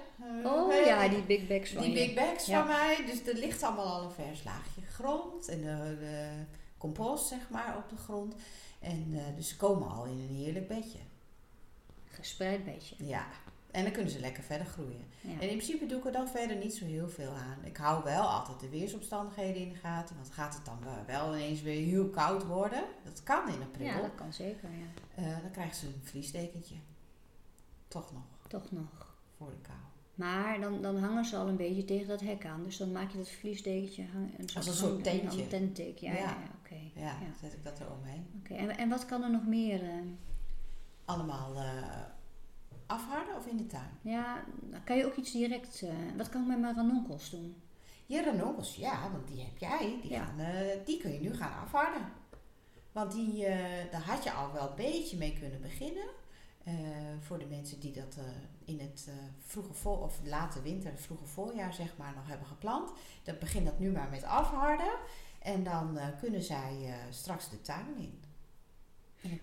Oh 0.44 0.84
ja, 0.84 1.08
die 1.08 1.22
big 1.22 1.46
bags 1.46 1.70
van 1.70 1.82
Die 1.82 1.92
big 1.94 2.14
bags 2.14 2.46
Ja. 2.46 2.58
van 2.58 2.66
mij. 2.68 3.04
Dus 3.06 3.26
er 3.26 3.34
ligt 3.38 3.62
allemaal 3.62 3.86
al 3.86 4.04
een 4.04 4.10
vers 4.10 4.44
laagje 4.44 4.80
grond. 4.82 5.48
En 5.48 5.60
de, 5.60 5.96
de 6.00 6.30
compost, 6.78 7.26
zeg 7.28 7.50
maar, 7.50 7.76
op 7.76 7.88
de 7.88 7.96
grond. 7.96 8.34
En 8.80 9.18
dus 9.36 9.48
ze 9.48 9.56
komen 9.56 9.88
al 9.90 10.04
in 10.04 10.18
een 10.28 10.36
heerlijk 10.36 10.68
bedje. 10.68 10.98
Gespreid 12.08 12.64
beetje. 12.64 12.94
Ja. 12.98 13.26
En 13.70 13.82
dan 13.82 13.92
kunnen 13.92 14.12
ze 14.12 14.20
lekker 14.20 14.42
verder 14.42 14.66
groeien. 14.66 15.04
Ja. 15.20 15.30
En 15.30 15.40
in 15.50 15.56
principe 15.56 15.86
doe 15.86 15.98
ik 15.98 16.04
er 16.06 16.12
dan 16.12 16.28
verder 16.28 16.56
niet 16.56 16.74
zo 16.74 16.84
heel 16.84 17.08
veel 17.08 17.30
aan. 17.32 17.58
Ik 17.64 17.76
hou 17.76 18.04
wel 18.04 18.22
altijd 18.22 18.60
de 18.60 18.68
weersomstandigheden 18.68 19.62
in 19.62 19.68
de 19.68 19.74
gaten. 19.78 20.16
Want 20.16 20.30
gaat 20.30 20.54
het 20.54 20.64
dan 20.64 20.78
wel- 21.06 21.34
ineens 21.36 21.62
weer 21.62 21.84
heel 21.86 22.08
koud 22.08 22.46
worden? 22.46 22.84
Dat 23.04 23.22
kan 23.22 23.48
in 23.48 23.62
april. 23.62 23.86
ja, 23.86 24.00
dat 24.00 24.14
kan 24.14 24.32
zeker. 24.32 24.68
Ja. 24.70 25.22
Eh, 25.22 25.40
dan 25.42 25.50
krijgen 25.50 25.76
ze 25.76 25.86
een 25.86 26.00
vliesdekentje. 26.02 26.74
Toch 27.88 28.12
nog, 28.12 28.22
Toch 28.48 28.70
nog. 28.72 29.14
voor 29.36 29.50
de 29.50 29.60
kou. 29.62 29.78
Maar 30.14 30.60
dan, 30.60 30.82
dan 30.82 30.96
hangen 30.98 31.24
ze 31.24 31.36
al 31.36 31.48
een 31.48 31.56
beetje 31.56 31.84
tegen 31.84 32.08
dat 32.08 32.20
hek 32.20 32.46
aan. 32.46 32.62
Dus 32.64 32.76
dan 32.76 32.92
maak 32.92 33.10
je 33.10 33.16
dat 33.18 33.28
vliesdekentje 33.28 34.04
hangen. 34.12 34.30
Een 34.38 34.48
Als 34.56 34.66
een 34.66 34.72
soort 34.74 35.04
tentje. 35.04 35.46
Een 35.56 35.72
ja. 35.74 36.12
ja. 36.12 36.12
Ja. 36.12 36.18
ja, 36.18 36.36
Oké. 36.64 37.00
Ja, 37.00 37.14
zet 37.40 37.52
ik 37.52 37.64
dat 37.64 37.78
er 37.78 37.86
omheen. 37.92 38.26
Oké. 38.38 38.54
En, 38.54 38.76
en 38.78 38.88
wat 38.88 39.04
kan 39.06 39.22
er 39.22 39.30
nog 39.30 39.46
meer? 39.46 39.82
eh? 39.82 39.94
Allemaal 41.04 41.54
eh, 41.54 41.72
afharden 42.90 43.36
of 43.36 43.46
in 43.46 43.56
de 43.56 43.66
tuin? 43.66 43.98
ja, 44.00 44.44
dan 44.60 44.84
kan 44.84 44.96
je 44.96 45.06
ook 45.06 45.16
iets 45.16 45.32
direct... 45.32 45.82
eh, 45.82 45.92
wat 46.16 46.28
kan 46.28 46.40
ik 46.42 46.46
met 46.48 46.58
mijn 46.60 46.74
ranonkels 46.74 47.30
doen? 47.30 47.62
Je 48.06 48.22
ranonkels, 48.22 48.76
ja, 48.76 49.10
want 49.10 49.28
die 49.28 49.40
heb 49.44 49.58
jij. 49.58 49.98
Die, 50.02 50.10
Ja. 50.10 50.24
gaan, 50.24 50.38
eh, 50.38 50.76
die 50.84 50.98
kun 51.00 51.12
je 51.12 51.20
nu 51.20 51.34
gaan 51.34 51.58
afharden. 51.62 52.12
Want 52.92 53.12
die, 53.12 53.46
eh, 53.46 53.90
daar 53.90 54.02
had 54.02 54.24
je 54.24 54.32
al 54.32 54.52
wel 54.52 54.68
een 54.68 54.76
beetje 54.76 55.16
mee 55.16 55.38
kunnen 55.38 55.60
beginnen. 55.60 56.06
Voor 57.20 57.38
de 57.38 57.46
mensen 57.46 57.80
die 57.80 57.92
dat 57.92 58.16
in 58.64 58.80
het 58.80 59.08
vroege 59.46 59.72
voor, 59.72 60.02
of 60.02 60.20
late 60.24 60.62
winter, 60.62 60.92
vroege 60.96 61.24
voorjaar 61.24 61.74
zeg 61.74 61.96
maar 61.96 62.12
nog 62.16 62.26
hebben 62.28 62.46
geplant. 62.46 62.92
Dan 63.22 63.36
begin 63.40 63.64
dat 63.64 63.78
nu 63.78 63.90
maar 63.90 64.08
met 64.10 64.24
afharden. 64.24 64.92
En 65.42 65.62
dan 65.64 65.98
kunnen 66.20 66.42
zij 66.42 66.94
straks 67.10 67.50
de 67.50 67.60
tuin 67.62 67.96
in. 67.96 68.20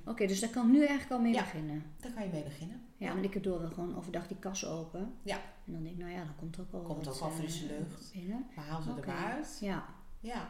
Oké, 0.06 0.28
dus 0.28 0.40
daar 0.40 0.50
kan 0.50 0.66
ik 0.66 0.72
nu 0.72 0.80
eigenlijk 0.80 1.12
al 1.12 1.20
mee 1.20 1.34
Ja. 1.34 1.42
beginnen. 1.42 1.84
Daar 2.00 2.12
kan 2.12 2.24
je 2.24 2.30
mee 2.30 2.44
beginnen. 2.44 2.82
Ja, 2.98 3.14
want 3.14 3.24
ik 3.36 3.44
doe 3.44 3.60
wel 3.60 3.70
gewoon 3.70 3.98
overdag 3.98 4.28
die 4.28 4.38
kas 4.38 4.66
open. 4.66 5.14
Ja. 5.24 5.36
En 5.66 5.72
dan 5.74 5.84
denk 5.84 5.96
ik, 5.96 6.02
nou 6.02 6.12
ja, 6.14 6.24
dan 6.24 6.36
komt 6.36 6.56
er 6.56 6.62
ook 6.62 6.74
al 6.74 6.82
Komt 6.82 7.08
ook 7.08 7.20
al 7.20 7.30
eh, 7.30 7.36
frisse 7.36 7.66
lucht. 7.66 8.12
binnen. 8.14 8.46
Maar 8.56 8.66
haal 8.66 8.82
ze 8.82 8.90
Oké. 8.90 9.00
er 9.02 9.08
maar 9.08 9.32
uit. 9.34 9.58
Ja, 9.62 9.86
Ja. 10.20 10.50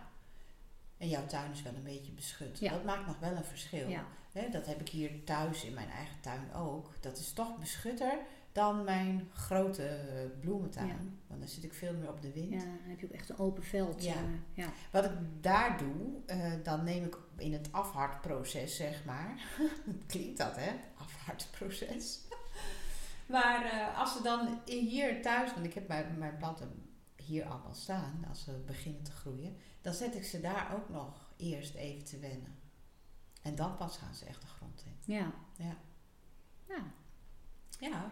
En 0.97 1.09
jouw 1.09 1.25
tuin 1.25 1.51
is 1.51 1.61
wel 1.61 1.73
een 1.75 1.83
beetje 1.83 2.11
beschut. 2.11 2.59
Ja. 2.59 2.71
Dat 2.71 2.83
maakt 2.85 3.07
nog 3.07 3.19
wel 3.19 3.35
een 3.35 3.43
verschil. 3.43 3.87
ja. 3.89 4.05
Dat 4.51 4.65
heb 4.65 4.79
ik 4.79 4.89
hier 4.89 5.23
thuis 5.23 5.63
in 5.63 5.73
mijn 5.73 5.89
eigen 5.89 6.19
tuin 6.21 6.53
ook. 6.53 6.91
Dat 6.99 7.17
is 7.17 7.33
toch 7.33 7.57
beschutter 7.59 8.13
dan 8.57 8.83
mijn 8.83 9.29
grote 9.33 9.85
eh, 9.85 10.39
bloementuin. 10.39 10.87
Ja. 10.87 10.95
Want 11.27 11.39
dan 11.39 11.49
zit 11.49 11.63
ik 11.63 11.73
veel 11.73 11.93
meer 11.93 12.09
op 12.09 12.21
de 12.21 12.31
wind. 12.31 12.53
ja, 12.53 12.59
dan 12.59 12.89
heb 12.89 12.99
je 12.99 13.05
ook 13.05 13.11
echt 13.11 13.29
een 13.29 13.37
open 13.37 13.63
veld. 13.63 14.03
Ja. 14.03 14.13
eh, 14.13 14.21
ja. 14.53 14.69
Wat 14.91 15.05
ik 15.05 15.11
daar 15.41 15.77
doe, 15.77 16.25
eh, 16.25 16.51
dan 16.63 16.83
neem 16.83 17.03
ik 17.03 17.17
in 17.37 17.53
het 17.53 17.71
afhardproces, 17.71 18.75
zeg 18.75 19.05
maar. 19.05 19.45
Klinkt 20.07 20.37
dat, 20.37 20.55
hè? 20.55 20.71
Afhardproces. 20.95 22.19
maar 23.33 23.91
als 23.95 24.13
ze 24.13 24.23
dan 24.23 24.59
hier 24.65 25.21
thuis, 25.21 25.53
want 25.53 25.65
ik 25.65 25.73
heb 25.73 25.87
mijn, 25.87 26.17
mijn 26.17 26.37
planten 26.37 26.89
hier 27.15 27.45
allemaal 27.45 27.73
staan, 27.73 28.25
als 28.29 28.43
ze 28.43 28.63
beginnen 28.65 29.03
te 29.03 29.11
groeien, 29.11 29.57
dan 29.81 29.93
zet 29.93 30.15
ik 30.15 30.23
ze 30.23 30.41
daar 30.41 30.73
ook 30.75 30.89
nog 30.89 31.31
eerst 31.35 31.75
even 31.75 32.05
te 32.05 32.19
wennen. 32.19 32.55
En 33.41 33.55
dan 33.55 33.75
pas 33.75 33.97
gaan 33.97 34.15
ze 34.15 34.25
echt 34.25 34.41
de 34.41 34.47
grond 34.47 34.83
in. 34.85 35.13
Ja. 35.13 35.33
Ja. 35.57 35.77
Ja. 36.67 36.83
Ja. 37.79 38.11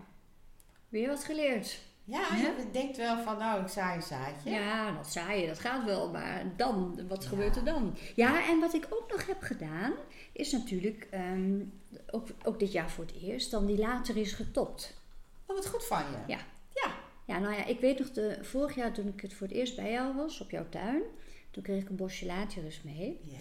Weer 0.96 1.08
wat 1.08 1.24
geleerd. 1.24 1.80
Ja, 2.04 2.20
Ja? 2.20 2.36
je 2.36 2.66
denkt 2.72 2.98
wel 2.98 3.24
van, 3.24 3.38
nou, 3.38 3.62
ik 3.62 3.68
zaai 3.68 3.96
een 3.96 4.02
zaadje. 4.04 4.50
Ja, 4.50 4.92
dat 4.92 5.08
zaaien, 5.12 5.48
dat 5.48 5.60
gaat 5.60 5.86
wel. 5.86 6.12
Maar 6.12 6.44
dan, 6.58 7.08
wat 7.08 7.24
Ja. 7.24 7.30
gebeurt 7.30 7.56
er 7.56 7.64
dan? 7.64 7.96
Ja, 8.16 8.48
en 8.50 8.60
wat 8.60 8.74
ik 8.74 8.88
ook 8.90 9.12
nog 9.12 9.28
heb 9.28 9.42
gedaan, 9.42 9.94
is 10.32 10.52
natuurlijk, 10.52 11.08
ehm, 11.12 11.60
ook, 12.12 12.28
ook 12.44 12.60
dit 12.60 12.72
jaar 12.72 12.90
voor 12.90 13.06
het 13.06 13.16
eerst, 13.22 13.52
dan 13.52 13.66
die 13.66 13.78
later 13.78 14.18
is 14.18 14.34
getopt. 14.34 14.98
Oh, 15.46 15.56
wat 15.56 15.68
goed 15.68 15.86
van 15.86 16.00
je. 16.00 16.34
Ja. 16.34 16.40
Ja. 16.74 16.92
Ja, 17.26 17.40
nou 17.40 17.54
ja, 17.54 17.66
ik 17.66 17.80
weet 17.80 18.00
nog, 18.00 18.12
de, 18.12 18.38
vorig 18.42 18.76
jaar 18.76 18.94
toen 18.94 19.08
ik 19.08 19.22
het 19.22 19.34
voor 19.34 19.48
het 19.48 19.56
eerst 19.56 19.76
bij 19.76 19.92
jou 19.92 20.16
was, 20.16 20.42
op 20.42 20.50
jouw 20.52 20.70
tuin, 20.70 21.02
toen 21.52 21.64
kreeg 21.64 21.82
ik 21.82 21.90
een 21.90 21.96
bosje 21.96 22.26
laterus 22.26 22.82
mee. 22.84 23.20
Ja. 23.24 23.38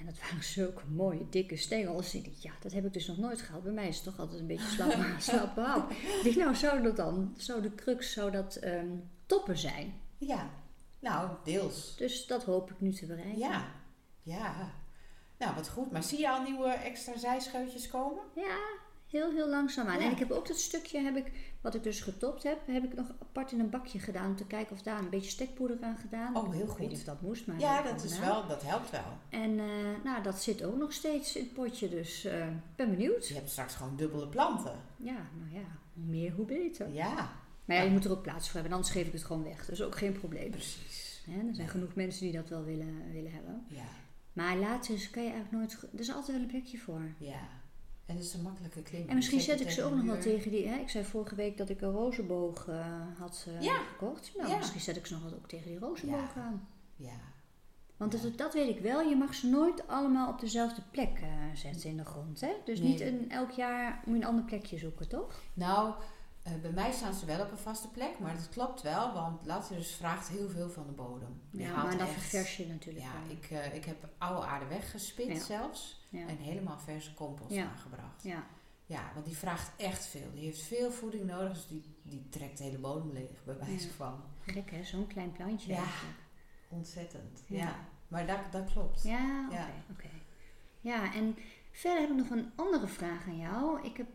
En 0.00 0.06
dat 0.06 0.18
waren 0.18 0.44
zulke 0.44 0.82
mooie, 0.86 1.28
dikke 1.30 1.56
stengels. 1.56 2.14
Ik 2.14 2.24
dacht, 2.24 2.42
ja, 2.42 2.52
dat 2.60 2.72
heb 2.72 2.84
ik 2.84 2.92
dus 2.92 3.06
nog 3.06 3.18
nooit 3.18 3.40
gehad. 3.40 3.62
Bij 3.62 3.72
mij 3.72 3.88
is 3.88 3.94
het 3.94 4.04
toch 4.04 4.18
altijd 4.18 4.40
een 4.40 4.46
beetje 4.46 4.68
slap, 4.68 4.92
slap 5.18 5.56
hap. 5.56 5.90
Ik 5.90 6.22
dacht, 6.24 6.36
nou, 6.36 6.54
zou 6.54 6.82
dat 6.82 6.96
dan, 6.96 7.34
zou 7.36 7.62
de 7.62 7.74
crux, 7.74 8.12
zou 8.12 8.30
dat 8.30 8.56
ehm, 8.56 8.88
toppen 9.26 9.58
zijn? 9.58 10.00
Ja. 10.18 10.50
Nou, 10.98 11.30
deels. 11.44 11.96
Dus 11.96 12.26
dat 12.26 12.44
hoop 12.44 12.70
ik 12.70 12.80
nu 12.80 12.92
te 12.92 13.06
bereiken. 13.06 13.38
Ja. 13.38 13.64
Ja. 14.22 14.72
Nou, 15.38 15.54
wat 15.54 15.68
goed. 15.68 15.90
Maar 15.90 16.02
zie 16.02 16.18
je 16.18 16.30
al 16.30 16.42
nieuwe 16.42 16.68
extra 16.68 17.18
zijscheutjes 17.18 17.88
komen? 17.88 18.22
Ja, 18.34 18.58
heel, 19.08 19.30
heel 19.30 19.48
langzaam 19.48 19.86
aan. 19.86 19.98
Ja. 19.98 20.04
En 20.04 20.10
ik 20.10 20.18
heb 20.18 20.30
ook 20.30 20.48
dat 20.48 20.58
stukje, 20.58 21.00
heb 21.00 21.16
ik, 21.16 21.49
wat 21.60 21.74
ik 21.74 21.82
dus 21.82 22.00
getopt 22.00 22.42
heb, 22.42 22.58
heb 22.66 22.84
ik 22.84 22.94
nog 22.94 23.06
apart 23.22 23.52
in 23.52 23.60
een 23.60 23.70
bakje 23.70 23.98
gedaan. 23.98 24.26
Om 24.30 24.36
te 24.36 24.46
kijken 24.46 24.72
of 24.76 24.82
daar 24.82 24.98
een 24.98 25.10
beetje 25.10 25.30
stekpoeder 25.30 25.76
aan 25.80 25.96
gedaan. 25.96 26.36
Oh, 26.36 26.52
heel 26.52 26.60
Ik 26.62 26.68
weet 26.68 26.78
niet 26.78 26.88
goed. 26.88 26.98
of 26.98 27.04
dat 27.04 27.20
moest, 27.20 27.46
maar 27.46 27.58
Ja, 27.60 27.82
dat 27.82 28.04
is 28.04 28.12
gedaan. 28.14 28.28
wel, 28.28 28.46
dat 28.46 28.62
helpt 28.62 28.90
wel. 28.90 29.18
En 29.28 29.58
eh, 29.58 29.66
nou, 30.04 30.22
dat 30.22 30.42
zit 30.42 30.64
ook 30.64 30.76
nog 30.76 30.92
steeds 30.92 31.36
in 31.36 31.42
het 31.42 31.52
potje, 31.52 31.88
dus 31.88 32.24
eh, 32.24 32.46
ik 32.46 32.76
ben 32.76 32.90
benieuwd. 32.90 33.28
Je 33.28 33.34
hebt 33.34 33.50
straks 33.50 33.74
gewoon 33.74 33.96
dubbele 33.96 34.28
planten. 34.28 34.74
Ja, 34.96 35.16
nou 35.38 35.52
ja, 35.52 35.66
hoe 35.94 36.04
meer 36.04 36.32
hoe 36.32 36.46
beter. 36.46 36.88
Ja, 36.92 37.32
Maar 37.64 37.76
ja, 37.76 37.82
je 37.82 37.90
moet 37.90 38.04
er 38.04 38.10
ook 38.10 38.22
plaats 38.22 38.46
voor 38.46 38.54
hebben, 38.60 38.72
anders 38.72 38.92
geef 38.92 39.06
ik 39.06 39.12
het 39.12 39.24
gewoon 39.24 39.42
weg. 39.44 39.58
Dat 39.58 39.68
is 39.74 39.82
ook 39.82 39.96
geen 39.96 40.12
probleem. 40.12 40.50
precies. 40.50 41.22
Er 41.48 41.54
zijn 41.54 41.68
genoeg 41.68 41.94
mensen 41.94 42.22
die 42.22 42.32
dat 42.32 42.48
wel 42.48 42.64
willen, 42.64 43.12
willen 43.12 43.32
hebben. 43.32 43.64
Ja, 43.68 43.84
Maar 44.32 44.80
is- 44.90 45.10
kan 45.10 45.22
je 45.22 45.30
eigenlijk 45.30 45.50
nooit... 45.52 45.72
Er 45.92 46.00
is 46.00 46.08
altijd 46.14 46.26
wel 46.36 46.40
een 46.40 46.46
plekje 46.46 46.78
voor. 46.78 47.00
ja. 47.18 47.40
En 48.10 48.16
dat 48.16 48.24
is 48.24 48.34
een 48.34 48.42
makkelijke 48.42 48.82
klim. 48.82 49.08
En 49.08 49.14
misschien 49.14 49.40
zet 49.40 49.60
ik 49.60 49.70
ze 49.70 49.82
ook 49.84 49.94
nog 49.94 50.04
wel 50.04 50.18
tegen 50.20 50.50
die... 50.50 50.68
Hè, 50.68 50.76
ik 50.76 50.88
zei 50.88 51.04
vorige 51.04 51.34
week 51.34 51.56
dat 51.56 51.68
ik 51.68 51.80
een 51.80 51.90
rozenboog 51.90 52.68
eh, 52.68 52.86
had 53.18 53.46
eh, 53.48 53.62
Ja. 53.62 53.78
gekocht. 53.78 54.32
Nou, 54.36 54.50
Ja. 54.50 54.56
misschien 54.56 54.80
zet 54.80 54.96
ik 54.96 55.06
ze 55.06 55.12
nog 55.14 55.22
wel 55.22 55.32
ook 55.34 55.48
tegen 55.48 55.66
die 55.70 55.78
rozenboog 55.78 56.34
Ja. 56.34 56.40
aan. 56.42 56.68
Ja, 56.96 57.18
Want 57.96 58.22
dat, 58.22 58.38
dat 58.38 58.54
weet 58.54 58.68
ik 58.76 58.80
wel. 58.82 59.00
Je 59.00 59.16
mag 59.16 59.34
ze 59.34 59.46
nooit 59.48 59.88
allemaal 59.88 60.28
op 60.32 60.40
dezelfde 60.40 60.82
plek 60.90 61.18
eh, 61.20 61.28
zetten 61.54 61.90
in 61.90 61.96
de 61.96 62.04
grond. 62.04 62.40
Hè? 62.40 62.52
Dus 62.64 62.78
Nee. 62.80 62.88
niet 62.88 63.00
een, 63.00 63.30
elk 63.30 63.50
jaar 63.50 64.02
moet 64.04 64.16
je 64.16 64.22
een 64.22 64.28
ander 64.28 64.44
plekje 64.44 64.78
zoeken, 64.78 65.08
toch? 65.08 65.40
nou, 65.54 65.94
bij 66.58 66.70
mij 66.70 66.92
staan 66.92 67.14
ze 67.14 67.26
wel 67.26 67.40
op 67.44 67.50
een 67.50 67.58
vaste 67.58 67.88
plek, 67.88 68.18
maar 68.18 68.34
dat 68.36 68.48
klopt 68.48 68.82
wel, 68.82 69.12
want 69.12 69.46
Lazarus 69.46 69.94
vraagt 69.94 70.28
heel 70.28 70.48
veel 70.48 70.70
van 70.70 70.86
de 70.86 70.92
bodem. 70.92 71.40
Die 71.50 71.60
Ja, 71.60 71.82
maar 71.82 71.98
echt- 71.98 72.10
ververs 72.10 72.56
je 72.56 72.66
natuurlijk 72.66 73.04
Ja, 73.04 73.12
wel. 73.26 73.36
ik, 73.36 73.50
eh, 73.50 73.74
ik 73.74 73.84
heb 73.84 74.08
oude 74.18 74.46
aarde 74.46 74.66
weggespit 74.66 75.26
Ja. 75.26 75.38
zelfs 75.38 76.06
Ja. 76.08 76.26
en 76.26 76.36
helemaal 76.36 76.78
verse 76.78 77.14
compost 77.14 77.54
Ja. 77.54 77.64
aangebracht. 77.64 78.22
ja. 78.22 78.46
Ja, 78.86 79.10
want 79.14 79.26
die 79.26 79.36
vraagt 79.36 79.70
echt 79.76 80.06
veel. 80.06 80.30
Die 80.34 80.44
heeft 80.44 80.62
veel 80.62 80.90
voeding 80.92 81.24
nodig, 81.24 81.52
dus 81.52 81.66
die, 81.68 81.94
die 82.02 82.28
trekt 82.28 82.58
de 82.58 82.64
hele 82.64 82.78
bodem 82.78 83.12
leeg, 83.12 83.44
bij 83.44 83.58
wijze 83.58 83.90
van. 83.90 84.22
Gek 84.40 84.70
hè, 84.70 84.84
zo'n 84.84 85.06
klein 85.06 85.32
plantje 85.32 85.72
Ja. 85.72 85.76
eigenlijk. 85.78 86.18
Ontzettend. 86.68 87.42
Ja. 87.46 87.74
Maar 88.08 88.26
dat, 88.26 88.38
dat 88.50 88.72
klopt. 88.72 89.02
Ja, 89.02 89.44
oké. 89.46 89.56
Ja. 89.56 89.66
oké. 89.90 90.08
Ja, 90.80 91.14
en 91.14 91.36
verder 91.70 92.00
heb 92.00 92.10
ik 92.10 92.16
nog 92.16 92.30
een 92.30 92.50
andere 92.56 92.86
vraag 92.86 93.26
aan 93.26 93.38
jou. 93.38 93.82
Ik 93.82 93.96
heb 93.96 94.06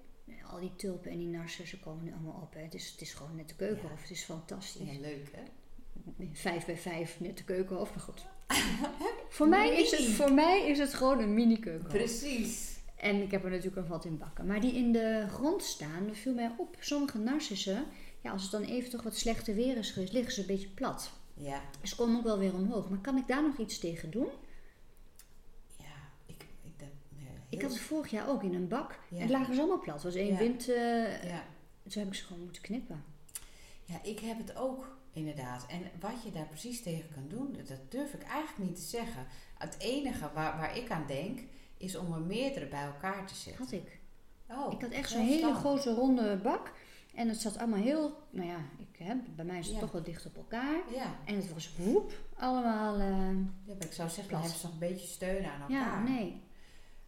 al 0.52 0.60
die 0.60 0.76
tulpen 0.76 1.12
en 1.12 1.18
die 1.18 1.28
narcissen 1.28 1.80
komen 1.80 2.04
nu 2.04 2.12
allemaal 2.14 2.42
op. 2.42 2.54
Hè. 2.54 2.62
Het, 2.62 2.74
is, 2.74 2.92
het 2.92 3.02
is 3.02 3.14
gewoon 3.14 3.36
net 3.36 3.50
de 3.50 3.56
keukenhof. 3.56 4.02
Het 4.02 4.12
is 4.12 4.24
fantastisch. 4.24 4.92
Ja, 4.92 5.00
leuk 5.00 5.32
hè? 5.32 5.44
Vijf 6.34 6.66
bij 6.66 6.78
vijf 6.78 7.20
net 7.20 7.38
de 7.38 7.44
keukenhof, 7.44 7.90
maar 7.90 8.04
goed. 8.04 8.26
voor, 9.30 9.48
mij 9.48 9.82
is 9.82 9.92
het, 9.92 10.02
voor 10.02 10.34
mij 10.34 10.68
is 10.68 10.80
het 10.80 10.94
gewoon 10.94 11.20
een 11.20 11.34
mini 11.34 11.60
keukenhof. 11.60 11.94
Precies. 11.94 12.76
En 12.96 13.22
ik 13.22 13.32
heb 13.32 13.44
er 13.44 13.50
natuurlijk 13.50 13.78
een 13.78 13.88
wat 13.88 14.06
in 14.06 14.18
bakken. 14.18 14.46
Maar 14.46 14.62
die 14.62 14.74
in 14.74 14.92
de 14.92 15.26
grond 15.30 15.64
staan, 15.64 16.08
dat 16.08 16.18
viel 16.18 16.34
mij 16.34 16.52
op. 16.58 16.76
Sommige 16.80 17.18
narcissen, 17.18 17.86
ja, 18.22 18.32
als 18.32 18.42
het 18.42 18.52
dan 18.52 18.64
even 18.64 18.90
toch 18.90 19.04
wat 19.04 19.16
slechter 19.16 19.56
weer 19.56 19.78
is 19.78 19.92
geweest, 19.92 20.14
liggen 20.14 20.34
ze 20.34 20.42
een 20.42 20.48
beetje 20.48 20.70
plat. 20.70 21.12
Ja, 21.34 21.62
Ze 21.84 21.96
komen 21.96 22.18
ook 22.18 22.24
wel 22.24 22.40
weer 22.40 22.54
omhoog. 22.54 22.90
Maar 22.90 23.00
kan 23.00 23.18
ik 23.18 23.28
daar 23.28 23.42
nog 23.42 23.58
iets 23.58 23.80
tegen 23.80 24.12
doen? 24.12 24.28
ja. 25.78 26.12
Ik, 26.26 26.46
ik, 26.64 26.80
dat, 26.80 26.88
ja, 27.10 27.30
Ik 27.56 27.62
had 27.62 27.72
het 27.72 27.80
vorig 27.80 28.12
jaar 28.12 28.30
ook 28.30 28.44
in 28.44 28.54
een 28.54 28.68
bak. 28.68 29.00
En 29.18 29.30
lagen 29.30 29.54
ze 29.54 29.60
allemaal 29.60 29.80
plat. 29.80 29.96
Het 29.96 30.04
was 30.04 30.16
één 30.16 30.38
wind. 30.38 30.66
ja. 30.66 31.44
Toen 31.90 32.02
heb 32.04 32.08
ik 32.08 32.14
ze 32.14 32.24
gewoon 32.26 32.44
moeten 32.44 32.62
knippen. 32.62 33.04
ja, 33.84 34.00
ik 34.04 34.20
heb 34.20 34.38
het 34.38 34.56
ook 34.56 34.98
inderdaad. 35.14 35.66
En 35.70 35.82
wat 36.00 36.24
je 36.24 36.32
daar 36.32 36.48
precies 36.48 36.84
tegen 36.84 37.10
kan 37.14 37.28
doen, 37.28 37.58
dat 37.68 37.92
durf 37.92 38.14
ik 38.14 38.24
eigenlijk 38.24 38.70
niet 38.70 38.76
te 38.76 38.82
zeggen. 38.88 39.26
Het 39.58 39.76
enige 39.80 40.30
waar, 40.34 40.58
waar 40.58 40.78
ik 40.78 40.92
aan 40.92 41.04
denk, 41.08 41.40
is 41.78 41.96
om 41.96 42.14
er 42.14 42.20
meerdere 42.22 42.66
bij 42.68 42.84
elkaar 42.84 43.28
te 43.28 43.36
zetten. 43.36 43.64
Had 43.64 43.72
ik. 43.74 44.00
Oh, 44.50 44.74
ik 44.74 44.82
had 44.82 44.92
echt 44.92 45.10
zo 45.10 45.16
zo'n 45.18 45.26
hele 45.26 45.54
grote 45.54 45.94
ronde 45.94 46.38
bak. 46.44 46.72
En 47.16 47.28
het 47.28 47.38
zat 47.42 47.58
allemaal 47.58 47.80
heel, 47.82 48.18
nou 48.30 48.48
ja, 48.48 48.58
ik, 48.78 48.98
hè, 49.06 49.14
bij 49.36 49.46
mij 49.46 49.60
is 49.60 49.66
het 49.66 49.76
Ja. 49.76 49.82
toch 49.82 49.92
wel 49.92 50.04
dicht 50.04 50.26
op 50.26 50.36
elkaar. 50.36 50.76
Ja, 50.94 51.16
En 51.26 51.36
het 51.36 51.54
was 51.54 51.76
woep, 51.78 52.12
allemaal, 52.38 53.00
eh, 53.00 53.30
ja, 53.66 53.74
ik 53.80 53.92
zou 53.94 54.10
zeggen, 54.10 54.30
dan 54.34 54.42
hebben 54.42 54.60
ze 54.60 54.66
nog 54.66 54.74
een 54.74 54.80
beetje 54.80 55.08
steun 55.08 55.46
aan 55.46 55.62
elkaar. 55.62 55.70
ja, 55.70 56.04
nee. 56.04 56.42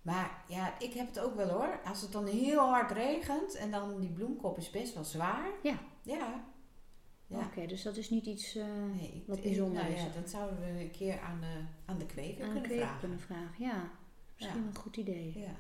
Maar 0.08 0.44
ja, 0.48 0.80
ik 0.80 0.94
heb 0.94 1.08
het 1.08 1.20
ook 1.20 1.36
wel 1.36 1.50
hoor. 1.50 1.80
Als 1.86 2.02
het 2.02 2.12
dan 2.12 2.26
heel 2.26 2.60
hard 2.60 2.92
regent 2.92 3.56
en 3.56 3.72
dan 3.72 4.00
die 4.00 4.10
bloemkop 4.10 4.58
is 4.58 4.70
best 4.70 4.94
wel 4.94 5.04
zwaar. 5.04 5.50
Ja. 5.64 5.80
Ja. 6.02 6.44
Ja. 7.28 7.38
Oké, 7.40 7.66
dus 7.66 7.82
dat 7.84 7.98
is 7.98 8.10
niet 8.10 8.26
iets 8.26 8.56
eh, 8.56 8.66
Nee, 8.96 9.24
wat 9.28 9.42
bijzonder 9.42 9.84
nou 9.84 9.94
is. 9.96 10.02
ja, 10.02 10.08
dat 10.22 10.30
zouden 10.30 10.60
we 10.60 10.82
een 10.82 10.92
keer 10.92 11.20
aan 11.20 11.40
de, 11.42 11.64
aan 11.86 11.98
de 11.98 12.06
kweker 12.06 12.46
aan 12.46 12.54
de 12.54 12.62
kunnen 12.62 12.62
kweker 12.62 12.84
vragen. 12.86 13.00
kunnen 13.00 13.20
vragen. 13.20 13.64
Ja, 13.66 13.90
misschien 14.38 14.62
Ja. 14.62 14.68
een 14.68 14.76
goed 14.76 14.98
idee. 14.98 15.40
Ja. 15.40 15.56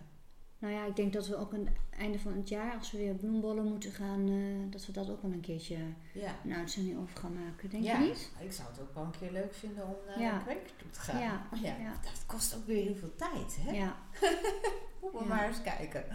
Nou 0.59 0.73
ja, 0.73 0.85
ik 0.85 0.95
denk 0.95 1.13
dat 1.13 1.27
we 1.27 1.35
ook 1.35 1.53
aan 1.53 1.59
het 1.65 1.73
einde 1.97 2.19
van 2.19 2.33
het 2.33 2.49
jaar, 2.49 2.73
als 2.77 2.91
we 2.91 2.97
weer 2.97 3.13
bloembollen 3.15 3.65
moeten 3.65 3.91
gaan, 3.91 4.29
eh, 4.29 4.71
dat 4.71 4.85
we 4.85 4.91
dat 4.91 5.09
ook 5.09 5.21
wel 5.21 5.31
een 5.31 5.39
keertje 5.41 5.77
Ja. 6.13 6.35
een 6.45 6.53
uitzending 6.53 6.97
over 6.99 7.17
gaan 7.17 7.33
maken. 7.45 7.69
Denk 7.69 7.83
ja. 7.83 7.99
je 7.99 8.07
niet? 8.07 8.31
Ik 8.39 8.51
zou 8.51 8.69
het 8.69 8.79
ook 8.81 8.93
wel 8.93 9.03
een 9.03 9.17
keer 9.19 9.31
leuk 9.31 9.53
vinden 9.53 9.85
om 9.87 9.95
naar 10.07 10.19
Ja. 10.21 10.37
de 10.37 10.43
kweker 10.43 10.75
toe 10.77 10.89
te 10.89 10.99
gaan. 10.99 11.19
Ja, 11.21 11.47
ja. 11.61 11.75
ja. 11.77 11.91
Dat 12.03 12.25
kost 12.25 12.55
ook 12.55 12.65
weer 12.65 12.83
heel 12.83 12.95
veel 12.95 13.15
tijd, 13.15 13.57
hè? 13.59 13.71
Ja. 13.71 13.95
Moeten 15.01 15.19
we 15.19 15.25
Ja. 15.27 15.35
maar 15.35 15.47
eens 15.47 15.61
kijken. 15.61 16.05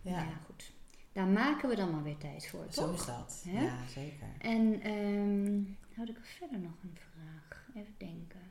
Ja, 0.00 0.10
Nou 0.10 0.26
ja, 0.26 0.36
goed. 0.46 0.72
Daar 1.12 1.26
maken 1.26 1.68
we 1.68 1.76
dan 1.76 1.90
maar 1.90 2.02
weer 2.02 2.16
tijd 2.18 2.46
voor, 2.48 2.66
zo 2.70 2.82
toch? 2.90 2.94
is 3.00 3.06
dat. 3.06 3.42
Ja, 3.44 3.86
zeker. 3.86 4.26
En 4.38 4.80
ehm 4.82 5.62
had 5.98 6.08
ik 6.08 6.16
er 6.16 6.24
verder 6.38 6.58
nog 6.58 6.72
een 6.82 6.98
vraag? 7.12 7.66
Even 7.74 7.94
denken. 7.98 8.47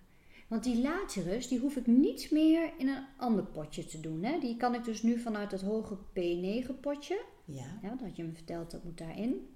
Want 0.47 0.63
die 0.63 0.81
laterus, 0.81 1.47
die 1.47 1.59
hoef 1.59 1.75
ik 1.75 1.87
niet 1.87 2.31
meer 2.31 2.71
in 2.77 2.87
een 2.87 3.05
ander 3.17 3.43
potje 3.45 3.85
te 3.85 3.99
doen. 3.99 4.23
Hè? 4.23 4.39
Die 4.39 4.57
kan 4.57 4.73
ik 4.75 4.83
dus 4.83 5.01
nu 5.03 5.19
vanuit 5.19 5.49
dat 5.49 5.61
hoge 5.61 5.97
P9 5.97 6.79
potje, 6.81 7.23
Ja. 7.45 7.79
ja, 7.81 7.89
dat 7.89 7.99
had 8.01 8.15
je 8.15 8.23
me 8.23 8.31
verteld, 8.33 8.71
dat 8.71 8.83
moet 8.83 8.97
daarin. 8.97 9.49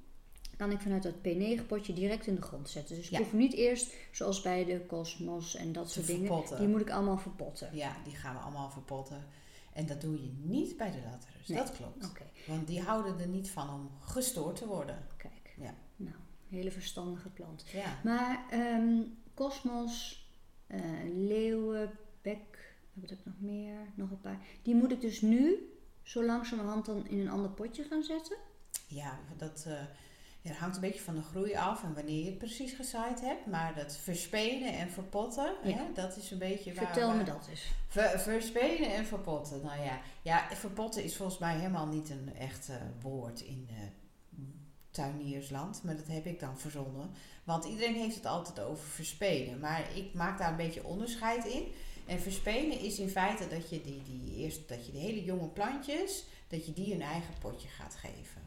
Kan 0.57 0.71
ik 0.71 0.79
vanuit 0.79 1.03
dat 1.03 1.13
P9 1.15 1.65
potje 1.67 1.93
direct 1.93 2.27
in 2.27 2.35
de 2.35 2.41
grond 2.41 2.69
zetten. 2.69 2.95
Dus 2.95 3.05
ik 3.05 3.11
Ja. 3.11 3.17
hoef 3.17 3.33
niet 3.33 3.53
eerst, 3.53 3.93
zoals 4.11 4.41
bij 4.41 4.65
de 4.65 4.85
Cosmos 4.87 5.55
en 5.55 5.71
dat 5.71 5.85
Te 5.87 5.91
soort 5.93 6.07
dingen, 6.07 6.43
die 6.57 6.67
moet 6.67 6.81
ik 6.81 6.89
allemaal 6.89 7.17
verpotten. 7.17 7.69
Ja, 7.75 7.95
die 8.03 8.15
gaan 8.15 8.35
we 8.35 8.41
allemaal 8.41 8.69
verpotten. 8.69 9.25
En 9.73 9.85
dat 9.85 10.01
doe 10.01 10.21
je 10.21 10.31
niet 10.43 10.77
bij 10.77 10.91
de 10.91 10.97
Lazarus. 10.97 11.47
Nee. 11.47 11.57
Dat 11.57 11.71
klopt. 11.71 12.11
Want 12.47 12.67
die 12.67 12.81
houden 12.81 13.19
er 13.19 13.27
niet 13.27 13.49
van 13.49 13.69
om 13.69 13.89
gestoord 13.99 14.55
te 14.55 14.67
worden. 14.67 15.05
kijk. 15.17 15.53
Ja. 15.57 15.73
Nou, 15.95 16.15
hele 16.49 16.71
verstandige 16.71 17.29
plant. 17.29 17.65
Ja. 17.73 17.99
Maar 18.03 18.45
ehm 18.49 19.01
Cosmos, 19.33 20.20
eh 20.71 20.79
leeuwen, 21.13 21.91
bek, 22.21 22.73
wat 22.93 23.09
heb 23.09 23.19
ik 23.19 23.25
nog 23.25 23.39
meer? 23.39 23.75
Nog 23.95 24.11
een 24.11 24.21
paar. 24.21 24.39
Die 24.61 24.75
moet 24.75 24.91
ik 24.91 25.01
dus 25.01 25.21
nu 25.21 25.55
zo 26.03 26.23
langzamerhand 26.25 26.85
dan 26.85 27.07
in 27.07 27.19
een 27.19 27.29
ander 27.29 27.51
potje 27.51 27.83
gaan 27.83 28.03
zetten. 28.03 28.37
Ja, 28.87 29.19
dat 29.37 29.65
eh, 29.67 30.51
hangt 30.57 30.75
een 30.75 30.81
beetje 30.81 31.01
van 31.01 31.15
de 31.15 31.21
groei 31.21 31.55
af 31.55 31.83
en 31.83 31.93
wanneer 31.93 32.19
je 32.19 32.25
het 32.29 32.37
precies 32.37 32.73
gezaaid 32.73 33.21
hebt. 33.21 33.45
Maar 33.45 33.75
dat 33.75 33.97
verspenen 33.97 34.73
en 34.73 34.89
verpotten, 34.89 35.53
Ja. 35.63 35.75
hè, 35.75 35.83
dat 35.93 36.17
is 36.17 36.31
een 36.31 36.37
beetje 36.37 36.73
waar... 36.73 36.85
Vertel 36.85 37.13
me 37.15 37.23
dat 37.23 37.47
eens. 37.49 37.71
Ver, 37.87 38.19
verspenen 38.19 38.93
en 38.93 39.05
verpotten. 39.05 39.61
Nou 39.61 39.81
ja. 39.81 39.99
ja, 40.21 40.47
verpotten 40.55 41.03
is 41.03 41.15
volgens 41.15 41.37
mij 41.39 41.55
helemaal 41.55 41.87
niet 41.87 42.09
een 42.09 42.35
echt 42.35 42.69
eh, 42.69 42.75
woord 43.01 43.41
in 43.41 43.67
eh, 43.69 43.75
tuiniersland. 44.91 45.83
Maar 45.83 45.95
dat 45.95 46.07
heb 46.07 46.25
ik 46.25 46.39
dan 46.39 46.59
verzonnen. 46.59 47.09
Want 47.43 47.65
iedereen 47.65 47.95
heeft 47.95 48.15
het 48.15 48.25
altijd 48.25 48.59
over 48.59 48.87
verspenen. 48.87 49.59
Maar 49.59 49.85
ik 49.95 50.13
maak 50.13 50.37
daar 50.37 50.49
een 50.49 50.55
beetje 50.55 50.83
onderscheid 50.83 51.45
in. 51.45 51.67
En 52.05 52.19
verspenen 52.19 52.79
is 52.79 52.99
in 52.99 53.09
feite 53.09 53.47
dat 53.47 53.69
je 53.69 53.81
die, 53.81 54.01
die, 54.03 54.35
eerst, 54.35 54.69
dat 54.69 54.85
je 54.85 54.91
de 54.91 54.97
hele 54.97 55.23
jonge 55.23 55.47
plantjes, 55.47 56.25
dat 56.47 56.65
je 56.65 56.73
die 56.73 56.93
een 56.93 57.01
eigen 57.01 57.33
potje 57.39 57.67
gaat 57.67 57.95
geven. 57.95 58.41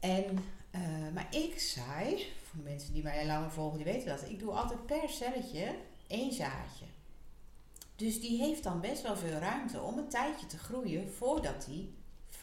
En, 0.00 0.44
eh, 0.70 0.80
maar 1.14 1.34
ik 1.34 1.58
zei, 1.58 2.26
voor 2.44 2.62
de 2.62 2.70
mensen 2.70 2.92
die 2.92 3.02
mij 3.02 3.26
langer 3.26 3.50
volgen, 3.50 3.76
die 3.76 3.92
weten 3.92 4.08
dat. 4.08 4.30
Ik 4.30 4.38
doe 4.38 4.52
altijd 4.52 4.86
per 4.86 5.08
celletje 5.08 5.74
één 6.06 6.32
zaadje. 6.32 6.84
Dus 7.96 8.20
die 8.20 8.38
heeft 8.38 8.62
dan 8.62 8.80
best 8.80 9.02
wel 9.02 9.16
veel 9.16 9.38
ruimte 9.38 9.80
om 9.80 9.98
een 9.98 10.08
tijdje 10.08 10.46
te 10.46 10.58
groeien 10.58 11.12
voordat 11.12 11.66
hij 11.66 11.88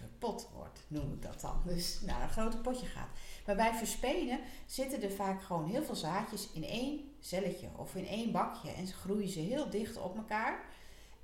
verpot 0.07 0.49
wordt, 0.53 0.79
noem 0.87 1.13
ik 1.13 1.21
dat 1.21 1.41
dan. 1.41 1.61
Dus 1.65 2.01
naar 2.01 2.21
een 2.21 2.29
grote 2.29 2.57
potje 2.57 2.85
gaat. 2.85 3.09
Maar 3.45 3.55
bij 3.55 3.73
verspenen 3.73 4.39
zitten 4.65 5.01
er 5.01 5.11
vaak 5.11 5.43
gewoon 5.43 5.69
heel 5.69 5.83
veel 5.83 5.95
zaadjes 5.95 6.49
in 6.51 6.63
één 6.63 7.01
celletje 7.19 7.69
of 7.75 7.95
in 7.95 8.07
één 8.07 8.31
bakje. 8.31 8.71
En 8.71 8.87
ze 8.87 8.93
groeien 8.93 9.29
ze 9.29 9.39
heel 9.39 9.69
dicht 9.69 9.97
op 9.97 10.17
elkaar. 10.17 10.65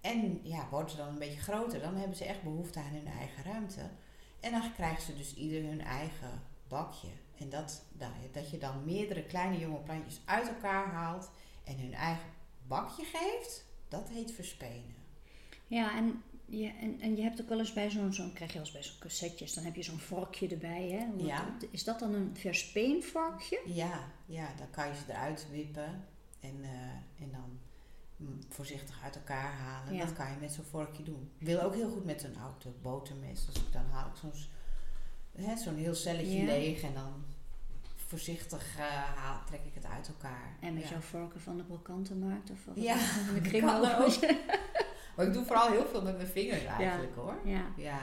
En 0.02 0.40
ja, 0.44 0.68
worden 0.70 0.90
ze 0.90 0.98
dan 0.98 1.08
een 1.08 1.20
beetje 1.20 1.40
groter, 1.40 1.82
dan 1.82 1.96
hebben 1.96 2.18
ze 2.18 2.26
echt 2.26 2.44
behoefte 2.44 2.80
aan 2.80 2.94
hun 2.94 3.08
eigen 3.08 3.44
ruimte. 3.44 3.90
En 4.40 4.52
dan 4.52 4.74
krijgen 4.74 5.04
ze 5.04 5.16
dus 5.16 5.36
ieder 5.36 5.64
hun 5.64 5.82
eigen 5.82 6.44
bakje. 6.68 7.08
En 7.38 7.50
dat, 7.50 7.84
nou 7.98 8.12
dat 8.32 8.50
je 8.50 8.58
dan 8.58 8.86
meerdere 8.86 9.24
kleine 9.24 9.60
jonge 9.60 9.80
plantjes 9.80 10.22
uit 10.26 10.48
elkaar 10.48 10.86
haalt 10.86 11.32
en 11.64 11.80
hun 11.80 11.94
eigen 11.94 12.30
bakje 12.68 13.04
geeft, 13.04 13.66
dat 13.88 14.10
heet 14.10 14.32
verspenen. 14.32 14.96
Ja, 15.68 15.98
en 15.98 16.24
je, 16.52 16.68
en, 16.82 17.00
en 17.02 17.16
je 17.16 17.22
hebt 17.22 17.42
ook 17.42 17.50
wel 17.50 17.60
eens 17.60 17.74
bij 17.74 17.90
zo'n, 17.90 18.14
zo'n 18.14 18.34
krijg 18.34 18.50
je 18.52 18.58
wel 18.58 18.66
eens 18.66 18.74
bij 18.76 18.84
zo'n 18.84 19.00
cassetjes, 19.00 19.54
dan 19.54 19.64
heb 19.64 19.76
je 19.76 19.84
zo'n 19.84 20.00
vorkje 20.00 20.48
erbij. 20.48 20.90
Hè? 20.90 21.06
Hoe- 21.06 21.26
Ja. 21.26 21.56
Is 21.72 21.84
dat 21.84 22.00
dan 22.00 22.14
een 22.14 22.30
verspeenvorkje? 22.38 23.62
Ja, 23.66 24.00
ja, 24.26 24.48
dan 24.58 24.70
kan 24.70 24.88
je 24.88 24.94
ze 24.96 25.02
eruit 25.08 25.48
wippen 25.52 26.06
en, 26.40 26.56
eh, 26.64 27.24
en 27.24 27.32
dan 27.32 27.60
voorzichtig 28.50 29.00
uit 29.04 29.16
elkaar 29.16 29.52
halen. 29.54 29.94
Ja. 29.94 30.06
Dat 30.06 30.14
kan 30.14 30.32
je 30.32 30.38
met 30.40 30.52
zo'n 30.52 30.64
vorkje 30.64 31.04
doen. 31.04 31.30
Ik 31.38 31.46
wil 31.48 31.62
ook 31.62 31.74
heel 31.76 31.90
goed 31.90 32.06
met 32.06 32.24
een 32.24 32.38
oude 32.38 32.70
botermes. 32.82 33.46
Dus 33.46 33.56
dan 33.72 33.86
haal 33.92 34.08
ik 34.08 34.16
zo'n, 34.16 34.32
hè, 35.46 35.58
zo'n 35.58 35.76
heel 35.76 35.96
celletje 35.96 36.38
Ja. 36.40 36.46
leeg 36.46 36.82
en 36.82 36.94
dan 36.94 37.24
voorzichtig 37.96 38.78
eh, 38.78 38.86
haal, 39.16 39.40
trek 39.46 39.60
ik 39.66 39.74
het 39.74 39.86
uit 39.86 40.08
elkaar. 40.08 40.56
En 40.60 40.74
met 40.74 40.84
ja. 40.84 40.90
jouw 40.90 41.00
vorken 41.00 41.42
van 41.42 41.58
de 41.58 41.64
brokantenmarkt 41.64 42.50
of 42.50 42.66
wat 42.66 42.76
Ja, 42.84 42.98
van 42.98 43.34
de 43.34 43.42
ook. 44.06 44.20
Maar 45.16 45.26
ik 45.26 45.34
doe 45.34 45.46
vooral 45.46 45.72
heel 45.72 45.86
veel 45.86 46.02
met 46.02 46.16
mijn 46.16 46.28
vingers 46.28 46.66
eigenlijk 46.66 47.16
hoor. 47.16 47.36
Ja, 47.46 47.62
Ja, 47.78 48.00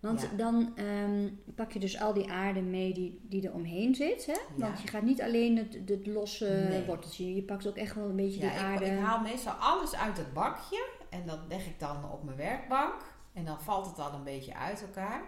want 0.00 0.20
Ja. 0.20 0.28
dan 0.36 0.72
ehm, 0.76 1.28
pak 1.54 1.72
je 1.72 1.78
dus 1.78 2.00
al 2.00 2.12
die 2.12 2.30
aarde 2.30 2.60
mee 2.62 2.94
die, 2.94 3.20
die 3.22 3.46
er 3.48 3.52
omheen 3.54 3.94
zit. 3.94 4.26
Hè? 4.26 4.36
Want 4.56 4.80
je 4.82 4.88
gaat 4.88 5.02
niet 5.02 5.22
alleen 5.22 5.56
het, 5.56 5.78
het 5.88 6.06
losse 6.06 6.66
Nee. 6.68 6.84
worteltje, 6.84 7.34
je 7.34 7.42
pakt 7.42 7.66
ook 7.66 7.76
echt 7.76 7.94
wel 7.94 8.08
een 8.08 8.16
beetje 8.16 8.40
ja 8.40 8.48
die 8.48 8.58
ik, 8.58 8.64
aarde. 8.64 8.84
ik 8.86 8.98
haal 8.98 9.20
meestal 9.20 9.52
alles 9.52 9.94
uit 9.94 10.16
het 10.16 10.32
bakje 10.32 10.86
en 11.10 11.26
dat 11.26 11.38
leg 11.48 11.66
ik 11.66 11.78
dan 11.80 12.10
op 12.10 12.24
mijn 12.24 12.36
werkbank. 12.36 13.12
En 13.32 13.44
dan 13.44 13.60
valt 13.60 13.86
het 13.86 13.98
al 13.98 14.12
een 14.12 14.24
beetje 14.24 14.54
uit 14.56 14.82
elkaar. 14.82 15.22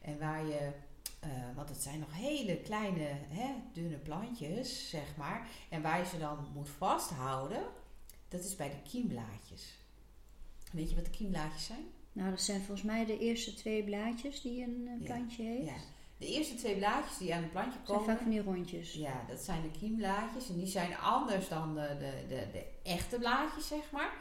En 0.00 0.18
waar 0.18 0.46
je, 0.46 0.70
eh, 1.20 1.28
want 1.54 1.68
het 1.68 1.82
zijn 1.82 1.98
nog 1.98 2.08
hele 2.16 2.56
kleine, 2.56 3.06
hè, 3.28 3.50
dunne 3.72 3.96
plantjes, 3.96 4.90
zeg 4.90 5.16
maar. 5.16 5.46
En 5.68 5.82
waar 5.82 5.98
je 5.98 6.06
ze 6.06 6.18
dan 6.18 6.38
moet 6.54 6.68
vasthouden, 6.68 7.62
dat 8.28 8.40
is 8.44 8.56
bij 8.56 8.68
de 8.68 8.90
kiemblaadjes. 8.90 9.80
Weet 10.72 10.88
je 10.90 10.94
wat 10.96 11.04
de 11.04 11.10
kiemblaadjes 11.10 11.64
zijn? 11.66 11.84
Nou, 12.12 12.30
dat 12.30 12.40
zijn 12.40 12.58
volgens 12.60 12.82
mij 12.82 13.04
de 13.04 13.18
eerste 13.18 13.54
twee 13.54 13.84
blaadjes 13.84 14.40
die 14.40 14.62
een 14.62 14.88
eh, 14.88 15.06
Ja. 15.08 15.14
plantje 15.14 15.42
heeft. 15.42 15.66
Ja. 15.66 15.74
De 16.18 16.26
eerste 16.26 16.54
twee 16.54 16.76
blaadjes 16.76 17.18
die 17.18 17.34
aan 17.34 17.42
een 17.42 17.50
plantje 17.50 17.78
Dat 17.78 17.86
zijn 17.86 17.98
komen, 17.98 18.14
vaak 18.14 18.22
van 18.22 18.30
die 18.30 18.42
rondjes. 18.42 18.92
Ja, 18.92 19.24
dat 19.28 19.40
zijn 19.40 19.62
de 19.62 19.70
kiemblaadjes. 19.78 20.48
En 20.48 20.56
die 20.56 20.66
zijn 20.66 20.96
anders 20.98 21.48
dan 21.48 21.74
de, 21.74 21.96
de, 21.98 22.24
de, 22.28 22.46
de 22.52 22.64
echte 22.82 23.18
blaadjes, 23.18 23.66
zeg 23.66 23.90
maar. 23.90 24.12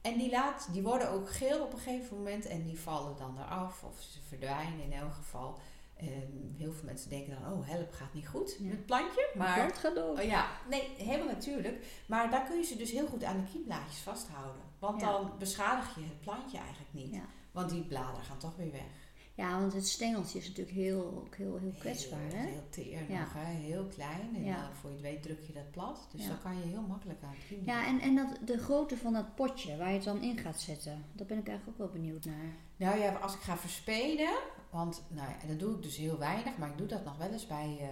En 0.00 0.18
die, 0.18 0.30
laat, 0.30 0.68
die 0.72 0.82
worden 0.82 1.10
ook 1.10 1.30
geel 1.30 1.60
op 1.62 1.72
een 1.72 1.78
gegeven 1.78 2.16
moment. 2.16 2.46
En 2.46 2.64
die 2.66 2.78
vallen 2.78 3.16
dan 3.16 3.38
eraf. 3.38 3.82
Of 3.84 4.00
ze 4.02 4.18
verdwijnen 4.28 4.82
in 4.84 4.92
elk 4.92 5.12
geval. 5.14 5.58
En 5.96 6.54
heel 6.58 6.72
veel 6.72 6.84
mensen 6.84 7.10
denken 7.10 7.38
dan, 7.42 7.52
oh 7.52 7.68
help, 7.68 7.92
gaat 7.92 8.14
niet 8.14 8.28
goed 8.28 8.56
Ja. 8.58 8.64
met 8.64 8.72
het 8.76 8.86
plantje. 8.86 9.30
Maar 9.34 9.68
Dat 9.68 9.78
gaat 9.78 9.94
door. 9.94 10.18
Oh 10.18 10.22
ja, 10.22 10.46
nee, 10.70 10.88
helemaal 10.96 11.32
natuurlijk. 11.34 11.84
Maar 12.06 12.30
daar 12.30 12.44
kun 12.46 12.56
je 12.56 12.64
ze 12.64 12.76
dus 12.76 12.90
heel 12.90 13.06
goed 13.06 13.24
aan 13.24 13.36
de 13.44 13.50
kiemblaadjes 13.52 13.98
vasthouden. 13.98 14.62
Want 14.82 15.00
Ja. 15.00 15.10
dan 15.12 15.30
beschadig 15.38 15.94
je 15.94 16.00
het 16.00 16.20
plantje 16.20 16.58
eigenlijk 16.58 16.92
niet. 16.92 17.14
Ja. 17.14 17.24
Want 17.52 17.70
die 17.70 17.82
bladeren 17.84 18.24
gaan 18.24 18.38
toch 18.38 18.56
weer 18.56 18.72
weg. 18.72 19.10
Ja, 19.34 19.60
want 19.60 19.72
het 19.72 19.86
stengeltje 19.88 20.38
is 20.38 20.48
natuurlijk 20.48 20.76
heel, 20.76 21.22
ook 21.24 21.34
heel, 21.34 21.56
heel 21.58 21.74
kwetsbaar. 21.78 22.18
Heel, 22.20 22.38
Hè? 22.38 22.46
heel 22.46 22.68
teer 22.70 23.10
Ja. 23.10 23.20
nog, 23.20 23.32
hè? 23.32 23.44
heel 23.52 23.84
klein. 23.86 24.30
En 24.36 24.44
Ja. 24.44 24.56
dan 24.62 24.74
voor 24.80 24.90
je 24.90 24.96
het 24.96 25.04
weet 25.04 25.22
druk 25.22 25.40
je 25.46 25.52
dat 25.52 25.70
plat. 25.70 26.08
Dus 26.12 26.26
dan 26.26 26.40
kan 26.42 26.56
je 26.56 26.62
heel 26.62 26.82
makkelijk 26.82 27.22
aan 27.22 27.34
het. 27.36 27.64
Ja, 27.64 27.86
en, 27.86 28.00
en 28.00 28.14
dat, 28.16 28.38
de 28.44 28.58
grootte 28.58 28.96
van 28.96 29.12
dat 29.12 29.34
potje 29.34 29.76
waar 29.76 29.88
je 29.88 29.94
het 29.94 30.04
dan 30.04 30.22
in 30.22 30.38
gaat 30.38 30.60
zetten, 30.60 31.04
daar 31.12 31.26
ben 31.26 31.38
ik 31.38 31.48
eigenlijk 31.48 31.80
ook 31.80 31.84
wel 31.92 32.00
benieuwd 32.00 32.24
naar. 32.24 32.54
Nou 32.76 32.98
ja, 32.98 33.12
als 33.14 33.34
ik 33.34 33.40
ga 33.40 33.56
verspenen, 33.56 34.34
want 34.70 35.02
nou 35.08 35.28
ja, 35.30 35.46
dat 35.48 35.58
doe 35.58 35.74
ik 35.76 35.82
dus 35.82 35.96
heel 35.96 36.18
weinig, 36.18 36.56
maar 36.56 36.68
ik 36.70 36.78
doe 36.78 36.86
dat 36.86 37.04
nog 37.04 37.16
wel 37.16 37.30
eens 37.30 37.46
bij, 37.46 37.76
eh 37.80 37.88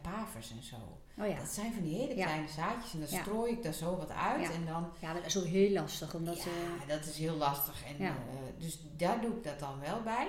bij 0.00 0.12
pavers 0.12 0.50
en 0.50 0.62
zo. 0.62 0.76
Oh 1.18 1.26
ja, 1.28 1.36
Dat 1.38 1.48
zijn 1.48 1.72
van 1.72 1.82
die 1.82 1.94
hele 1.96 2.16
Ja. 2.16 2.24
kleine 2.24 2.48
zaadjes 2.48 2.92
en 2.92 3.00
dan 3.00 3.08
Ja. 3.10 3.20
strooi 3.22 3.52
ik 3.52 3.62
daar 3.62 3.72
zo 3.72 3.96
wat 3.96 4.10
uit 4.10 4.42
Ja. 4.42 4.50
en 4.52 4.66
dan 4.66 4.90
ja 5.00 5.12
dat 5.12 5.26
is 5.26 5.38
ook 5.38 5.44
heel 5.44 5.70
lastig, 5.72 6.14
omdat... 6.14 6.36
ja, 6.42 6.50
eh, 6.82 6.88
dat 6.88 7.04
is 7.04 7.18
heel 7.18 7.36
lastig. 7.36 7.84
En, 7.84 8.06
eh, 8.06 8.12
dus 8.58 8.78
daar 8.96 9.20
doe 9.20 9.36
ik 9.36 9.44
dat 9.44 9.58
dan 9.58 9.80
wel 9.80 10.02
bij. 10.02 10.28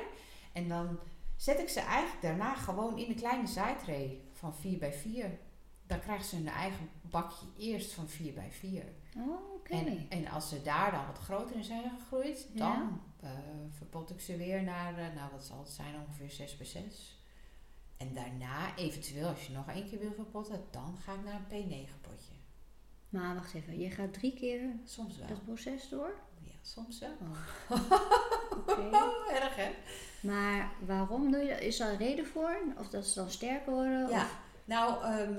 En 0.54 0.68
dan 0.68 1.00
zet 1.36 1.60
ik 1.60 1.70
ze 1.70 1.80
eigenlijk 1.80 2.22
daarna 2.22 2.56
gewoon 2.56 2.98
in 2.98 3.10
een 3.10 3.16
kleine 3.16 3.48
zaadtray 3.48 4.20
van 4.34 4.56
4 4.56 4.78
bij 4.78 4.94
4. 4.94 5.40
Dan 5.88 6.00
krijgen 6.00 6.26
ze 6.26 6.36
hun 6.36 6.48
eigen 6.50 6.90
bakje 7.02 7.46
eerst 7.58 7.92
van 7.94 8.08
4 8.10 8.34
bij 8.34 8.52
4. 8.52 8.84
oh, 9.18 9.54
oké. 9.56 9.74
En, 9.74 10.06
en 10.10 10.28
als 10.28 10.50
ze 10.50 10.62
daar 10.62 10.92
dan 10.92 11.06
wat 11.06 11.18
groter 11.18 11.56
in 11.56 11.64
zijn 11.64 11.92
gegroeid, 12.00 12.48
dan 12.54 13.02
eh, 13.20 13.30
verpot 13.78 14.10
ik 14.10 14.22
ze 14.22 14.38
weer 14.38 14.64
naar, 14.64 14.94
nou 15.16 15.32
wat 15.32 15.44
zal 15.44 15.60
het 15.60 15.70
zijn, 15.70 15.96
ongeveer 16.08 16.30
6 16.32 16.58
bij 16.58 16.66
6. 16.66 17.20
En 18.02 18.14
daarna, 18.14 18.76
eventueel 18.76 19.28
als 19.28 19.48
je 19.48 19.54
nog 19.54 19.68
één 19.70 19.90
keer 19.90 20.00
wil 20.00 20.14
verpotten, 20.14 20.64
dan 20.72 20.98
ga 21.04 21.14
ik 21.14 21.24
naar 21.24 21.42
een 21.50 21.66
P9 21.88 22.02
potje. 22.02 22.34
Maar 23.10 23.36
wacht 23.36 23.54
even, 23.54 23.80
je 23.80 23.90
gaat 23.92 24.14
drie 24.14 24.34
keer 24.34 24.62
Soms 24.86 25.18
wel. 25.18 25.28
dat 25.28 25.44
proces 25.46 25.90
door? 25.90 26.14
Ja, 26.40 26.52
soms 26.62 27.00
wel. 27.00 27.16
Oh. 27.22 27.82
Oké. 28.60 28.90
Erg 29.30 29.56
hè? 29.56 29.72
Maar 30.22 30.72
waarom 30.86 31.32
doe 31.32 31.42
je 31.42 31.50
dat? 31.50 31.60
Is 31.60 31.78
daar 31.78 31.92
een 31.92 31.98
reden 31.98 32.26
voor? 32.26 32.58
Of 32.78 32.90
dat 32.90 33.06
ze 33.06 33.20
dan 33.20 33.30
sterker 33.30 33.72
worden? 33.74 34.10
Ja, 34.10 34.22
Of, 34.24 34.38
nou, 34.66 35.04
ehm, 35.04 35.34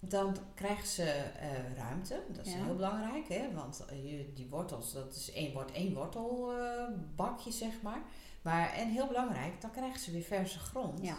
dan 0.00 0.36
krijgen 0.54 0.86
ze 0.88 1.02
eh, 1.10 1.76
ruimte. 1.76 2.22
Dat 2.28 2.46
is 2.46 2.52
Ja. 2.52 2.64
heel 2.64 2.76
belangrijk, 2.76 3.28
hè? 3.28 3.52
Want 3.54 3.84
eh, 3.88 4.10
je, 4.18 4.32
die 4.32 4.48
wortels, 4.48 4.92
dat 4.92 5.14
is 5.14 5.32
één, 5.32 5.52
wordt 5.52 5.72
één 5.72 5.94
wortelbakje, 5.94 7.50
zeg 7.52 7.82
maar. 7.82 8.00
Maar, 8.42 8.72
en 8.72 8.88
heel 8.88 9.06
belangrijk, 9.06 9.60
dan 9.60 9.70
krijgen 9.70 10.00
ze 10.00 10.10
weer 10.12 10.22
verse 10.22 10.58
grond. 10.58 11.00
ja. 11.02 11.18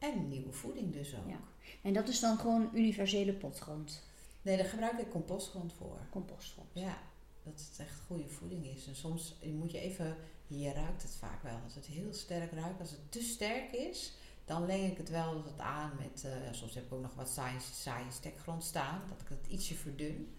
En 0.00 0.28
nieuwe 0.28 0.52
voeding 0.52 0.92
dus 0.92 1.14
ook. 1.14 1.28
Ja. 1.28 1.40
En 1.82 1.92
dat 1.92 2.08
is 2.08 2.20
dan 2.20 2.38
gewoon 2.38 2.70
universele 2.72 3.32
potgrond, 3.32 4.02
Nee, 4.42 4.56
daar 4.56 4.66
gebruik 4.66 4.98
ik 4.98 5.10
compostgrond 5.10 5.72
voor. 5.72 5.98
compostgrond. 6.10 6.68
Ja, 6.72 6.98
dat 7.42 7.68
het 7.70 7.78
echt 7.78 8.00
goede 8.06 8.28
voeding 8.28 8.66
is. 8.66 8.86
En 8.86 8.96
soms 8.96 9.36
moet 9.58 9.70
je 9.70 9.78
even, 9.78 10.16
hier 10.46 10.74
ruikt 10.74 11.02
het 11.02 11.16
vaak 11.18 11.42
wel. 11.42 11.58
Als 11.64 11.74
het 11.74 11.86
heel 11.86 12.12
sterk 12.14 12.52
ruikt, 12.52 12.80
als 12.80 12.90
het 12.90 13.12
te 13.12 13.22
sterk 13.22 13.72
is, 13.72 14.12
dan 14.44 14.66
leng 14.66 14.90
ik 14.90 14.96
het 14.96 15.08
wel 15.08 15.42
wat 15.42 15.58
aan 15.58 15.92
met, 15.98 16.24
eh, 16.24 16.32
soms 16.50 16.74
heb 16.74 16.84
ik 16.84 16.92
ook 16.92 17.02
nog 17.02 17.14
wat 17.14 17.28
saaie, 17.28 17.60
saaie 17.60 18.10
stekgrond 18.10 18.64
staan, 18.64 19.02
dat 19.08 19.20
ik 19.20 19.28
het 19.28 19.46
ietsje 19.48 19.74
verdun. 19.74 20.34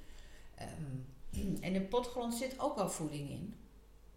Ehm, 0.55 0.97
en 1.65 1.73
in 1.73 1.87
potgrond 1.87 2.33
zit 2.33 2.59
ook 2.59 2.75
wel 2.75 2.89
voeding 2.89 3.29
in. 3.29 3.55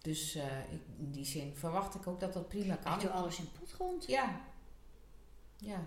Dus 0.02 0.34
eh, 0.34 0.72
ik, 0.72 0.80
in 0.98 1.10
die 1.10 1.24
zin 1.24 1.54
verwacht 1.54 1.94
ik 1.94 2.06
ook 2.06 2.20
dat 2.20 2.32
dat 2.32 2.48
prima 2.48 2.76
kan. 2.76 2.98
Doe 2.98 3.10
alles 3.10 3.38
in 3.38 3.48
potgrond. 3.58 4.06
Ja. 4.06 4.40
Ja. 5.64 5.86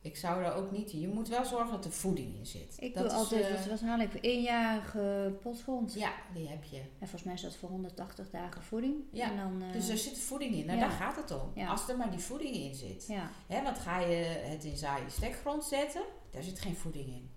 Ik 0.00 0.16
zou 0.16 0.42
er 0.44 0.54
ook 0.54 0.70
niet... 0.70 0.90
Je 0.92 1.08
moet 1.08 1.28
wel 1.28 1.44
zorgen 1.44 1.70
dat 1.70 1.84
er 1.84 1.90
voeding 1.92 2.34
in 2.38 2.46
zit. 2.46 2.76
Ik 2.78 2.94
dat 2.94 3.02
doe 3.02 3.12
is, 3.12 3.18
altijd, 3.18 3.44
eh, 3.44 3.66
wat, 3.66 3.80
haal 3.80 3.98
ik? 4.00 4.10
Eenjarige 4.20 5.34
potgrond. 5.42 5.94
Ja, 5.94 6.12
die 6.34 6.48
heb 6.48 6.64
je. 6.64 6.76
En 6.78 6.84
volgens 6.98 7.22
mij 7.22 7.34
is 7.34 7.40
dat 7.40 7.56
voor 7.56 7.68
180 7.68 8.30
dagen 8.30 8.62
voeding. 8.62 8.94
Ja, 9.10 9.30
En 9.30 9.36
dan, 9.36 9.62
eh, 9.62 9.72
Dus 9.72 9.88
er 9.88 9.98
zit 9.98 10.18
voeding 10.18 10.54
in. 10.54 10.66
Nou, 10.66 10.78
ja. 10.78 10.88
daar 10.88 10.96
gaat 10.96 11.16
het 11.16 11.30
om. 11.30 11.50
Ja. 11.54 11.68
Als 11.68 11.88
er 11.88 11.96
maar 11.96 12.10
die 12.10 12.18
voeding 12.18 12.54
in 12.54 12.74
zit. 12.74 13.04
Ja, 13.08 13.30
Hè, 13.46 13.62
want 13.62 13.78
ga 13.78 13.98
je 14.00 14.14
het 14.48 14.64
in 14.64 14.76
saaie 14.76 15.10
stekgrond 15.10 15.64
zetten, 15.64 16.02
daar 16.30 16.42
zit 16.42 16.60
geen 16.60 16.76
voeding 16.76 17.06
in. 17.06 17.30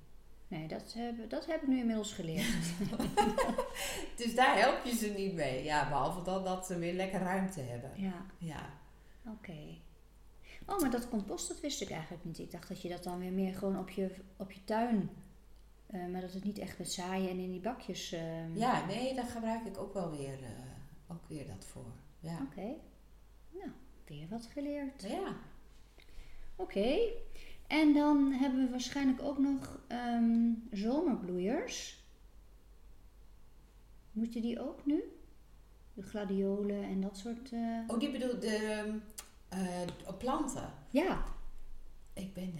nee, 0.48 0.68
dat 0.68 0.94
heb, 0.98 1.30
dat 1.30 1.46
heb 1.46 1.62
ik 1.62 1.68
nu 1.68 1.78
inmiddels 1.80 2.14
geleerd. 2.14 2.48
Dus 4.16 4.36
daar 4.36 4.58
help 4.60 4.86
je 4.86 4.96
ze 4.96 5.08
niet 5.18 5.34
mee. 5.34 5.64
Ja, 5.64 5.88
behalve 5.90 6.22
dan 6.22 6.44
dat 6.44 6.66
ze 6.66 6.78
weer 6.80 6.94
lekker 6.94 7.20
ruimte 7.20 7.62
hebben. 7.62 7.92
ja, 7.96 8.26
Ja. 8.38 8.70
oké. 9.28 9.58
Oh, 10.66 10.80
maar 10.80 10.92
dat 10.92 11.10
compost, 11.10 11.48
dat 11.48 11.60
wist 11.60 11.82
ik 11.82 11.90
eigenlijk 11.90 12.24
niet. 12.24 12.40
Ik 12.40 12.52
dacht 12.52 12.68
dat 12.68 12.82
je 12.82 12.90
dat 12.90 13.04
dan 13.04 13.20
weer 13.20 13.32
meer 13.32 13.54
gewoon 13.54 13.80
op 13.80 13.90
je, 13.90 14.16
op 14.38 14.52
je 14.52 14.64
tuin... 14.64 15.10
eh, 15.88 16.06
maar 16.06 16.22
dat 16.22 16.34
het 16.34 16.44
niet 16.44 16.58
echt 16.58 16.78
met 16.78 16.92
zaaien 16.92 17.30
en 17.30 17.40
in 17.40 17.52
die 17.52 17.60
bakjes... 17.60 18.12
eh, 18.12 18.56
Ja, 18.56 18.86
nee, 18.86 19.16
daar 19.16 19.26
gebruik 19.26 19.66
ik 19.66 19.78
ook 19.78 19.94
wel 19.94 20.12
weer, 20.12 20.44
eh, 20.44 21.12
ook 21.16 21.28
weer 21.28 21.48
dat 21.48 21.66
voor. 21.66 21.92
Ja. 22.20 22.40
Oké. 22.42 22.74
Nou, 23.52 23.72
weer 24.06 24.28
wat 24.30 24.46
geleerd. 24.52 25.02
Ja. 25.02 25.36
Oké. 26.56 26.98
En 27.68 27.94
dan 27.94 28.32
hebben 28.32 28.64
we 28.66 28.70
waarschijnlijk 28.70 29.22
ook 29.22 29.38
nog 29.38 29.80
ehm, 29.88 30.52
zomerbloeiers. 30.72 32.06
Moet 34.12 34.34
je 34.34 34.42
die 34.42 34.62
ook 34.62 34.86
nu? 34.86 35.04
De 35.94 36.02
gladiolen 36.04 36.84
en 36.84 37.02
dat 37.02 37.18
soort... 37.18 37.52
eh, 37.52 37.80
Oh, 37.88 38.00
die 38.00 38.12
bedoelt 38.12 38.42
de 38.42 38.84
eh, 39.50 39.60
planten. 40.18 40.74
Ja, 40.90 41.24
Ik 42.14 42.34
ben, 42.34 42.54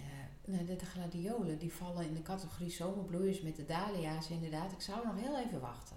eh, 0.46 0.78
de, 0.78 0.84
gladiolen, 0.86 1.58
die 1.58 1.72
vallen 1.72 2.06
in 2.06 2.14
de 2.14 2.22
categorie 2.22 2.70
zomerbloeiers 2.70 3.40
met 3.40 3.56
de 3.56 3.64
dahlia's 3.64 4.30
inderdaad. 4.30 4.72
Ik 4.72 4.80
zou 4.80 5.06
nog 5.06 5.14
heel 5.16 5.38
even 5.38 5.60
wachten. 5.60 5.96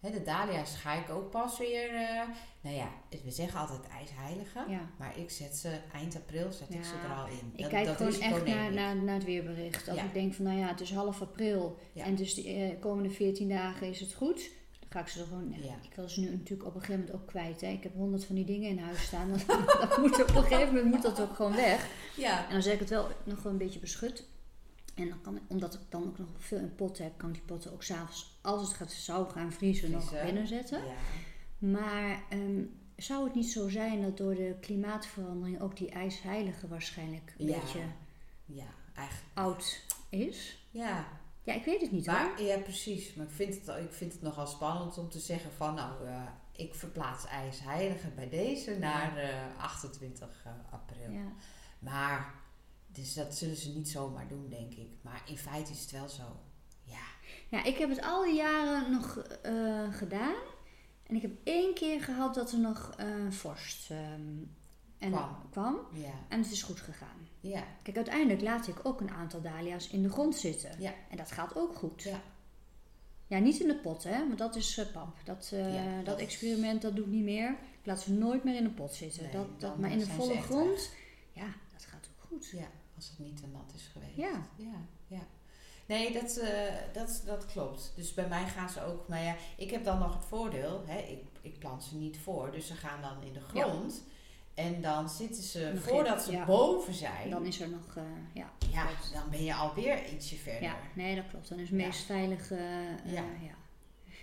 De 0.00 0.22
dahlia's 0.22 0.74
ga 0.76 0.94
ik 0.94 1.10
ook 1.10 1.30
pas 1.30 1.58
weer... 1.58 1.94
eh, 1.94 2.22
nou 2.60 2.76
ja, 2.76 2.88
we 3.24 3.30
zeggen 3.30 3.60
altijd 3.60 3.88
ijsheilige. 3.88 4.64
Ja. 4.68 4.80
Maar 4.98 5.18
ik 5.18 5.30
zet 5.30 5.56
ze 5.56 5.78
eind 5.92 6.16
april 6.16 6.52
zet 6.52 6.74
ik 6.74 6.84
ze 6.84 6.94
er 6.94 7.14
al 7.16 7.26
in. 7.26 7.52
Ik 7.54 7.68
kijk 7.68 7.88
gewoon 7.88 8.12
risico 8.12 8.34
echt 8.36 8.46
naar, 8.46 8.72
naar, 8.72 8.96
naar 8.96 9.14
het 9.14 9.24
weerbericht. 9.24 9.88
Als 9.88 9.98
Ja. 9.98 10.04
ik 10.04 10.12
denk 10.12 10.34
van, 10.34 10.44
nou 10.44 10.58
ja, 10.58 10.66
het 10.68 10.80
is 10.80 10.92
half 10.92 11.20
april 11.22 11.78
en 11.94 12.14
dus 12.14 12.34
de 12.34 12.76
komende 12.80 13.10
14 13.10 13.48
dagen 13.48 13.88
is 13.88 14.00
het 14.00 14.12
goed, 14.12 14.50
ga 14.96 15.02
ik 15.02 15.08
ze 15.08 15.20
er 15.20 15.26
gewoon... 15.26 15.54
Ja. 15.62 15.74
Ik 15.82 15.94
wil 15.94 16.08
ze 16.08 16.20
nu 16.20 16.30
natuurlijk 16.30 16.68
op 16.68 16.74
een 16.74 16.80
gegeven 16.80 17.00
moment 17.04 17.20
ook 17.20 17.26
kwijt. 17.26 17.60
Hè. 17.60 17.68
Ik 17.68 17.82
heb 17.82 17.94
honderd 17.94 18.24
van 18.24 18.34
die 18.34 18.44
dingen 18.44 18.68
in 18.70 18.78
huis 18.78 19.02
staan. 19.02 19.30
Dat, 19.30 19.46
dat 19.88 19.98
moet 19.98 20.22
op 20.22 20.28
een 20.36 20.42
gegeven 20.42 20.74
moment 20.74 20.92
moet 20.94 21.02
dat 21.02 21.20
ook 21.20 21.34
gewoon 21.34 21.54
weg. 21.54 21.88
Ja, 22.16 22.46
En 22.46 22.52
dan 22.52 22.62
zet 22.62 22.72
ik 22.72 22.78
het 22.80 22.88
wel 22.88 23.08
nog 23.24 23.42
wel 23.42 23.52
een 23.52 23.58
beetje 23.58 23.78
beschut. 23.78 24.24
En 24.94 25.08
dan 25.08 25.20
kan, 25.20 25.38
omdat 25.46 25.74
ik 25.74 25.80
dan 25.88 26.04
ook 26.06 26.18
nog 26.18 26.28
veel 26.38 26.58
in 26.58 26.74
potten 26.74 27.04
heb, 27.04 27.12
kan 27.18 27.28
ik 27.28 27.34
die 27.34 27.44
potten 27.44 27.72
ook 27.72 27.82
s'avonds, 27.82 28.38
als 28.42 28.62
het 28.62 28.72
gaat, 28.72 28.92
zou 28.92 29.30
gaan 29.30 29.52
vriezen, 29.52 29.90
nog 29.90 30.22
binnen 30.22 30.46
zetten. 30.46 30.78
ja. 30.84 30.92
Maar 31.58 32.22
ehm, 32.30 32.62
zou 32.96 33.24
het 33.24 33.34
niet 33.34 33.50
zo 33.50 33.68
zijn 33.68 34.02
dat 34.02 34.16
door 34.16 34.34
de 34.34 34.54
klimaatverandering 34.60 35.60
ook 35.60 35.76
die 35.76 35.90
ijsheilige 35.90 36.68
waarschijnlijk 36.68 37.34
een 37.38 37.46
Ja. 37.46 37.58
beetje 37.60 37.80
ja, 38.44 38.64
eigenlijk. 38.94 39.30
oud 39.34 39.80
is? 40.08 40.66
Ja, 40.70 41.06
Ja, 41.46 41.54
ik 41.54 41.64
weet 41.64 41.80
het 41.80 41.90
niet 41.90 42.06
hoor. 42.06 42.16
maar, 42.16 42.42
ja, 42.42 42.58
precies. 42.58 43.14
Maar 43.14 43.26
ik 43.26 43.32
vind, 43.32 43.54
het, 43.54 43.76
ik 43.84 43.92
vind 43.92 44.12
het 44.12 44.22
nogal 44.22 44.46
spannend 44.46 44.98
om 44.98 45.08
te 45.08 45.18
zeggen 45.18 45.52
van... 45.52 45.74
Nou, 45.74 46.06
eh, 46.06 46.22
ik 46.52 46.74
verplaats 46.74 47.26
ijsheilige 47.26 48.08
bij 48.08 48.28
deze 48.28 48.78
naar 48.78 49.16
eh, 49.16 49.62
28 49.62 50.46
april. 50.70 51.10
Ja. 51.10 51.32
Maar, 51.78 52.34
dus 52.86 53.14
dat 53.14 53.34
zullen 53.34 53.56
ze 53.56 53.68
niet 53.68 53.88
zomaar 53.88 54.28
doen, 54.28 54.48
denk 54.48 54.72
ik. 54.74 54.90
Maar 55.02 55.22
in 55.26 55.38
feite 55.38 55.72
is 55.72 55.80
het 55.80 55.90
wel 55.90 56.08
zo. 56.08 56.22
Ja, 56.82 57.06
ja, 57.48 57.64
ik 57.64 57.76
heb 57.76 57.88
het 57.88 58.02
al 58.02 58.22
die 58.22 58.34
jaren 58.34 58.92
nog 58.92 59.16
eh, 59.18 59.92
gedaan. 59.92 60.42
En 61.02 61.16
ik 61.16 61.22
heb 61.22 61.32
één 61.44 61.74
keer 61.74 62.02
gehad 62.02 62.34
dat 62.34 62.52
er 62.52 62.58
nog 62.58 62.94
eh, 62.96 63.06
vorst 63.30 63.90
ehm, 63.90 64.36
en 64.98 65.10
Kwam. 65.10 65.48
kwam. 65.50 65.78
ja, 65.92 66.14
En 66.28 66.42
het 66.42 66.50
is 66.50 66.62
goed 66.62 66.80
gegaan. 66.80 67.28
Ja, 67.48 67.64
Kijk, 67.82 67.96
uiteindelijk 67.96 68.40
laat 68.40 68.68
ik 68.68 68.76
ook 68.82 69.00
een 69.00 69.10
aantal 69.10 69.40
dahlia's 69.40 69.88
in 69.88 70.02
de 70.02 70.10
grond 70.10 70.36
zitten. 70.36 70.70
Ja. 70.78 70.94
En 71.10 71.16
dat 71.16 71.30
gaat 71.30 71.56
ook 71.56 71.74
goed. 71.74 72.02
Ja. 72.02 72.22
Ja, 73.26 73.38
niet 73.38 73.60
in 73.60 73.68
de 73.68 73.76
pot, 73.76 74.02
hè, 74.02 74.26
want 74.26 74.38
dat 74.38 74.56
is 74.56 74.78
eh, 74.78 74.92
pap. 74.92 75.16
Dat, 75.24 75.50
eh, 75.52 75.74
Ja, 75.74 76.02
dat, 76.02 76.18
experiment, 76.18 76.82
dat 76.82 76.96
doe 76.96 77.04
ik 77.04 77.10
niet 77.10 77.24
meer. 77.24 77.50
Ik 77.50 77.86
laat 77.86 78.00
ze 78.00 78.12
nooit 78.12 78.44
meer 78.44 78.56
in 78.56 78.64
de 78.64 78.70
pot 78.70 78.94
zitten. 78.94 79.22
Nee, 79.22 79.32
dat, 79.32 79.60
dat, 79.60 79.78
maar 79.78 79.90
in 79.90 79.98
de 79.98 80.06
volle 80.06 80.34
echt 80.34 80.44
grond, 80.44 80.90
ja, 81.32 81.46
dat 81.72 81.84
gaat 81.84 82.08
ook 82.10 82.26
goed. 82.28 82.50
ja. 82.50 82.66
Als 82.96 83.08
het 83.08 83.18
niet 83.18 83.36
te 83.36 83.46
nat 83.46 83.72
is 83.74 83.90
geweest. 83.92 84.16
Ja. 84.16 84.46
ja, 84.56 84.86
ja. 85.06 85.26
Nee, 85.86 86.12
dat, 86.12 86.36
eh, 86.36 86.74
dat, 86.92 87.22
dat 87.26 87.46
klopt. 87.46 87.92
Dus 87.96 88.14
bij 88.14 88.28
mij 88.28 88.46
gaan 88.48 88.68
ze 88.68 88.84
ook... 88.84 89.08
Maar 89.08 89.22
ja, 89.22 89.36
ik 89.56 89.70
heb 89.70 89.84
dan 89.84 89.98
nog 89.98 90.14
het 90.14 90.24
voordeel. 90.24 90.82
Hè, 90.86 90.98
ik, 90.98 91.22
ik 91.40 91.58
plant 91.58 91.82
ze 91.82 91.96
niet 91.96 92.18
voor. 92.18 92.50
Dus 92.50 92.66
ze 92.66 92.74
gaan 92.74 93.02
dan 93.02 93.22
in 93.22 93.32
de 93.32 93.40
grond. 93.40 94.02
En 94.56 94.80
dan 94.82 95.08
zitten 95.08 95.42
ze... 95.42 95.70
Nog 95.74 95.82
voordat 95.82 96.22
ze 96.22 96.32
ja. 96.32 96.44
boven 96.44 96.94
zijn... 96.94 97.30
Dan 97.30 97.44
is 97.46 97.60
er 97.60 97.68
nog, 97.68 97.96
eh, 97.96 98.02
ja, 98.34 98.50
ja, 98.72 98.84
klopt. 98.84 99.12
dan 99.12 99.30
ben 99.30 99.44
je 99.44 99.54
alweer 99.54 100.08
ietsje 100.12 100.36
verder. 100.36 100.62
Ja, 100.62 100.76
nee, 100.94 101.16
dat 101.16 101.24
klopt. 101.30 101.48
Dan 101.48 101.58
is 101.58 101.70
het 101.70 101.78
Ja. 101.80 101.86
meest 101.86 102.04
veilig. 102.04 102.50
eh, 102.50 102.58
Ja. 103.04 103.24
ja. 103.42 103.54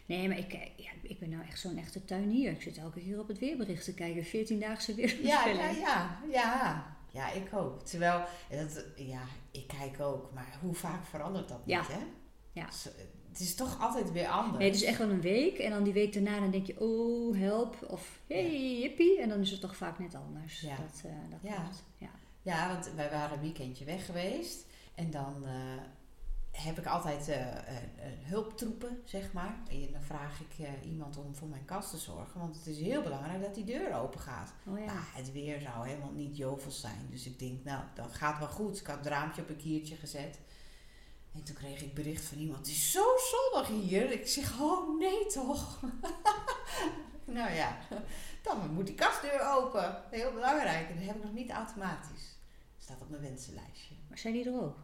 Nee, 0.06 0.28
maar 0.28 0.38
ik, 0.38 0.52
ja, 0.78 0.92
ik 1.02 1.20
ben 1.20 1.30
nou 1.30 1.44
echt 1.48 1.60
zo'n 1.60 1.78
echte 1.78 2.06
tuinier. 2.06 2.52
Ik 2.52 2.62
zit 2.62 2.78
elke 2.78 3.00
keer 3.00 3.20
op 3.20 3.28
het 3.28 3.40
weerbericht 3.40 3.84
te 3.84 3.94
kijken. 3.94 4.26
14-daagse 4.26 4.96
Ja, 5.24 5.46
ja, 5.48 5.70
ja, 5.70 6.20
ja. 6.32 6.96
Ja, 7.12 7.32
ik 7.32 7.54
ook. 7.54 7.86
Terwijl, 7.86 8.24
dat, 8.50 8.86
ja, 8.96 9.22
ik 9.52 9.68
kijk 9.68 10.00
ook, 10.00 10.32
maar 10.34 10.58
hoe 10.62 10.74
vaak 10.74 11.06
verandert 11.06 11.48
dat 11.50 11.66
niet, 11.66 11.88
hè? 11.88 12.00
Ja. 12.52 12.68
Het 13.34 13.42
is 13.42 13.56
toch 13.56 13.80
altijd 13.80 14.12
weer 14.12 14.28
anders. 14.28 14.58
Nee, 14.58 14.68
het 14.68 14.82
is 14.82 14.84
echt 14.84 14.98
wel 14.98 15.10
een 15.10 15.22
week. 15.22 15.58
En 15.58 15.72
dan 15.72 15.84
die 15.84 15.94
week 15.94 16.14
daarna 16.14 16.40
dan 16.40 16.52
denk 16.52 16.66
je, 16.66 16.80
oh, 16.80 17.38
help. 17.38 17.76
Of, 17.88 18.20
hey, 18.28 18.50
hippie. 18.82 19.22
En 19.22 19.30
dan 19.30 19.40
is 19.40 19.52
het 19.52 19.62
toch 19.62 19.76
vaak 19.76 20.00
net 20.00 20.16
anders. 20.16 20.62
Ja. 20.62 20.76
Dat, 20.76 21.02
eh, 21.06 21.12
dat 21.30 21.40
Ja. 21.42 21.70
Ja. 21.98 22.10
Ja, 22.42 22.68
want 22.68 22.92
wij 22.96 23.10
waren 23.10 23.38
een 23.38 23.44
weekendje 23.44 23.86
weg 23.86 24.06
geweest. 24.06 24.66
En 24.96 25.12
dan 25.12 25.46
eh, 25.46 25.52
heb 26.52 26.78
ik 26.78 26.86
altijd 26.86 27.28
eh, 27.28 27.46
hulptroepen, 28.22 29.02
zeg 29.06 29.34
maar. 29.34 29.56
En 29.70 29.92
dan 29.92 30.02
vraag 30.02 30.40
ik 30.40 30.68
iemand 30.86 31.18
om 31.18 31.36
voor 31.36 31.48
mijn 31.48 31.66
kast 31.66 31.90
te 31.90 31.98
zorgen. 31.98 32.40
Want 32.40 32.56
het 32.56 32.68
is 32.68 32.80
heel 32.80 33.02
belangrijk 33.02 33.42
dat 33.42 33.56
die 33.56 33.64
deur 33.66 33.94
open 33.94 34.20
gaat. 34.20 34.54
Oh 34.66 34.80
ja. 34.80 34.86
Nou, 34.86 35.00
het 35.14 35.32
weer 35.32 35.60
zou 35.62 35.88
helemaal 35.88 36.14
niet 36.14 36.38
jovels 36.38 36.80
zijn. 36.80 37.08
Dus 37.10 37.26
ik 37.26 37.40
denk, 37.40 37.64
nou, 37.64 37.84
dat 37.94 38.14
gaat 38.14 38.40
wel 38.40 38.48
goed. 38.48 38.80
Ik 38.80 38.88
had 38.88 38.98
het 38.98 39.08
raampje 39.08 39.42
op 39.42 39.50
een 39.50 39.56
kiertje 39.56 39.96
gezet. 39.96 40.40
En 41.34 41.44
toen 41.44 41.56
kreeg 41.56 41.82
ik 41.82 41.94
bericht 41.94 42.24
van 42.26 42.38
iemand, 42.38 42.60
het 42.60 42.68
is 42.68 42.92
zo 42.92 43.04
zonnig 43.18 43.68
hier. 43.68 44.12
Ik 44.12 44.28
zeg, 44.28 44.60
oh 44.62 45.00
nee 45.00 45.26
toch. 45.26 45.80
nou 47.26 47.52
ja, 47.52 47.78
dan 48.42 48.74
moet 48.74 48.86
die 48.86 48.96
kastdeur 48.96 49.42
open. 49.54 50.04
Heel 50.12 50.34
belangrijk. 50.34 50.90
En 50.90 50.96
dat 50.96 51.06
heb 51.06 51.16
ik 51.16 51.24
nog 51.24 51.34
niet 51.34 51.50
automatisch. 51.52 52.38
Staat 52.78 53.02
op 53.02 53.10
mijn 53.10 53.22
wensenlijstje. 53.22 53.96
Maar 54.10 54.18
zijn 54.18 54.34
die 54.34 54.46
er 54.46 54.62
ook? 54.62 54.78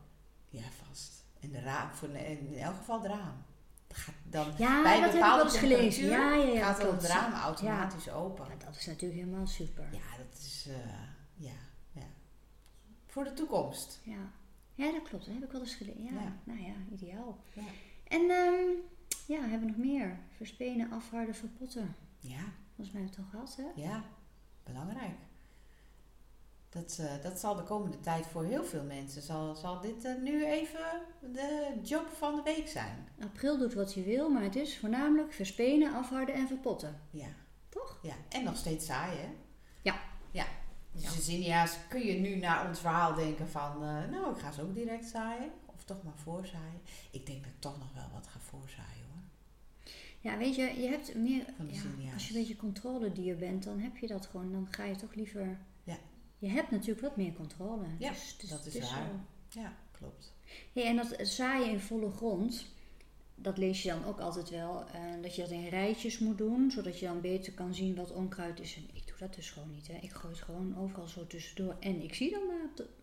Ja, 0.50 0.64
vast. 0.88 1.24
En 1.40 1.52
de 1.52 1.60
raam, 1.60 1.94
voor, 1.94 2.10
in 2.10 2.58
elk 2.58 2.76
geval 2.76 3.02
het 3.02 3.12
raam. 3.12 3.44
Gaat 3.90 4.16
dan 4.24 4.54
Ja, 4.58 4.82
bij 4.84 5.00
ik 5.00 5.12
bepaalde 5.12 5.50
gelezen. 5.50 6.10
temperatuur 6.10 6.10
Ja, 6.10 6.34
ja, 6.34 6.54
ja. 6.54 6.66
gaat 6.74 6.82
dan 6.82 6.96
het 6.96 7.04
raam 7.06 7.34
automatisch 7.34 8.10
open. 8.10 8.46
Ja, 8.46 8.66
dat 8.66 8.76
is 8.76 8.86
natuurlijk 8.86 9.20
helemaal 9.20 9.48
super. 9.48 9.88
Ja, 9.92 10.18
dat 10.18 10.40
is, 10.40 10.66
eh, 10.70 10.76
ja, 11.36 11.56
ja. 11.92 12.06
Voor 13.08 13.24
de 13.24 13.34
toekomst. 13.34 14.00
Ja, 14.04 14.32
ja 14.86 14.92
dat 14.92 15.02
klopt. 15.10 15.26
Dat 15.26 15.34
heb 15.34 15.44
ik 15.44 15.52
wel 15.52 15.62
eens 15.62 15.76
gelezen. 15.76 16.04
Ja, 16.04 16.12
Ja. 16.22 16.34
nou 16.44 16.62
ja, 16.62 16.74
ideaal. 16.92 17.38
Ja. 17.54 17.62
En 18.08 18.22
ehm, 18.30 18.70
ja, 19.28 19.40
hebben 19.40 19.60
we 19.60 19.66
nog 19.66 19.78
meer? 19.78 20.20
Verspenen, 20.38 20.92
afharden, 20.92 21.36
verpotten. 21.36 21.96
Ja, 22.20 22.44
Volgens 22.76 22.96
mij 22.96 23.02
hebben 23.04 23.04
we 23.04 23.08
het 23.16 23.18
al 23.20 23.26
gehad, 23.32 23.56
hè? 23.76 23.82
ja, 23.82 24.04
belangrijk. 24.64 25.18
Dat, 26.70 26.98
eh, 27.02 27.22
dat 27.24 27.40
zal 27.40 27.56
de 27.56 27.64
komende 27.64 28.00
tijd 28.00 28.26
voor 28.28 28.44
heel 28.44 28.64
veel 28.64 28.84
mensen, 28.84 29.22
zal, 29.22 29.56
zal 29.56 29.82
dit 29.82 30.06
eh, 30.06 30.16
nu 30.22 30.46
even 30.46 31.02
de 31.34 31.80
job 31.84 32.08
van 32.10 32.36
de 32.36 32.42
week 32.42 32.68
zijn. 32.68 33.08
April 33.24 33.58
doet 33.58 33.74
wat 33.74 33.94
hij 33.94 34.04
wil, 34.04 34.30
maar 34.30 34.44
het 34.44 34.56
is 34.56 34.78
voornamelijk 34.80 35.34
verspenen, 35.34 35.94
afharden 35.94 36.36
en 36.36 36.48
verpotten. 36.48 37.02
Ja. 37.10 37.28
Toch? 37.70 38.00
Ja, 38.02 38.14
en 38.30 38.44
nog 38.44 38.58
steeds 38.58 38.86
zaaien. 38.86 39.20
hè? 39.22 39.30
Ja. 39.82 40.00
Ja. 40.32 40.46
Dus 40.92 41.26
zinnia's 41.26 41.78
kun 41.90 42.06
je 42.06 42.14
nu 42.14 42.36
naar 42.36 42.68
ons 42.68 42.80
verhaal 42.80 43.16
denken 43.16 43.50
van, 43.50 43.84
eh, 43.84 44.10
nou, 44.12 44.36
ik 44.36 44.42
ga 44.42 44.52
ze 44.52 44.62
ook 44.62 44.74
direct 44.74 45.06
zaaien. 45.06 45.52
Of 45.66 45.84
toch 45.84 46.04
maar 46.04 46.18
voorzaaien. 46.18 46.82
Ik 47.12 47.26
denk 47.26 47.44
dat 47.44 47.52
ik 47.52 47.60
toch 47.60 47.78
nog 47.78 47.94
wel 47.94 48.10
wat 48.14 48.28
ga 48.28 48.40
voorzaaien 48.40 49.06
hoor. 49.12 49.22
Ja, 50.20 50.38
weet 50.38 50.56
je, 50.56 50.82
je 50.82 50.88
hebt 50.88 51.16
meer... 51.16 51.46
Ja, 51.98 52.14
als 52.14 52.28
je 52.28 52.34
een 52.34 52.40
beetje 52.40 52.56
controledier 52.56 53.38
bent, 53.38 53.64
dan 53.64 53.80
heb 53.80 53.98
je 53.98 54.08
dat 54.08 54.26
gewoon. 54.26 54.52
Dan 54.52 54.68
ga 54.72 54.84
je 54.84 54.96
toch 54.96 55.14
liever... 55.14 55.58
Ja. 55.84 55.98
Je 56.38 56.48
hebt 56.48 56.72
natuurlijk 56.72 57.02
wat 57.02 57.18
meer 57.18 57.34
controle. 57.34 57.86
Ja, 58.00 58.10
dus, 58.10 58.36
dus 58.38 58.50
dat 58.50 58.66
is 58.66 58.80
waar. 58.80 59.10
zo. 59.50 59.60
Ja, 59.60 59.74
klopt. 59.92 60.34
Hey, 60.74 60.86
en 60.86 60.96
dat 60.96 61.16
zaaien 61.22 61.70
in 61.70 61.80
volle 61.80 62.12
grond, 62.12 62.66
dat 63.42 63.58
lees 63.58 63.84
je 63.84 63.90
dan 63.90 64.06
ook 64.06 64.20
altijd 64.20 64.50
wel, 64.50 64.84
eh, 64.94 65.02
dat 65.22 65.36
je 65.36 65.42
dat 65.42 65.52
in 65.52 65.68
rijtjes 65.68 66.20
moet 66.20 66.38
doen, 66.38 66.72
zodat 66.72 67.00
je 67.00 67.06
dan 67.06 67.22
beter 67.22 67.54
kan 67.54 67.74
zien 67.74 67.96
wat 67.96 68.12
onkruid 68.12 68.60
is. 68.60 68.76
En 68.76 68.84
ik 68.94 69.08
doe 69.08 69.16
dat 69.20 69.36
dus 69.36 69.50
gewoon 69.52 69.72
niet. 69.72 69.88
Hè. 69.88 69.94
Ik 70.02 70.12
gooi 70.12 70.34
het 70.34 70.44
gewoon 70.44 70.78
overal 70.78 71.08
zo 71.08 71.28
tussendoor. 71.28 71.76
En 71.80 72.04
ik 72.04 72.14
zie 72.14 72.32
dan 72.32 72.42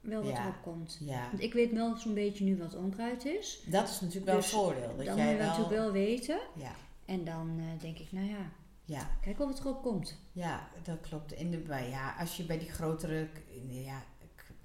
wel 0.00 0.22
wat 0.22 0.32
Ja. 0.32 0.42
erop 0.42 0.62
komt. 0.62 0.96
Ja, 1.00 1.28
Want 1.30 1.42
ik 1.42 1.52
weet 1.52 1.72
wel 1.72 1.96
zo'n 1.96 2.14
beetje 2.14 2.44
nu 2.44 2.56
wat 2.56 2.74
onkruid 2.74 3.24
is. 3.24 3.62
dat 3.66 3.88
is 3.88 4.00
natuurlijk 4.00 4.26
wel 4.26 4.36
Dus 4.36 4.52
een 4.52 4.58
voordeel. 4.58 4.96
Dat 4.96 5.06
dan 5.06 5.14
moet 5.14 5.16
jij 5.24 5.30
je 5.32 5.36
wel... 5.38 5.46
natuurlijk 5.46 5.74
wel 5.74 5.92
weten. 5.92 6.38
Ja, 6.54 6.72
En 7.04 7.24
dan 7.24 7.56
eh, 7.58 7.80
denk 7.80 7.98
ik, 7.98 8.12
nou 8.12 8.26
ja, 8.28 8.50
ja, 8.84 9.10
kijk 9.20 9.40
of 9.40 9.48
het 9.48 9.58
erop 9.58 9.82
komt. 9.82 10.18
ja, 10.32 10.68
dat 10.82 11.00
klopt. 11.00 11.34
En 11.34 11.50
de, 11.50 11.62
ja, 11.90 12.14
als 12.18 12.36
je 12.36 12.44
bij 12.44 12.58
die 12.58 12.70
grotere 12.70 13.28
ja, 13.68 14.02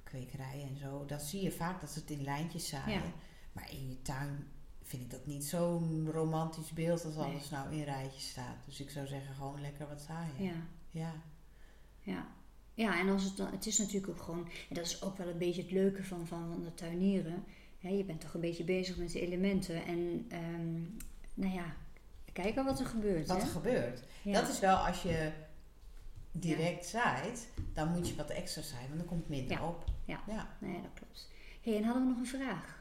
kwekerijen 0.04 0.68
en 0.70 0.78
zo, 0.78 1.06
dan 1.06 1.20
zie 1.20 1.42
je 1.44 1.52
vaak 1.52 1.82
dat 1.82 1.90
ze 1.90 2.00
het 2.00 2.10
in 2.10 2.24
lijntjes 2.24 2.68
zaaien. 2.68 2.94
Ja. 3.02 3.12
Maar 3.52 3.72
in 3.72 3.90
je 3.90 4.02
tuin 4.02 4.48
vind 4.92 5.04
ik 5.04 5.12
dat 5.12 5.26
niet 5.26 5.44
zo'n 5.46 6.10
romantisch 6.12 6.72
beeld 6.72 7.06
als 7.06 7.16
Nee. 7.16 7.24
alles 7.24 7.50
nou 7.50 7.74
in 7.76 7.84
rijtjes 7.84 8.30
staat. 8.30 8.56
Dus 8.66 8.80
ik 8.80 8.90
zou 8.90 9.08
zeggen 9.08 9.36
gewoon 9.36 9.62
lekker 9.62 9.88
wat 9.88 10.02
zaaien. 10.02 10.44
Ja. 10.44 10.54
Ja. 10.92 11.14
Ja. 12.00 12.28
Ja, 12.74 13.00
en 13.00 13.10
als 13.10 13.24
het, 13.24 13.38
dan, 13.38 13.52
het 13.52 13.66
is 13.66 13.78
natuurlijk 13.78 14.08
ook 14.12 14.22
gewoon, 14.22 14.48
en 14.70 14.76
dat 14.76 14.86
is 14.86 15.02
ook 15.02 15.18
wel 15.18 15.28
een 15.28 15.38
beetje 15.38 15.62
het 15.62 15.72
leuke 15.72 16.04
van, 16.04 16.28
van, 16.28 16.52
van 16.52 16.64
de 16.64 16.74
tuinieren. 16.74 17.44
Hè, 17.80 17.90
je 17.90 18.04
bent 18.04 18.22
toch 18.22 18.34
een 18.34 18.42
beetje 18.42 18.64
bezig 18.64 18.98
met 18.98 19.12
de 19.12 19.22
elementen 19.22 19.86
en 19.86 20.26
ehm, 20.30 20.80
nou 21.34 21.54
ja, 21.54 21.76
kijken 22.34 22.66
wat 22.66 22.80
er 22.80 22.86
gebeurt. 22.86 23.28
Wat 23.28 23.38
hè? 23.38 23.44
er 23.44 23.50
gebeurt. 23.50 24.04
Ja. 24.22 24.40
Dat 24.42 24.50
is 24.50 24.60
wel 24.60 24.76
als 24.76 25.02
je 25.02 25.32
direct 26.32 26.86
zaait, 26.86 27.48
dan 27.74 27.88
moet 27.92 28.08
je 28.08 28.16
wat 28.16 28.30
extra 28.30 28.62
zaaien, 28.62 28.88
want 28.88 29.00
dan 29.00 29.08
komt 29.10 29.30
minder 29.30 29.58
Ja. 29.58 29.68
op. 29.68 29.84
Ja. 30.06 30.22
ja. 30.28 30.58
Nee, 30.60 30.82
dat 30.82 30.92
klopt. 30.94 31.30
hey, 31.62 31.78
en 31.78 31.84
hadden 31.84 32.04
we 32.04 32.10
nog 32.10 32.18
een 32.18 32.40
vraag? 32.40 32.81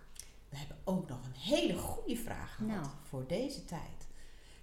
We 0.50 0.56
hebben 0.56 0.76
ook 0.84 1.08
nog 1.08 1.24
een 1.24 1.40
hele 1.40 1.76
goede 1.78 2.16
vraag 2.16 2.54
gehad 2.54 2.72
Nou. 2.72 2.86
voor 3.02 3.26
deze 3.26 3.64
tijd. 3.64 4.08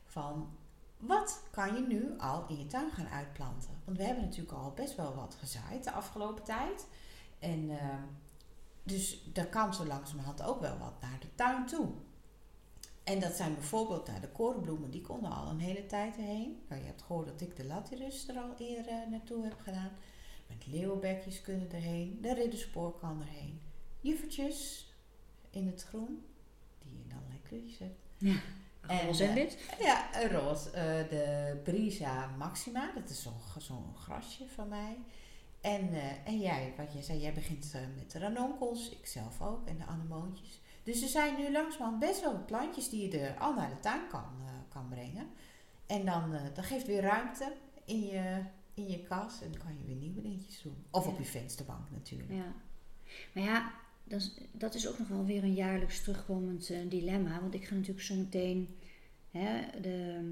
Van 0.06 0.50
wat 0.98 1.44
kan 1.52 1.76
je 1.76 1.82
nu 1.88 2.20
al 2.20 2.46
in 2.48 2.58
je 2.58 2.66
tuin 2.66 2.92
gaan 2.92 3.08
uitplanten? 3.08 3.70
Want 3.86 3.98
we 3.98 4.04
hebben 4.04 4.24
natuurlijk 4.24 4.58
al 4.58 4.72
best 4.72 4.96
wel 4.96 5.16
wat 5.16 5.36
gezaaid 5.40 5.84
de 5.84 5.92
afgelopen 5.92 6.44
tijd. 6.44 6.88
En 7.40 7.70
ehm, 7.80 8.04
dus 8.84 9.24
daar 9.34 9.48
kan 9.48 9.74
zo 9.74 9.86
langzamerhand 9.86 10.44
ook 10.44 10.60
wel 10.60 10.78
wat 10.78 11.02
naar 11.02 11.20
de 11.20 11.36
tuin 11.36 11.66
toe. 11.66 11.88
En 13.04 13.20
dat 13.20 13.34
zijn 13.34 13.54
bijvoorbeeld 13.54 14.08
nou, 14.08 14.20
de 14.20 14.30
korenbloemen, 14.30 14.92
die 14.92 15.02
konden 15.02 15.32
al 15.32 15.50
een 15.50 15.60
hele 15.60 15.86
tijd 15.86 16.18
erheen. 16.18 16.62
Nou, 16.70 16.82
je 16.82 16.88
hebt 16.88 17.02
gehoord 17.02 17.28
dat 17.28 17.42
ik 17.42 17.56
de 17.56 17.66
latyrus 17.66 18.28
er 18.28 18.38
al 18.38 18.56
eerder 18.58 18.92
eh, 18.92 19.10
naartoe 19.10 19.44
heb 19.44 19.60
gedaan. 19.64 19.92
Met 20.48 20.68
leeuwbekjes 20.68 21.42
kunnen 21.42 21.72
erheen. 21.72 22.18
De 22.22 22.34
ridderspoor 22.34 22.98
kan 23.00 23.22
erheen. 23.22 23.62
Juffertjes 24.00 24.87
in 25.58 25.68
het 25.68 25.84
groen, 25.84 26.26
die 26.84 26.94
je 26.94 27.04
in 27.04 27.16
allerlei 27.18 27.42
kleurtjes 27.42 27.80
hebt. 27.80 28.00
Ja, 28.18 28.40
roze 28.88 29.24
en 29.24 29.30
eh, 29.30 29.36
wit. 29.36 29.58
Ja, 29.80 30.24
een 30.24 30.30
roze. 30.30 30.70
Eh, 30.70 31.10
de 31.10 31.60
Brisa 31.64 32.28
Maxima, 32.38 32.92
dat 32.96 33.10
is 33.10 33.28
zo'n 33.58 33.96
grasje 33.96 34.48
van 34.48 34.68
mij. 34.68 34.98
En, 35.62 35.94
eh, 35.94 36.28
en 36.28 36.40
jij, 36.40 36.74
wat 36.78 36.94
jij 36.94 37.02
zei, 37.02 37.20
jij 37.20 37.34
begint 37.34 37.74
met 37.96 38.12
de 38.12 38.20
ranonkels, 38.20 38.90
ik 38.90 39.06
zelf 39.06 39.42
ook, 39.42 39.68
en 39.68 39.78
de 39.78 39.86
anemoontjes. 39.86 40.62
Dus 40.84 41.02
er 41.02 41.08
zijn 41.08 41.36
nu 41.36 41.52
langzamerhand 41.52 42.00
best 42.00 42.22
wel 42.22 42.46
plantjes 42.46 42.90
die 42.90 43.12
je 43.12 43.20
er 43.20 43.40
al 43.40 43.54
naar 43.54 43.70
de 43.70 43.80
tuin 43.80 44.08
kan, 44.08 44.26
kan 44.70 44.88
brengen. 44.90 45.28
En 45.86 46.06
dan, 46.06 46.36
dat 46.54 46.66
geeft 46.66 46.86
weer 46.86 47.02
ruimte 47.02 47.54
in 47.86 48.06
je, 48.06 48.44
in 48.74 48.88
je 48.88 49.04
kas 49.04 49.42
en 49.42 49.52
dan 49.52 49.62
kan 49.62 49.78
je 49.78 49.86
weer 49.86 49.96
nieuwe 49.96 50.22
dingetjes 50.22 50.62
doen. 50.62 50.86
Of 50.92 51.08
op 51.08 51.18
je 51.18 51.26
vensterbank 51.26 51.92
natuurlijk. 51.92 52.32
Ja. 52.32 52.54
Maar 53.34 53.44
ja, 53.44 53.74
dat 54.08 54.20
is, 54.22 54.34
dat 54.52 54.74
is 54.76 54.88
ook 54.88 55.00
nog 55.00 55.08
wel 55.08 55.26
weer 55.26 55.44
een 55.44 55.54
jaarlijks 55.54 56.04
terugkomend 56.04 56.70
eh, 56.70 56.78
dilemma. 56.90 57.42
Want 57.42 57.54
ik 57.54 57.66
ga 57.66 57.74
natuurlijk 57.76 58.06
zo 58.06 58.16
meteen, 58.16 58.78
hè, 59.32 59.62
de, 59.82 60.24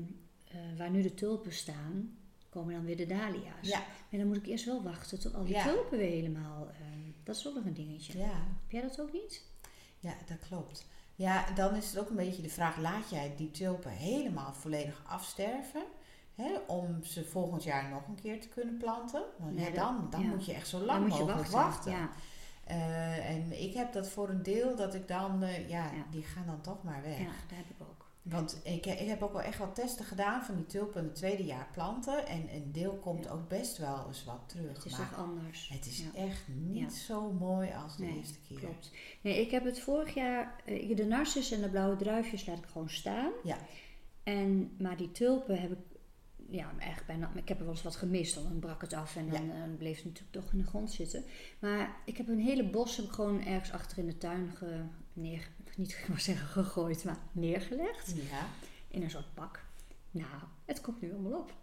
eh, 0.47 0.57
waar 0.77 0.89
nu 0.89 1.01
de 1.01 1.13
tulpen 1.13 1.53
staan, 1.53 2.17
komen 2.49 2.73
dan 2.73 2.85
weer 2.85 2.97
de 2.97 3.05
dahlia's. 3.05 3.67
Ja, 3.67 3.83
En 4.11 4.17
dan 4.17 4.27
moet 4.27 4.37
ik 4.37 4.45
eerst 4.45 4.65
wel 4.65 4.83
wachten 4.83 5.19
tot 5.19 5.35
al 5.35 5.43
die 5.45 5.53
Ja. 5.53 5.63
tulpen 5.63 5.97
weer 5.97 6.09
helemaal... 6.11 6.67
eh, 6.69 6.75
dat 7.23 7.35
is 7.35 7.47
ook 7.47 7.55
nog 7.55 7.65
een 7.65 7.73
dingetje. 7.73 8.17
ja, 8.17 8.33
Heb 8.33 8.71
jij 8.71 8.81
dat 8.81 9.01
ook 9.01 9.13
niet? 9.13 9.43
ja, 9.99 10.13
dat 10.27 10.39
klopt. 10.47 10.85
Ja, 11.15 11.51
dan 11.53 11.75
is 11.75 11.87
het 11.89 11.99
ook 11.99 12.09
een 12.09 12.15
beetje 12.15 12.41
de 12.41 12.49
vraag, 12.49 12.77
laat 12.77 13.09
jij 13.09 13.33
die 13.37 13.51
tulpen 13.51 13.91
helemaal 13.91 14.53
volledig 14.53 15.03
afsterven? 15.07 15.83
Hè, 16.35 16.57
om 16.67 17.03
ze 17.03 17.23
volgend 17.25 17.63
jaar 17.63 17.89
nog 17.89 18.07
een 18.07 18.15
keer 18.21 18.41
te 18.41 18.47
kunnen 18.47 18.77
planten. 18.77 19.23
Want 19.39 19.59
Ja, 19.59 19.69
dan, 19.69 20.07
dan 20.09 20.21
ja. 20.21 20.27
moet 20.27 20.45
je 20.45 20.53
echt 20.53 20.67
zo 20.67 20.79
lang 20.79 21.07
mogelijk 21.07 21.31
wachten. 21.37 21.53
wachten. 21.53 21.91
Ja, 21.91 22.09
Eh, 22.65 23.29
en 23.29 23.61
ik 23.63 23.73
heb 23.73 23.93
dat 23.93 24.09
voor 24.09 24.29
een 24.29 24.43
deel 24.43 24.75
dat 24.75 24.93
ik 24.93 25.07
dan, 25.07 25.43
eh, 25.43 25.69
ja, 25.69 25.83
Ja. 25.85 26.05
die 26.11 26.23
gaan 26.23 26.45
dan 26.45 26.61
toch 26.61 26.83
maar 26.83 27.01
weg. 27.01 27.17
ja, 27.17 27.23
daar 27.25 27.57
heb 27.57 27.69
ik 27.69 27.81
ook. 27.81 28.03
Want 28.21 28.59
ik, 28.63 28.85
ik 28.85 29.07
heb 29.07 29.21
ook 29.23 29.31
wel 29.33 29.41
echt 29.41 29.57
wat 29.57 29.75
testen 29.75 30.05
gedaan 30.05 30.43
van 30.43 30.55
die 30.55 30.65
tulpen 30.65 31.01
in 31.01 31.07
het 31.07 31.15
tweede 31.15 31.43
jaar 31.45 31.67
planten. 31.73 32.27
En 32.27 32.53
een 32.53 32.71
deel 32.71 32.93
komt 32.97 33.23
Ja. 33.25 33.31
ook 33.31 33.47
best 33.49 33.77
wel 33.77 34.05
eens 34.07 34.23
wat 34.23 34.39
terug. 34.45 34.75
Het 34.75 34.85
is 34.85 34.95
toch 34.95 35.15
anders. 35.17 35.69
het 35.73 35.85
is 35.85 35.99
Ja. 36.13 36.19
echt 36.19 36.41
niet 36.47 36.93
zo 36.93 37.31
mooi 37.31 37.71
als 37.83 37.97
de 37.97 38.03
Nee, 38.03 38.17
eerste 38.17 38.39
keer. 38.47 38.59
Klopt. 38.59 38.91
Nee, 39.21 39.41
ik 39.41 39.51
heb 39.51 39.63
het 39.65 39.79
vorig 39.79 40.13
jaar, 40.13 40.61
eh, 40.65 40.95
de 40.95 41.05
narcis 41.05 41.51
en 41.51 41.61
de 41.61 41.69
blauwe 41.69 41.95
druifjes 41.95 42.45
laat 42.45 42.57
ik 42.57 42.65
gewoon 42.65 42.89
staan. 42.89 43.31
Ja. 43.43 43.57
En, 44.23 44.75
maar 44.79 44.97
die 44.97 45.11
tulpen 45.11 45.61
heb 45.61 45.71
ik, 45.71 45.77
ja, 46.49 46.71
eigenlijk 46.77 47.07
bijna, 47.07 47.31
ik 47.35 47.47
heb 47.47 47.57
er 47.57 47.65
wel 47.65 47.73
eens 47.73 47.83
wat 47.83 47.95
gemist, 47.95 48.35
dan 48.35 48.59
brak 48.59 48.81
het 48.81 48.93
af 48.93 49.15
en 49.15 49.29
dan 49.29 49.51
eh, 49.51 49.77
bleef 49.77 49.95
het 49.95 50.05
natuurlijk 50.05 50.31
toch 50.31 50.51
in 50.51 50.57
de 50.57 50.65
grond 50.65 50.91
zitten. 50.91 51.23
Maar 51.59 51.95
ik 52.05 52.17
heb 52.17 52.27
een 52.27 52.39
hele 52.39 52.69
bos 52.69 52.95
heb 52.95 53.05
ik 53.05 53.11
gewoon 53.11 53.45
ergens 53.45 53.71
achter 53.71 53.97
in 53.97 54.05
de 54.05 54.17
tuin 54.17 54.51
ge, 54.55 54.81
neer, 55.13 55.49
niet 55.75 56.05
ik 56.07 56.19
zeggen 56.19 56.47
gegooid, 56.47 57.03
maar 57.03 57.17
neergelegd. 57.31 58.15
Ja. 58.15 58.47
In 58.87 59.03
een 59.03 59.09
soort 59.09 59.33
pak. 59.33 59.63
Nou, 60.11 60.27
het 60.65 60.81
komt 60.81 61.01
nu 61.01 61.13
allemaal 61.13 61.39
op. 61.39 61.53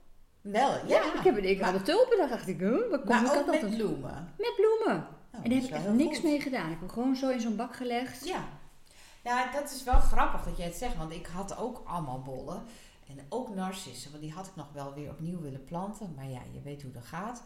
Wel, 0.40 0.70
ja. 0.70 0.86
Ja, 0.86 1.14
ik 1.18 1.24
heb 1.24 1.36
een 1.36 1.48
ik 1.48 1.60
maar, 1.60 1.70
had 1.70 1.78
de 1.78 1.92
tulpen, 1.92 2.18
dan 2.18 2.28
dacht 2.28 2.48
ik, 2.48 2.60
huh, 2.60 2.90
waar 2.90 2.98
kom 2.98 3.08
maar 3.08 3.24
ik 3.24 3.30
ook 3.30 3.46
met 3.46 3.54
altijd? 3.54 3.76
bloemen. 3.76 4.34
Met 4.38 4.54
bloemen. 4.56 5.06
Nou, 5.30 5.44
en 5.44 5.50
daar 5.50 5.58
heb 5.58 5.68
ik 5.68 5.74
echt 5.74 5.88
niks 5.88 6.18
goed. 6.18 6.24
mee 6.24 6.40
gedaan. 6.40 6.64
Ik 6.64 6.70
heb 6.70 6.80
hem 6.80 6.88
gewoon 6.88 7.16
zo 7.16 7.28
in 7.28 7.40
zo'n 7.40 7.56
bak 7.56 7.76
gelegd. 7.76 8.24
Ja. 8.24 8.48
ja, 9.24 9.52
dat 9.52 9.70
is 9.70 9.84
wel 9.84 10.00
grappig 10.00 10.44
dat 10.44 10.56
jij 10.56 10.66
het 10.66 10.74
zegt. 10.74 10.96
Want 10.96 11.12
ik 11.12 11.26
had 11.26 11.56
ook 11.56 11.82
allemaal 11.86 12.22
bollen. 12.22 12.62
En 13.18 13.26
ook 13.28 13.54
narcissen. 13.54 14.10
Want 14.10 14.22
die 14.22 14.32
had 14.32 14.46
ik 14.46 14.56
nog 14.56 14.72
wel 14.72 14.94
weer 14.94 15.10
opnieuw 15.10 15.40
willen 15.40 15.64
planten. 15.64 16.12
Maar 16.14 16.28
ja, 16.28 16.40
je 16.52 16.60
weet 16.62 16.82
hoe 16.82 16.92
dat 16.92 17.04
gaat. 17.04 17.42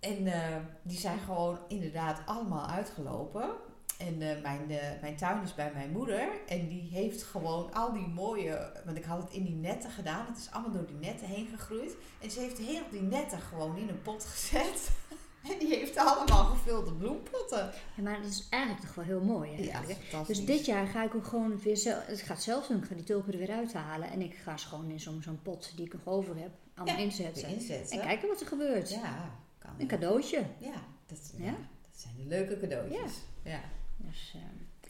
En 0.00 0.26
eh, 0.26 0.56
die 0.82 0.98
zijn 0.98 1.18
gewoon 1.18 1.58
inderdaad 1.68 2.22
allemaal 2.26 2.66
uitgelopen. 2.66 3.50
En 3.98 4.22
eh, 4.22 4.42
mijn, 4.42 4.70
eh, 4.70 5.00
mijn 5.00 5.16
tuin 5.16 5.42
is 5.42 5.54
bij 5.54 5.70
mijn 5.74 5.90
moeder. 5.90 6.28
En 6.46 6.68
die 6.68 6.88
heeft 6.90 7.22
gewoon 7.22 7.74
al 7.74 7.92
die 7.92 8.06
mooie... 8.06 8.72
Want 8.84 8.96
ik 8.96 9.04
had 9.04 9.22
het 9.22 9.32
in 9.32 9.44
die 9.44 9.54
netten 9.54 9.90
gedaan. 9.90 10.26
Het 10.26 10.38
is 10.38 10.50
allemaal 10.50 10.72
door 10.72 10.86
die 10.86 10.96
netten 10.96 11.26
heen 11.26 11.46
gegroeid. 11.46 11.96
En 12.20 12.30
ze 12.30 12.40
heeft 12.40 12.58
heel 12.58 12.82
die 12.90 13.02
netten 13.02 13.40
gewoon 13.40 13.76
in 13.76 13.88
een 13.88 14.02
pot 14.02 14.24
gezet. 14.24 14.90
En 15.42 15.58
die 15.66 15.68
heeft 15.74 15.96
allemaal 15.96 16.44
gevulde 16.44 16.92
bloempotten. 16.94 17.72
Ja, 17.96 18.02
maar 18.02 18.20
dat 18.22 18.30
is 18.30 18.46
eigenlijk 18.50 18.84
toch 18.84 18.94
wel 18.94 19.04
heel 19.04 19.20
mooi 19.20 19.50
Ja, 19.50 19.56
eigenlijk. 19.72 20.00
fantastisch. 20.00 20.36
Dus 20.36 20.46
dit 20.46 20.66
jaar 20.66 20.86
ga 20.86 21.04
ik 21.04 21.14
ook 21.14 21.26
gewoon 21.26 21.58
weer 21.60 21.76
zelf, 21.76 22.06
het 22.06 22.42
zelf 22.42 22.66
doen. 22.66 22.78
Ik 22.78 22.84
ga 22.84 22.94
die 22.94 23.04
tulpen 23.04 23.32
er 23.32 23.38
weer 23.38 23.50
uithalen. 23.50 24.10
En 24.10 24.20
ik 24.22 24.34
ga 24.34 24.56
ze 24.56 24.66
gewoon 24.66 24.90
in 24.90 25.00
zo'n 25.00 25.22
zo'n 25.22 25.42
pot 25.42 25.72
die 25.76 25.86
ik 25.86 25.92
nog 25.92 26.02
over 26.04 26.36
heb, 26.36 26.50
allemaal 26.74 26.96
Ja, 26.96 27.02
inzetten. 27.02 27.48
Inzetten. 27.48 28.00
En 28.00 28.06
kijken 28.06 28.28
wat 28.28 28.40
er 28.40 28.46
gebeurt. 28.46 28.90
Ja, 28.90 29.30
kan 29.58 29.70
Een 29.78 29.86
cadeautje. 29.86 30.44
Ja, 30.58 30.82
dat, 31.06 31.32
ja. 31.36 31.44
Ja? 31.44 31.50
dat 31.82 32.00
zijn 32.00 32.14
de 32.16 32.26
leuke 32.26 32.58
cadeautjes. 32.60 33.12
Ja. 33.42 33.60
Dus, 33.96 34.32
eh, 34.34 34.40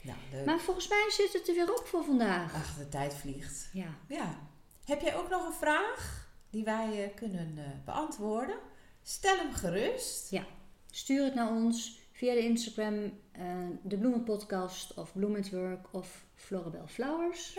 Nou, 0.05 0.17
leuk. 0.31 0.45
maar 0.45 0.59
volgens 0.59 0.87
mij 0.87 1.05
zit 1.09 1.33
het 1.33 1.47
er 1.47 1.53
weer 1.55 1.73
op 1.77 1.85
voor 1.85 2.03
vandaag. 2.03 2.53
Ach, 2.53 2.77
de 2.77 2.89
tijd 2.89 3.13
vliegt. 3.13 3.69
Ja. 3.73 3.87
Ja. 4.07 4.35
Heb 4.85 5.01
jij 5.01 5.15
ook 5.15 5.29
nog 5.29 5.45
een 5.45 5.53
vraag 5.53 6.27
die 6.49 6.63
wij 6.63 7.03
eh, 7.03 7.15
kunnen 7.15 7.53
eh, 7.57 7.63
beantwoorden? 7.85 8.55
Stel 9.09 9.37
hem 9.37 9.53
gerust. 9.53 10.31
Stuur 10.91 11.23
het 11.23 11.35
naar 11.35 11.51
ons 11.51 11.99
via 12.11 12.33
de 12.33 12.43
Instagram, 12.43 13.11
eh, 13.31 13.41
de 13.83 13.97
Bloemenpodcast 13.97 14.93
of 14.93 15.13
Bloom 15.13 15.35
at 15.35 15.49
Work 15.49 15.93
of 15.93 16.25
Floribel 16.35 16.87
Flowers. 16.87 17.57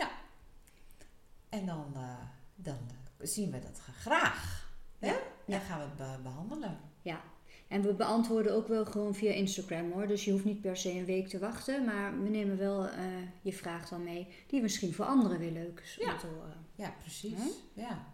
En 1.49 1.65
dan, 1.65 1.91
eh, 1.95 2.15
dan 2.55 2.77
zien 3.19 3.51
we 3.51 3.59
dat 3.59 3.79
graag. 3.79 4.69
Hè? 4.99 5.07
Ja. 5.07 5.19
Dan 5.45 5.59
gaan 5.61 5.79
we 5.79 5.85
het 5.85 5.95
be- 5.95 6.23
behandelen. 6.23 6.79
Ja. 7.01 7.21
En 7.67 7.81
we 7.81 7.93
beantwoorden 7.93 8.53
ook 8.53 8.67
wel 8.67 8.85
gewoon 8.85 9.15
via 9.15 9.31
Instagram 9.31 9.91
hoor. 9.91 10.07
Dus 10.07 10.25
je 10.25 10.31
hoeft 10.31 10.45
niet 10.45 10.61
per 10.61 10.77
se 10.77 10.91
een 10.91 11.05
week 11.05 11.27
te 11.27 11.39
wachten. 11.39 11.85
Maar 11.85 12.21
we 12.23 12.29
nemen 12.29 12.57
wel 12.57 12.85
eh, 12.87 13.03
je 13.41 13.53
vraag 13.53 13.89
dan 13.89 14.03
mee. 14.03 14.27
Die 14.47 14.61
misschien 14.61 14.93
voor 14.93 15.05
anderen 15.05 15.39
weer 15.39 15.51
leuk 15.51 15.79
is 15.83 15.95
Ja. 15.99 16.13
om 16.13 16.19
te 16.19 16.27
horen. 16.27 16.65
Ja, 16.75 16.93
precies. 16.99 17.33
Ja. 17.73 18.13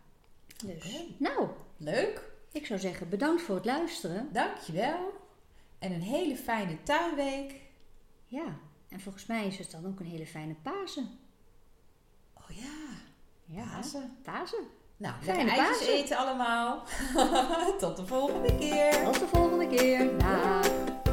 Dus, 0.65 1.03
nou, 1.17 1.47
Leuk. 1.77 2.35
Ik 2.51 2.65
zou 2.65 2.79
zeggen 2.79 3.09
bedankt 3.09 3.41
voor 3.41 3.55
het 3.55 3.65
luisteren. 3.65 4.29
Dankjewel. 4.31 5.13
En 5.79 5.91
een 5.91 6.01
hele 6.01 6.35
fijne 6.35 6.83
tuinweek. 6.83 7.55
Ja, 8.25 8.57
en 8.89 8.99
volgens 8.99 9.25
mij 9.25 9.47
is 9.47 9.57
het 9.57 9.71
dan 9.71 9.85
ook 9.87 9.99
een 9.99 10.05
hele 10.05 10.25
fijne 10.27 10.55
Pasen. 10.61 11.09
Oh 12.33 12.49
ja, 12.55 12.95
Ja, 13.45 13.65
Pasen. 13.75 14.17
Pasen. 14.23 14.63
Nou, 14.97 15.15
Fijne 15.21 15.49
eitjes 15.51 15.77
Pasen. 15.77 15.93
eten 15.93 16.17
allemaal. 16.17 16.83
Tot 17.79 17.97
de 17.97 18.05
volgende 18.05 18.57
keer. 18.57 19.03
Tot 19.03 19.19
de 19.19 19.27
volgende 19.27 19.67
keer. 19.67 20.17
Dag. 20.17 21.05